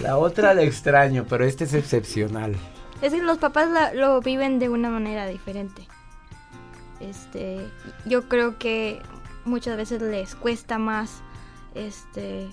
La 0.00 0.18
otra 0.18 0.52
la 0.54 0.62
extraño, 0.62 1.24
pero 1.28 1.44
este 1.46 1.64
es 1.64 1.72
excepcional. 1.74 2.54
Es 3.00 3.12
que 3.14 3.22
los 3.22 3.38
papás 3.38 3.70
la- 3.70 3.94
lo 3.94 4.20
viven 4.20 4.58
de 4.58 4.68
una 4.68 4.90
manera 4.90 5.26
diferente. 5.26 5.88
Este, 7.00 7.58
yo 8.06 8.28
creo 8.28 8.58
que 8.58 9.00
muchas 9.44 9.76
veces 9.76 10.00
les 10.02 10.34
cuesta 10.34 10.78
más, 10.78 11.22
este, 11.74 12.48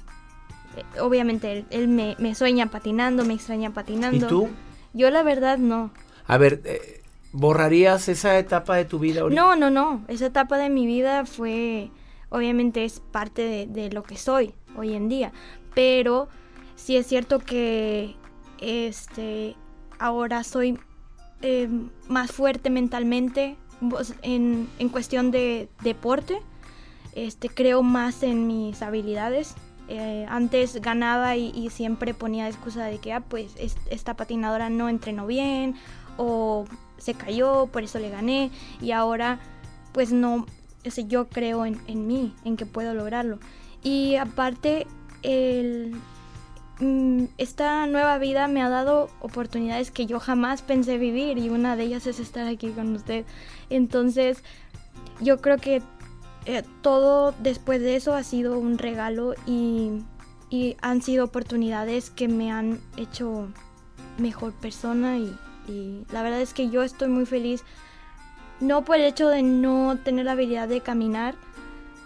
obviamente 0.99 1.51
él, 1.51 1.65
él 1.69 1.87
me, 1.87 2.15
me 2.19 2.35
sueña 2.35 2.67
patinando, 2.67 3.25
me 3.25 3.33
extraña 3.33 3.71
patinando. 3.71 4.25
¿Y 4.25 4.29
tú? 4.29 4.49
Yo 4.93 5.09
la 5.09 5.23
verdad 5.23 5.57
no. 5.57 5.91
A 6.27 6.37
ver, 6.37 6.61
eh, 6.65 7.01
¿borrarías 7.31 8.09
esa 8.09 8.37
etapa 8.37 8.75
de 8.75 8.85
tu 8.85 8.99
vida 8.99 9.21
ahorita? 9.21 9.41
No, 9.41 9.55
no, 9.55 9.69
no. 9.69 10.03
Esa 10.07 10.27
etapa 10.27 10.57
de 10.57 10.69
mi 10.69 10.85
vida 10.85 11.25
fue, 11.25 11.89
obviamente 12.29 12.85
es 12.85 12.99
parte 12.99 13.41
de, 13.43 13.67
de 13.67 13.91
lo 13.91 14.03
que 14.03 14.17
soy 14.17 14.53
hoy 14.75 14.93
en 14.93 15.09
día. 15.09 15.31
Pero 15.73 16.27
sí 16.75 16.97
es 16.97 17.07
cierto 17.07 17.39
que, 17.39 18.15
este, 18.59 19.55
ahora 19.99 20.43
soy 20.43 20.79
eh, 21.41 21.69
más 22.07 22.31
fuerte 22.31 22.69
mentalmente 22.69 23.57
en, 24.21 24.69
en 24.79 24.89
cuestión 24.89 25.31
de 25.31 25.69
deporte. 25.83 26.39
Este, 27.13 27.49
creo 27.49 27.83
más 27.83 28.23
en 28.23 28.47
mis 28.47 28.81
habilidades. 28.81 29.55
Eh, 29.89 30.25
antes 30.29 30.81
ganaba 30.81 31.35
y, 31.35 31.69
siempre 31.69 32.13
ponía 32.13 32.47
excusa 32.47 32.85
de 32.85 32.99
que, 32.99 33.13
ah, 33.13 33.19
pues 33.21 33.53
es- 33.57 33.77
esta 33.89 34.15
patinadora 34.15 34.69
no 34.69 34.89
entrenó 34.89 35.27
bien 35.27 35.75
o 36.17 36.65
se 36.97 37.13
cayó, 37.13 37.67
por 37.67 37.83
eso 37.83 37.99
le 37.99 38.09
gané. 38.09 38.49
Y 38.81 38.91
ahora, 38.91 39.39
pues 39.91 40.11
no, 40.11 40.45
o 40.85 40.89
yo 41.07 41.27
creo 41.27 41.65
en, 41.65 41.79
en 41.87 42.07
mí, 42.07 42.33
en 42.45 42.57
que 42.57 42.65
puedo 42.65 42.93
lograrlo. 42.93 43.39
Y 43.83 44.15
aparte, 44.15 44.87
el, 45.21 45.95
esta 47.37 47.85
nueva 47.85 48.17
vida 48.17 48.47
me 48.47 48.61
ha 48.61 48.69
dado 48.69 49.09
oportunidades 49.21 49.91
que 49.91 50.05
yo 50.05 50.19
jamás 50.19 50.61
pensé 50.61 50.97
vivir 50.97 51.37
y 51.37 51.49
una 51.49 51.75
de 51.75 51.83
ellas 51.83 52.07
es 52.07 52.19
estar 52.19 52.47
aquí 52.47 52.71
con 52.71 52.95
usted. 52.95 53.25
Entonces, 53.69 54.43
yo 55.21 55.39
creo 55.39 55.57
que 55.57 55.81
eh, 56.45 56.63
todo 56.81 57.33
después 57.39 57.79
de 57.81 57.95
eso 57.95 58.15
ha 58.15 58.23
sido 58.23 58.57
un 58.57 58.77
regalo 58.77 59.33
y, 59.45 60.03
y 60.49 60.75
han 60.81 61.01
sido 61.01 61.25
oportunidades 61.25 62.09
que 62.09 62.27
me 62.27 62.51
han 62.51 62.81
hecho 62.97 63.47
mejor 64.17 64.53
persona 64.53 65.17
y, 65.17 65.35
y 65.67 66.05
la 66.11 66.21
verdad 66.21 66.41
es 66.41 66.53
que 66.53 66.69
yo 66.69 66.83
estoy 66.83 67.07
muy 67.07 67.25
feliz 67.25 67.63
no 68.59 68.83
por 68.83 68.97
el 68.97 69.05
hecho 69.05 69.29
de 69.29 69.41
no 69.41 69.97
tener 70.03 70.25
la 70.25 70.33
habilidad 70.33 70.67
de 70.67 70.81
caminar 70.81 71.35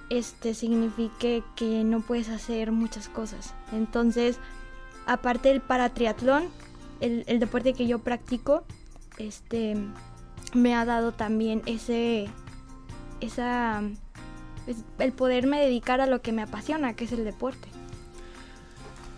este 0.09 0.53
signifique 0.53 1.43
que 1.55 1.83
no 1.83 2.01
puedes 2.01 2.29
hacer 2.29 2.71
muchas 2.71 3.09
cosas 3.09 3.53
entonces 3.73 4.39
aparte 5.07 5.49
del 5.49 5.61
paratriatlón 5.61 6.49
el, 6.99 7.23
el 7.27 7.39
deporte 7.39 7.73
que 7.73 7.87
yo 7.87 7.99
practico 7.99 8.63
este 9.17 9.75
me 10.53 10.75
ha 10.75 10.85
dado 10.85 11.11
también 11.13 11.61
ese 11.65 12.27
esa 13.21 13.81
pues, 14.65 14.77
el 14.99 15.11
poderme 15.13 15.59
dedicar 15.61 16.01
a 16.01 16.07
lo 16.07 16.21
que 16.21 16.31
me 16.31 16.41
apasiona 16.43 16.93
que 16.95 17.05
es 17.05 17.11
el 17.11 17.23
deporte 17.25 17.67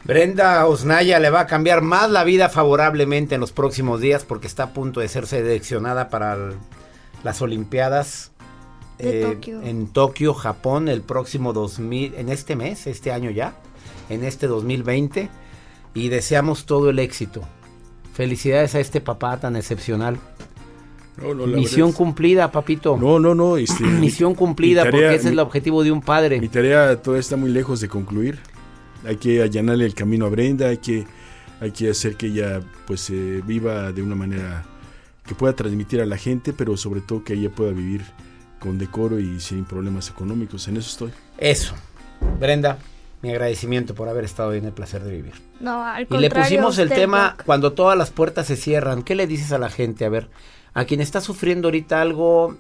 Brenda 0.05 0.65
Osnaya 0.65 1.19
le 1.19 1.29
va 1.29 1.41
a 1.41 1.47
cambiar 1.47 1.81
más 1.81 2.09
la 2.09 2.23
vida 2.23 2.49
favorablemente 2.49 3.35
en 3.35 3.41
los 3.41 3.51
próximos 3.51 3.99
días 3.99 4.23
porque 4.23 4.47
está 4.47 4.63
a 4.63 4.73
punto 4.73 5.01
de 5.01 5.07
ser 5.07 5.27
seleccionada 5.27 6.09
para 6.09 6.33
el- 6.33 6.55
las 7.23 7.41
Olimpiadas 7.41 8.31
eh, 8.97 9.25
Tokio. 9.25 9.61
en 9.61 9.87
Tokio, 9.87 10.33
Japón, 10.33 10.87
el 10.89 11.01
próximo 11.01 11.53
2000, 11.53 12.15
en 12.15 12.29
este 12.29 12.55
mes, 12.55 12.87
este 12.87 13.11
año 13.11 13.29
ya, 13.29 13.53
en 14.09 14.23
este 14.23 14.47
2020. 14.47 15.29
Y 15.93 16.09
deseamos 16.09 16.65
todo 16.65 16.89
el 16.89 16.99
éxito. 16.99 17.41
Felicidades 18.13 18.75
a 18.75 18.79
este 18.79 19.01
papá 19.01 19.39
tan 19.39 19.55
excepcional. 19.55 20.17
No, 21.17 21.33
no, 21.33 21.47
la 21.47 21.57
Misión 21.57 21.91
cumplida, 21.91 22.51
papito. 22.51 22.97
No, 22.97 23.19
no, 23.19 23.35
no. 23.35 23.57
este, 23.57 23.83
Misión 23.83 24.31
mi- 24.31 24.35
cumplida, 24.37 24.83
porque 24.83 25.07
ese 25.07 25.15
es 25.15 25.25
el 25.33 25.39
objetivo 25.39 25.83
de 25.83 25.91
un 25.91 26.01
padre. 26.01 26.39
Mi 26.39 26.49
tarea 26.49 27.01
todavía 27.01 27.21
está 27.21 27.35
muy 27.35 27.49
lejos 27.49 27.81
de 27.81 27.89
concluir. 27.89 28.39
Hay 29.05 29.17
que 29.17 29.41
allanarle 29.41 29.85
el 29.85 29.93
camino 29.93 30.25
a 30.25 30.29
Brenda, 30.29 30.67
hay 30.67 30.77
que, 30.77 31.05
hay 31.61 31.71
que 31.71 31.89
hacer 31.89 32.15
que 32.15 32.27
ella 32.27 32.61
pues 32.85 33.09
eh, 33.09 33.41
viva 33.45 33.91
de 33.91 34.01
una 34.01 34.15
manera 34.15 34.65
que 35.25 35.35
pueda 35.35 35.53
transmitir 35.55 36.01
a 36.01 36.05
la 36.05 36.17
gente, 36.17 36.53
pero 36.53 36.75
sobre 36.75 37.01
todo 37.01 37.23
que 37.23 37.33
ella 37.33 37.49
pueda 37.49 37.71
vivir 37.71 38.01
con 38.59 38.77
decoro 38.77 39.19
y 39.19 39.39
sin 39.39 39.63
problemas 39.63 40.09
económicos. 40.09 40.67
En 40.67 40.77
eso 40.77 40.89
estoy. 40.89 41.11
Eso. 41.37 41.75
Brenda, 42.39 42.77
mi 43.21 43.29
agradecimiento 43.31 43.95
por 43.95 44.07
haber 44.09 44.23
estado 44.23 44.49
hoy 44.49 44.59
en 44.59 44.65
el 44.65 44.71
placer 44.71 45.03
de 45.03 45.11
vivir. 45.11 45.33
No, 45.59 45.83
al 45.83 46.03
Y 46.03 46.05
contrario. 46.05 46.29
le 46.35 46.41
pusimos 46.43 46.77
el 46.77 46.89
tema 46.89 47.31
Doc. 47.37 47.45
cuando 47.45 47.73
todas 47.73 47.97
las 47.97 48.11
puertas 48.11 48.47
se 48.47 48.55
cierran. 48.55 49.03
¿Qué 49.03 49.15
le 49.15 49.27
dices 49.27 49.51
a 49.51 49.57
la 49.57 49.69
gente? 49.69 50.05
A 50.05 50.09
ver, 50.09 50.29
a 50.73 50.85
quien 50.85 51.01
está 51.01 51.19
sufriendo 51.21 51.67
ahorita 51.67 52.01
algo 52.01 52.55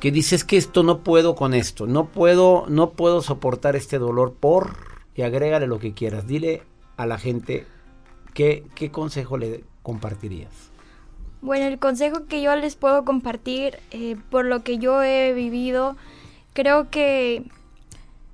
que 0.00 0.10
dices 0.10 0.44
que 0.44 0.56
esto 0.56 0.82
no 0.82 1.00
puedo 1.00 1.34
con 1.34 1.54
esto, 1.54 1.86
no 1.86 2.06
puedo, 2.06 2.64
no 2.68 2.90
puedo 2.90 3.20
soportar 3.22 3.76
este 3.76 3.98
dolor 3.98 4.34
por 4.38 4.76
y 5.14 5.22
agrégale 5.22 5.66
lo 5.66 5.78
que 5.78 5.92
quieras. 5.94 6.26
Dile 6.26 6.62
a 6.96 7.06
la 7.06 7.18
gente 7.18 7.66
qué, 8.34 8.64
qué 8.74 8.90
consejo 8.90 9.36
le 9.38 9.64
compartirías. 9.82 10.52
Bueno, 11.40 11.66
el 11.66 11.78
consejo 11.78 12.26
que 12.26 12.42
yo 12.42 12.54
les 12.56 12.74
puedo 12.74 13.04
compartir, 13.04 13.78
eh, 13.92 14.16
por 14.30 14.44
lo 14.44 14.64
que 14.64 14.78
yo 14.78 15.02
he 15.04 15.32
vivido, 15.34 15.96
creo 16.52 16.90
que 16.90 17.44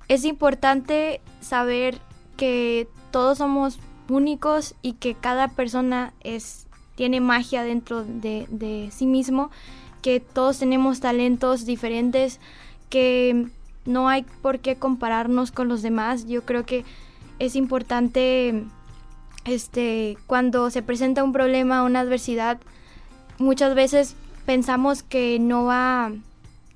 es 0.07 0.25
importante 0.25 1.21
saber 1.41 1.99
que 2.37 2.87
todos 3.11 3.37
somos 3.37 3.79
únicos 4.09 4.75
y 4.81 4.93
que 4.93 5.15
cada 5.15 5.47
persona 5.47 6.13
es, 6.21 6.67
tiene 6.95 7.21
magia 7.21 7.63
dentro 7.63 8.03
de, 8.03 8.47
de 8.49 8.89
sí 8.91 9.05
mismo, 9.05 9.51
que 10.01 10.19
todos 10.19 10.59
tenemos 10.59 10.99
talentos 10.99 11.65
diferentes, 11.65 12.39
que 12.89 13.47
no 13.85 14.09
hay 14.09 14.23
por 14.41 14.59
qué 14.59 14.75
compararnos 14.75 15.51
con 15.51 15.67
los 15.67 15.81
demás. 15.81 16.27
Yo 16.27 16.45
creo 16.45 16.65
que 16.65 16.85
es 17.39 17.55
importante 17.55 18.63
este, 19.45 20.17
cuando 20.27 20.69
se 20.69 20.81
presenta 20.81 21.23
un 21.23 21.33
problema, 21.33 21.83
una 21.83 22.01
adversidad, 22.01 22.59
muchas 23.37 23.75
veces 23.75 24.15
pensamos 24.45 25.03
que 25.03 25.39
no 25.39 25.65
va 25.65 26.11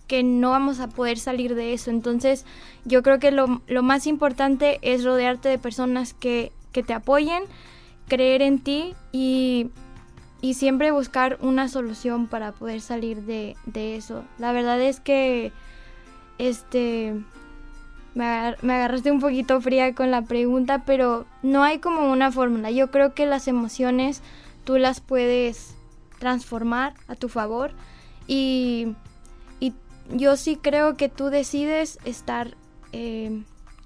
que 0.10 0.24
no 0.24 0.50
vamos 0.50 0.80
a 0.80 0.90
poder 0.90 1.20
salir 1.20 1.54
de 1.54 1.72
eso. 1.74 1.92
Entonces, 1.92 2.44
yo 2.84 3.04
creo 3.04 3.20
que 3.20 3.32
lo, 3.32 3.62
más 3.84 4.08
importante 4.08 4.80
es 4.82 5.06
rodearte 5.06 5.48
de 5.50 5.60
personas 5.60 6.14
que, 6.14 6.52
te 6.74 6.94
apoyen, 6.94 7.44
creer 8.08 8.42
en 8.42 8.60
ti 8.60 8.96
y, 9.12 9.70
siempre 10.54 10.92
buscar 10.92 11.38
una 11.42 11.68
solución 11.70 12.28
para 12.28 12.54
poder 12.54 12.82
salir 12.82 13.22
de, 13.22 13.56
eso. 13.76 14.24
La 14.40 14.52
verdad 14.52 14.82
es 14.82 15.00
que 15.00 15.52
este 16.40 17.14
me, 18.16 18.56
me 18.64 18.74
agarraste 18.74 19.12
un 19.12 19.20
poquito 19.20 19.62
fría 19.62 19.94
con 19.94 20.10
la 20.10 20.24
pregunta, 20.24 20.86
pero 20.86 21.28
no 21.44 21.64
hay 21.64 21.78
como 21.78 22.12
una 22.12 22.32
fórmula. 22.32 22.72
Yo 22.72 22.90
creo 22.90 23.14
que 23.14 23.28
las 23.28 23.48
emociones 23.48 24.24
tú 24.64 24.78
las 24.80 25.02
puedes 25.02 25.76
transformar 26.18 26.96
a 27.08 27.14
tu 27.14 27.30
favor 27.30 27.74
y 28.28 28.96
yo 30.12 30.38
sí 30.38 30.58
creo 30.62 30.98
que 30.98 31.10
tú 31.10 31.30
decides 31.30 32.00
estar, 32.06 32.56
eh, 32.92 33.42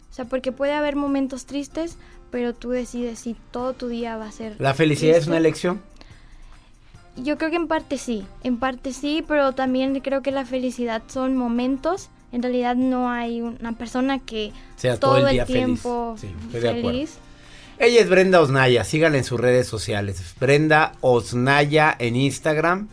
o 0.09 0.13
sea, 0.13 0.25
porque 0.25 0.51
puede 0.51 0.73
haber 0.73 0.95
momentos 0.95 1.45
tristes, 1.45 1.97
pero 2.31 2.53
tú 2.53 2.69
decides 2.71 3.19
si 3.19 3.35
todo 3.51 3.73
tu 3.73 3.87
día 3.87 4.17
va 4.17 4.27
a 4.27 4.31
ser... 4.31 4.55
¿La 4.59 4.73
felicidad 4.73 5.17
es 5.17 5.27
una 5.27 5.37
elección? 5.37 5.81
Yo 7.15 7.37
creo 7.37 7.51
que 7.51 7.57
en 7.57 7.67
parte 7.67 7.97
sí, 7.97 8.25
en 8.43 8.57
parte 8.57 8.91
sí, 8.91 9.23
pero 9.27 9.53
también 9.53 9.99
creo 9.99 10.23
que 10.23 10.31
la 10.31 10.45
felicidad 10.45 11.03
son 11.07 11.37
momentos. 11.37 12.09
En 12.31 12.41
realidad 12.41 12.75
no 12.75 13.11
hay 13.11 13.41
una 13.41 13.73
persona 13.73 14.17
que 14.17 14.51
Sea 14.77 14.99
todo, 14.99 15.17
todo 15.17 15.27
el 15.27 15.33
día 15.33 15.43
el 15.43 15.47
tiempo 15.47 16.15
feliz. 16.17 16.35
Sí, 16.51 16.59
feliz. 16.59 17.17
Ella 17.77 18.01
es 18.01 18.09
Brenda 18.09 18.41
Osnaya, 18.41 18.83
síganla 18.83 19.19
en 19.19 19.23
sus 19.23 19.39
redes 19.39 19.67
sociales. 19.67 20.23
Brenda 20.39 20.93
Osnaya 21.01 21.95
en 21.99 22.15
Instagram 22.15 22.87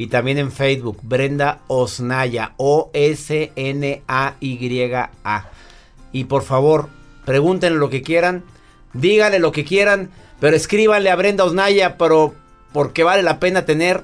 y 0.00 0.06
también 0.06 0.38
en 0.38 0.50
Facebook. 0.50 0.98
Brenda 1.02 1.60
Osnaya, 1.66 2.54
O-S-N-A-Y-A. 2.56 3.50
Y 6.10 6.24
por 6.24 6.42
favor, 6.42 6.88
pregúntenle 7.26 7.78
lo 7.78 7.90
que 7.90 8.00
quieran, 8.00 8.42
díganle 8.94 9.40
lo 9.40 9.52
que 9.52 9.66
quieran, 9.66 10.08
pero 10.40 10.56
escríbanle 10.56 11.10
a 11.10 11.16
Brenda 11.16 11.44
Osnaya, 11.44 11.98
pero 11.98 12.34
porque 12.72 13.04
vale 13.04 13.22
la 13.22 13.38
pena 13.40 13.66
tener 13.66 14.02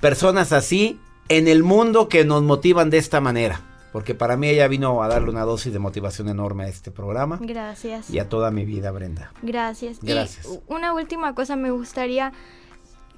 personas 0.00 0.52
así 0.52 0.98
en 1.28 1.46
el 1.46 1.62
mundo 1.62 2.08
que 2.08 2.24
nos 2.24 2.42
motivan 2.42 2.90
de 2.90 2.98
esta 2.98 3.20
manera. 3.20 3.60
Porque 3.92 4.16
para 4.16 4.36
mí 4.36 4.48
ella 4.48 4.66
vino 4.66 5.04
a 5.04 5.08
darle 5.08 5.30
una 5.30 5.44
dosis 5.44 5.72
de 5.72 5.78
motivación 5.78 6.30
enorme 6.30 6.64
a 6.64 6.68
este 6.68 6.90
programa 6.90 7.38
Gracias. 7.40 8.10
y 8.10 8.18
a 8.18 8.28
toda 8.28 8.50
mi 8.50 8.64
vida, 8.64 8.90
Brenda. 8.90 9.30
Gracias. 9.40 10.00
Gracias. 10.02 10.46
Y 10.46 10.58
una 10.66 10.92
última 10.94 11.36
cosa 11.36 11.54
me 11.54 11.70
gustaría 11.70 12.32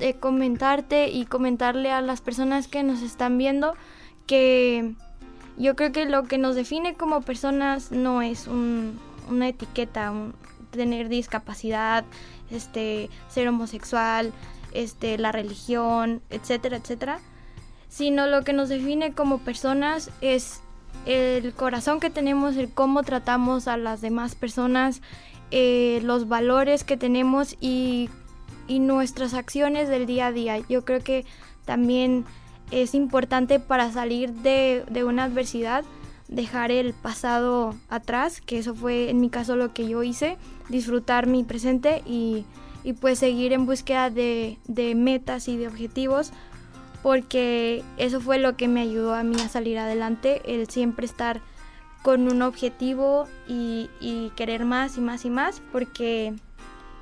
eh, 0.00 0.14
comentarte 0.14 1.08
y 1.08 1.24
comentarle 1.26 1.90
a 1.90 2.00
las 2.00 2.20
personas 2.20 2.68
que 2.68 2.82
nos 2.82 3.02
están 3.02 3.38
viendo 3.38 3.74
que 4.26 4.94
yo 5.56 5.76
creo 5.76 5.92
que 5.92 6.06
lo 6.06 6.24
que 6.24 6.38
nos 6.38 6.54
define 6.56 6.94
como 6.94 7.20
personas 7.22 7.92
no 7.92 8.22
es 8.22 8.46
un- 8.48 8.98
una 9.30 9.48
etiqueta, 9.48 10.12
tener 10.70 11.08
discapacidad, 11.08 12.04
este, 12.50 13.08
ser 13.28 13.48
homosexual, 13.48 14.32
este, 14.72 15.16
la 15.18 15.30
religión, 15.30 16.20
etcétera, 16.30 16.76
etcétera, 16.78 17.20
sino 17.88 18.26
lo 18.26 18.42
que 18.42 18.52
nos 18.52 18.68
define 18.68 19.12
como 19.12 19.38
personas 19.38 20.10
es 20.20 20.60
el 21.06 21.52
corazón 21.54 22.00
que 22.00 22.10
tenemos, 22.10 22.56
el 22.56 22.72
cómo 22.72 23.02
tratamos 23.02 23.68
a 23.68 23.76
las 23.76 24.00
demás 24.00 24.34
personas, 24.34 25.00
eh, 25.52 26.00
los 26.02 26.26
valores 26.26 26.82
que 26.82 26.96
tenemos 26.96 27.56
y, 27.60 28.10
y 28.66 28.78
nuestras 28.78 29.34
acciones 29.34 29.88
del 29.88 30.06
día 30.06 30.26
a 30.26 30.32
día. 30.32 30.58
Yo 30.68 30.84
creo 30.84 31.02
que 31.02 31.24
también 31.64 32.24
es 32.70 32.94
importante 32.94 33.60
para 33.60 33.92
salir 33.92 34.32
de, 34.32 34.84
de 34.90 35.04
una 35.04 35.24
adversidad, 35.24 35.84
dejar 36.28 36.70
el 36.70 36.94
pasado 36.94 37.74
atrás, 37.88 38.40
que 38.40 38.58
eso 38.58 38.74
fue 38.74 39.10
en 39.10 39.20
mi 39.20 39.30
caso 39.30 39.56
lo 39.56 39.74
que 39.74 39.88
yo 39.88 40.02
hice, 40.02 40.38
disfrutar 40.68 41.26
mi 41.26 41.44
presente 41.44 42.02
y, 42.06 42.44
y 42.82 42.94
pues 42.94 43.18
seguir 43.18 43.52
en 43.52 43.66
búsqueda 43.66 44.10
de, 44.10 44.58
de 44.66 44.94
metas 44.94 45.48
y 45.48 45.56
de 45.56 45.68
objetivos 45.68 46.32
porque 47.04 47.84
eso 47.98 48.18
fue 48.18 48.38
lo 48.38 48.56
que 48.56 48.66
me 48.66 48.80
ayudó 48.80 49.14
a 49.14 49.22
mí 49.24 49.38
a 49.38 49.50
salir 49.50 49.78
adelante, 49.78 50.40
el 50.46 50.70
siempre 50.70 51.04
estar 51.04 51.42
con 52.02 52.32
un 52.32 52.40
objetivo 52.40 53.28
y, 53.46 53.90
y 54.00 54.30
querer 54.36 54.64
más 54.64 54.96
y 54.96 55.02
más 55.02 55.26
y 55.26 55.30
más, 55.30 55.60
porque 55.70 56.32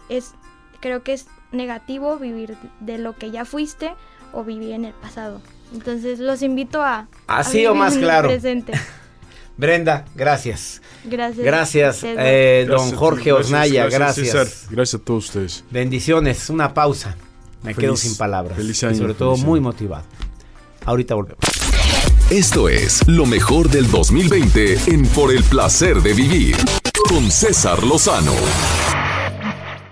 es 0.08 0.34
creo 0.80 1.04
que 1.04 1.12
es 1.12 1.28
negativo 1.52 2.18
vivir 2.18 2.56
de 2.80 2.98
lo 2.98 3.16
que 3.16 3.30
ya 3.30 3.44
fuiste 3.44 3.92
o 4.32 4.44
vivir 4.44 4.72
en 4.72 4.84
el 4.86 4.94
pasado. 4.94 5.40
Entonces 5.74 6.18
los 6.18 6.42
invito 6.42 6.82
a, 6.82 7.06
a 7.26 7.38
Así 7.38 7.64
o 7.66 7.74
más 7.74 7.96
claro. 7.96 8.28
presente. 8.28 8.72
Brenda, 9.56 10.06
gracias. 10.14 10.80
Gracias. 11.04 11.44
Gracias, 11.44 12.04
eh, 12.04 12.64
Gracias 12.66 12.90
don 12.90 12.96
Jorge 12.98 13.30
gracias, 13.30 13.46
Osnaya, 13.46 13.86
gracias, 13.88 14.32
gracias. 14.34 14.66
Gracias 14.70 15.00
a 15.00 15.04
todos 15.04 15.26
ustedes. 15.26 15.64
Bendiciones, 15.70 16.48
una 16.50 16.72
pausa. 16.74 17.16
Me 17.62 17.74
Feliz- 17.74 17.80
quedo 17.80 17.96
sin 17.96 18.16
palabras. 18.16 18.56
feliz 18.56 18.82
y 18.82 18.86
año, 18.86 18.96
sobre 18.96 19.14
todo 19.14 19.36
muy 19.36 19.60
motivado. 19.60 20.04
Ahorita 20.84 21.14
volvemos. 21.14 21.38
Esto 22.30 22.68
es 22.68 23.06
lo 23.06 23.26
mejor 23.26 23.68
del 23.68 23.90
2020 23.90 24.78
en 24.90 25.06
Por 25.08 25.32
el 25.32 25.44
placer 25.44 26.00
de 26.02 26.14
vivir 26.14 26.56
con 27.08 27.30
César 27.30 27.82
Lozano. 27.84 28.32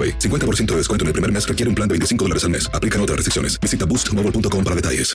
AroPay. 0.00 0.18
50% 0.18 0.66
de 0.66 0.76
descuento 0.76 1.04
en 1.04 1.08
el 1.08 1.12
primer 1.12 1.32
mes 1.32 1.46
requiere 1.46 1.68
un 1.68 1.74
plan 1.74 1.88
de 1.88 1.94
25 1.94 2.24
dólares 2.24 2.44
al 2.44 2.50
mes. 2.50 2.70
Aplican 2.72 3.00
otras 3.00 3.16
restricciones. 3.16 3.58
Visita 3.60 3.84
boostmobile.com 3.84 4.64
para 4.64 4.76
detalles. 4.76 5.12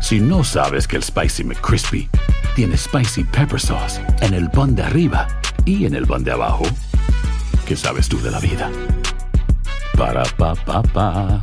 Si 0.00 0.18
no 0.18 0.42
sabes 0.42 0.88
que 0.88 0.96
el 0.96 1.04
Spicy 1.04 1.44
McCrispy 1.44 2.08
tiene 2.56 2.76
Spicy 2.76 3.24
Pepper 3.24 3.60
Sauce 3.60 4.00
en 4.22 4.34
el 4.34 4.50
pan 4.50 4.74
de 4.74 4.82
arriba 4.82 5.28
y 5.64 5.84
en 5.84 5.94
el 5.94 6.06
pan 6.06 6.24
de 6.24 6.32
abajo, 6.32 6.64
¿qué 7.66 7.76
sabes 7.76 8.08
tú 8.08 8.20
de 8.20 8.30
la 8.30 8.40
vida? 8.40 8.70
Para, 9.96 10.24
pa, 10.24 10.54
pa, 10.54 10.82
pa. 10.82 11.42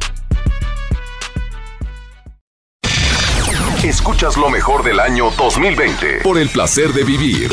Escuchas 3.84 4.36
lo 4.38 4.50
mejor 4.50 4.84
del 4.84 5.00
año 5.00 5.30
2020 5.38 6.22
por 6.24 6.38
el 6.38 6.50
placer 6.50 6.92
de 6.94 7.04
vivir 7.04 7.52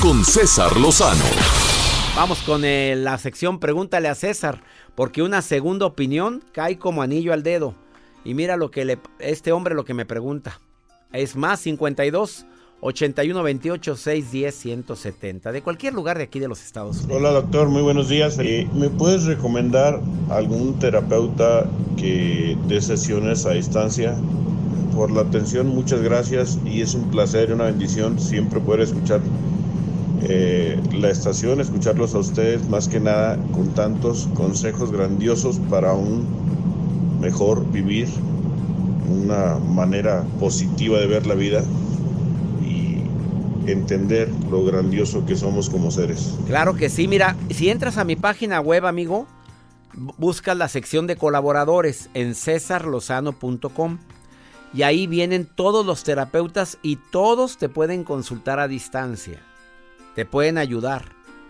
con 0.00 0.24
César 0.24 0.76
Lozano. 0.76 1.83
Vamos 2.16 2.42
con 2.42 2.64
eh, 2.64 2.94
la 2.96 3.18
sección 3.18 3.58
Pregúntale 3.58 4.06
a 4.06 4.14
César, 4.14 4.62
porque 4.94 5.20
una 5.20 5.42
segunda 5.42 5.84
opinión 5.84 6.44
cae 6.52 6.78
como 6.78 7.02
anillo 7.02 7.32
al 7.32 7.42
dedo. 7.42 7.74
Y 8.24 8.34
mira 8.34 8.56
lo 8.56 8.70
que 8.70 8.84
le, 8.84 8.98
este 9.18 9.50
hombre 9.50 9.74
lo 9.74 9.84
que 9.84 9.94
me 9.94 10.06
pregunta. 10.06 10.60
Es 11.12 11.34
más 11.34 11.58
52 11.58 12.46
81 12.82 13.42
28 13.42 13.96
610 13.96 14.54
170 14.54 15.50
de 15.50 15.62
cualquier 15.62 15.92
lugar 15.92 16.16
de 16.16 16.24
aquí 16.24 16.38
de 16.38 16.46
los 16.46 16.62
Estados 16.62 16.98
Unidos. 16.98 17.16
Hola 17.16 17.30
doctor, 17.32 17.68
muy 17.68 17.82
buenos 17.82 18.08
días. 18.08 18.38
Eh, 18.38 18.68
¿Me 18.72 18.90
puedes 18.90 19.24
recomendar 19.24 20.00
algún 20.30 20.78
terapeuta 20.78 21.68
que 21.96 22.56
dé 22.68 22.80
sesiones 22.80 23.44
a 23.44 23.50
distancia? 23.54 24.14
Por 24.94 25.10
la 25.10 25.22
atención, 25.22 25.66
muchas 25.66 26.00
gracias 26.00 26.60
y 26.64 26.80
es 26.80 26.94
un 26.94 27.10
placer 27.10 27.50
y 27.50 27.54
una 27.54 27.64
bendición 27.64 28.20
siempre 28.20 28.60
poder 28.60 28.82
escuchar 28.82 29.20
eh, 30.22 30.80
la 30.92 31.10
estación, 31.10 31.60
escucharlos 31.60 32.14
a 32.14 32.18
ustedes 32.18 32.68
más 32.68 32.88
que 32.88 33.00
nada 33.00 33.36
con 33.52 33.68
tantos 33.74 34.28
consejos 34.34 34.90
grandiosos 34.90 35.58
para 35.70 35.92
un 35.92 36.26
mejor 37.20 37.70
vivir, 37.70 38.08
una 39.08 39.58
manera 39.58 40.24
positiva 40.40 40.98
de 40.98 41.06
ver 41.06 41.26
la 41.26 41.34
vida 41.34 41.62
y 42.62 43.02
entender 43.70 44.30
lo 44.50 44.64
grandioso 44.64 45.26
que 45.26 45.36
somos 45.36 45.68
como 45.68 45.90
seres. 45.90 46.34
Claro 46.46 46.74
que 46.74 46.88
sí, 46.88 47.08
mira, 47.08 47.36
si 47.50 47.68
entras 47.68 47.98
a 47.98 48.04
mi 48.04 48.16
página 48.16 48.60
web, 48.60 48.86
amigo, 48.86 49.26
buscas 50.16 50.56
la 50.56 50.68
sección 50.68 51.06
de 51.06 51.16
colaboradores 51.16 52.08
en 52.14 52.34
cesarlozano.com 52.34 53.98
y 54.72 54.82
ahí 54.82 55.06
vienen 55.06 55.46
todos 55.46 55.86
los 55.86 56.02
terapeutas 56.02 56.78
y 56.82 56.96
todos 56.96 57.58
te 57.58 57.68
pueden 57.68 58.04
consultar 58.04 58.58
a 58.58 58.68
distancia. 58.68 59.40
Te 60.14 60.24
pueden 60.24 60.58
ayudar 60.58 61.04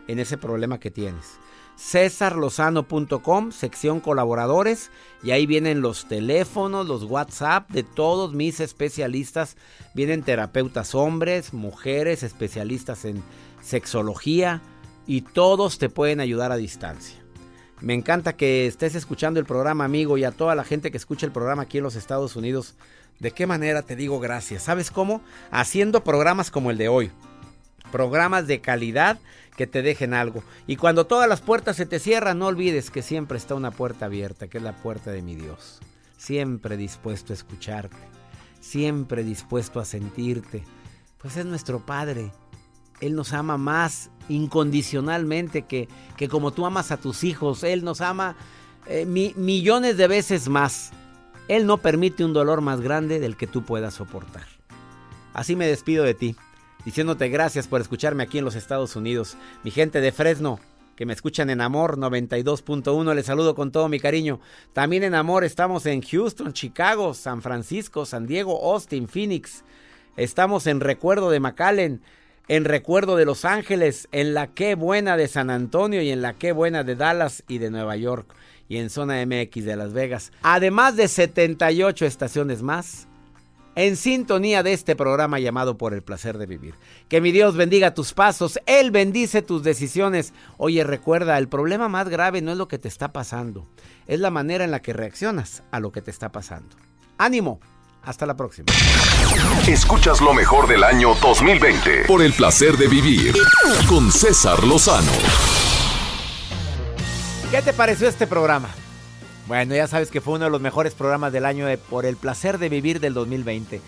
en 0.08 0.18
ese 0.18 0.38
problema 0.38 0.80
que 0.80 0.90
tienes. 0.90 1.38
cesarlozano.com, 1.76 3.50
sección 3.50 4.00
colaboradores, 4.00 4.90
y 5.22 5.32
ahí 5.32 5.44
vienen 5.44 5.80
los 5.80 6.06
teléfonos, 6.06 6.86
los 6.86 7.04
WhatsApp 7.04 7.68
de 7.70 7.82
todos 7.82 8.32
mis 8.32 8.60
especialistas. 8.60 9.56
Vienen 9.94 10.22
terapeutas 10.22 10.94
hombres, 10.94 11.52
mujeres, 11.52 12.22
especialistas 12.22 13.04
en 13.04 13.22
sexología, 13.60 14.62
y 15.06 15.22
todos 15.22 15.78
te 15.78 15.90
pueden 15.90 16.20
ayudar 16.20 16.52
a 16.52 16.56
distancia. 16.56 17.22
Me 17.80 17.92
encanta 17.92 18.36
que 18.36 18.66
estés 18.66 18.94
escuchando 18.94 19.40
el 19.40 19.46
programa, 19.46 19.84
amigo, 19.84 20.16
y 20.16 20.24
a 20.24 20.30
toda 20.30 20.54
la 20.54 20.64
gente 20.64 20.90
que 20.90 20.96
escucha 20.96 21.26
el 21.26 21.32
programa 21.32 21.64
aquí 21.64 21.78
en 21.78 21.84
los 21.84 21.96
Estados 21.96 22.36
Unidos. 22.36 22.76
¿De 23.18 23.32
qué 23.32 23.46
manera 23.46 23.82
te 23.82 23.96
digo 23.96 24.20
gracias? 24.20 24.62
¿Sabes 24.62 24.90
cómo? 24.90 25.20
Haciendo 25.50 26.02
programas 26.04 26.50
como 26.50 26.70
el 26.70 26.78
de 26.78 26.88
hoy 26.88 27.12
programas 27.94 28.48
de 28.48 28.60
calidad 28.60 29.20
que 29.56 29.68
te 29.68 29.80
dejen 29.80 30.14
algo. 30.14 30.42
Y 30.66 30.74
cuando 30.74 31.06
todas 31.06 31.28
las 31.28 31.40
puertas 31.40 31.76
se 31.76 31.86
te 31.86 32.00
cierran, 32.00 32.40
no 32.40 32.48
olvides 32.48 32.90
que 32.90 33.02
siempre 33.02 33.38
está 33.38 33.54
una 33.54 33.70
puerta 33.70 34.06
abierta, 34.06 34.48
que 34.48 34.58
es 34.58 34.64
la 34.64 34.72
puerta 34.72 35.12
de 35.12 35.22
mi 35.22 35.36
Dios. 35.36 35.78
Siempre 36.16 36.76
dispuesto 36.76 37.32
a 37.32 37.34
escucharte, 37.34 37.96
siempre 38.58 39.22
dispuesto 39.22 39.78
a 39.78 39.84
sentirte. 39.84 40.64
Pues 41.18 41.36
es 41.36 41.46
nuestro 41.46 41.86
Padre. 41.86 42.32
Él 43.00 43.14
nos 43.14 43.32
ama 43.32 43.58
más 43.58 44.10
incondicionalmente 44.28 45.62
que, 45.62 45.86
que 46.16 46.28
como 46.28 46.50
tú 46.50 46.66
amas 46.66 46.90
a 46.90 46.96
tus 46.96 47.22
hijos. 47.22 47.62
Él 47.62 47.84
nos 47.84 48.00
ama 48.00 48.34
eh, 48.86 49.06
millones 49.06 49.96
de 49.96 50.08
veces 50.08 50.48
más. 50.48 50.90
Él 51.46 51.64
no 51.64 51.78
permite 51.78 52.24
un 52.24 52.32
dolor 52.32 52.60
más 52.60 52.80
grande 52.80 53.20
del 53.20 53.36
que 53.36 53.46
tú 53.46 53.64
puedas 53.64 53.94
soportar. 53.94 54.48
Así 55.32 55.54
me 55.54 55.68
despido 55.68 56.02
de 56.02 56.14
ti 56.14 56.34
diciéndote 56.84 57.28
gracias 57.28 57.66
por 57.66 57.80
escucharme 57.80 58.22
aquí 58.22 58.38
en 58.38 58.44
los 58.44 58.54
Estados 58.54 58.96
Unidos. 58.96 59.36
Mi 59.62 59.70
gente 59.70 60.00
de 60.00 60.12
Fresno, 60.12 60.60
que 60.96 61.06
me 61.06 61.12
escuchan 61.12 61.50
en 61.50 61.60
Amor 61.60 61.98
92.1, 61.98 63.14
les 63.14 63.26
saludo 63.26 63.54
con 63.54 63.72
todo 63.72 63.88
mi 63.88 63.98
cariño. 63.98 64.40
También 64.72 65.02
en 65.02 65.14
Amor 65.14 65.44
estamos 65.44 65.86
en 65.86 66.02
Houston, 66.02 66.52
Chicago, 66.52 67.14
San 67.14 67.42
Francisco, 67.42 68.06
San 68.06 68.26
Diego, 68.26 68.72
Austin, 68.72 69.08
Phoenix. 69.08 69.64
Estamos 70.16 70.66
en 70.66 70.80
Recuerdo 70.80 71.30
de 71.30 71.40
McAllen, 71.40 72.02
en 72.46 72.64
Recuerdo 72.64 73.16
de 73.16 73.24
Los 73.24 73.44
Ángeles, 73.44 74.08
en 74.12 74.34
la 74.34 74.48
Qué 74.48 74.74
Buena 74.74 75.16
de 75.16 75.28
San 75.28 75.50
Antonio 75.50 76.02
y 76.02 76.10
en 76.10 76.22
la 76.22 76.34
Qué 76.34 76.52
Buena 76.52 76.84
de 76.84 76.94
Dallas 76.94 77.42
y 77.48 77.58
de 77.58 77.70
Nueva 77.70 77.96
York 77.96 78.32
y 78.68 78.76
en 78.76 78.90
Zona 78.90 79.24
MX 79.26 79.64
de 79.64 79.76
Las 79.76 79.92
Vegas. 79.92 80.32
Además 80.42 80.96
de 80.96 81.08
78 81.08 82.06
estaciones 82.06 82.62
más 82.62 83.08
en 83.74 83.96
sintonía 83.96 84.62
de 84.62 84.72
este 84.72 84.96
programa 84.96 85.38
llamado 85.38 85.76
Por 85.76 85.94
el 85.94 86.02
placer 86.02 86.38
de 86.38 86.46
vivir. 86.46 86.74
Que 87.08 87.20
mi 87.20 87.32
Dios 87.32 87.56
bendiga 87.56 87.94
tus 87.94 88.12
pasos, 88.12 88.58
Él 88.66 88.90
bendice 88.90 89.42
tus 89.42 89.62
decisiones. 89.62 90.32
Oye, 90.56 90.84
recuerda, 90.84 91.38
el 91.38 91.48
problema 91.48 91.88
más 91.88 92.08
grave 92.08 92.42
no 92.42 92.52
es 92.52 92.58
lo 92.58 92.68
que 92.68 92.78
te 92.78 92.88
está 92.88 93.12
pasando, 93.12 93.66
es 94.06 94.20
la 94.20 94.30
manera 94.30 94.64
en 94.64 94.70
la 94.70 94.82
que 94.82 94.92
reaccionas 94.92 95.62
a 95.70 95.80
lo 95.80 95.92
que 95.92 96.02
te 96.02 96.10
está 96.10 96.30
pasando. 96.30 96.76
Ánimo, 97.18 97.60
hasta 98.02 98.26
la 98.26 98.36
próxima. 98.36 98.66
Escuchas 99.66 100.20
lo 100.20 100.34
mejor 100.34 100.68
del 100.68 100.84
año 100.84 101.14
2020 101.20 102.04
por 102.06 102.22
el 102.22 102.32
placer 102.32 102.76
de 102.76 102.88
vivir 102.88 103.34
con 103.88 104.12
César 104.12 104.62
Lozano. 104.64 105.12
¿Qué 107.50 107.62
te 107.62 107.72
pareció 107.72 108.08
este 108.08 108.26
programa? 108.26 108.68
Bueno, 109.46 109.74
ya 109.74 109.86
sabes 109.86 110.10
que 110.10 110.20
fue 110.20 110.34
uno 110.34 110.46
de 110.46 110.50
los 110.50 110.60
mejores 110.60 110.94
programas 110.94 111.32
del 111.32 111.44
año 111.44 111.66
de 111.66 111.76
Por 111.76 112.06
el 112.06 112.16
placer 112.16 112.58
de 112.58 112.70
vivir 112.70 113.00
del 113.00 113.12
2020. 113.12 113.80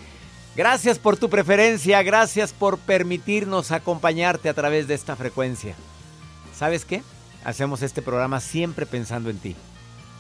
Gracias 0.54 0.98
por 0.98 1.16
tu 1.16 1.28
preferencia, 1.28 2.02
gracias 2.02 2.52
por 2.52 2.78
permitirnos 2.78 3.72
acompañarte 3.72 4.48
a 4.48 4.54
través 4.54 4.88
de 4.88 4.94
esta 4.94 5.16
frecuencia. 5.16 5.74
¿Sabes 6.54 6.84
qué? 6.84 7.02
Hacemos 7.44 7.82
este 7.82 8.02
programa 8.02 8.40
siempre 8.40 8.86
pensando 8.86 9.28
en 9.30 9.38
ti, 9.38 9.54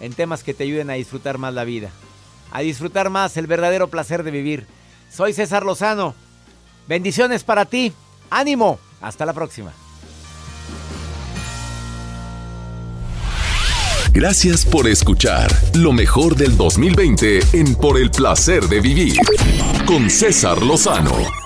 en 0.00 0.12
temas 0.12 0.42
que 0.42 0.54
te 0.54 0.64
ayuden 0.64 0.90
a 0.90 0.94
disfrutar 0.94 1.38
más 1.38 1.54
la 1.54 1.64
vida, 1.64 1.90
a 2.52 2.60
disfrutar 2.60 3.08
más 3.08 3.36
el 3.36 3.46
verdadero 3.46 3.88
placer 3.88 4.22
de 4.22 4.30
vivir. 4.30 4.66
Soy 5.10 5.32
César 5.32 5.64
Lozano. 5.64 6.14
Bendiciones 6.86 7.42
para 7.42 7.64
ti. 7.64 7.92
Ánimo. 8.30 8.78
Hasta 9.00 9.24
la 9.26 9.32
próxima. 9.32 9.72
Gracias 14.16 14.64
por 14.64 14.88
escuchar 14.88 15.46
lo 15.74 15.92
mejor 15.92 16.36
del 16.36 16.56
2020 16.56 17.38
en 17.52 17.74
Por 17.74 17.98
el 17.98 18.10
placer 18.10 18.66
de 18.66 18.80
vivir 18.80 19.14
con 19.84 20.08
César 20.08 20.62
Lozano. 20.62 21.45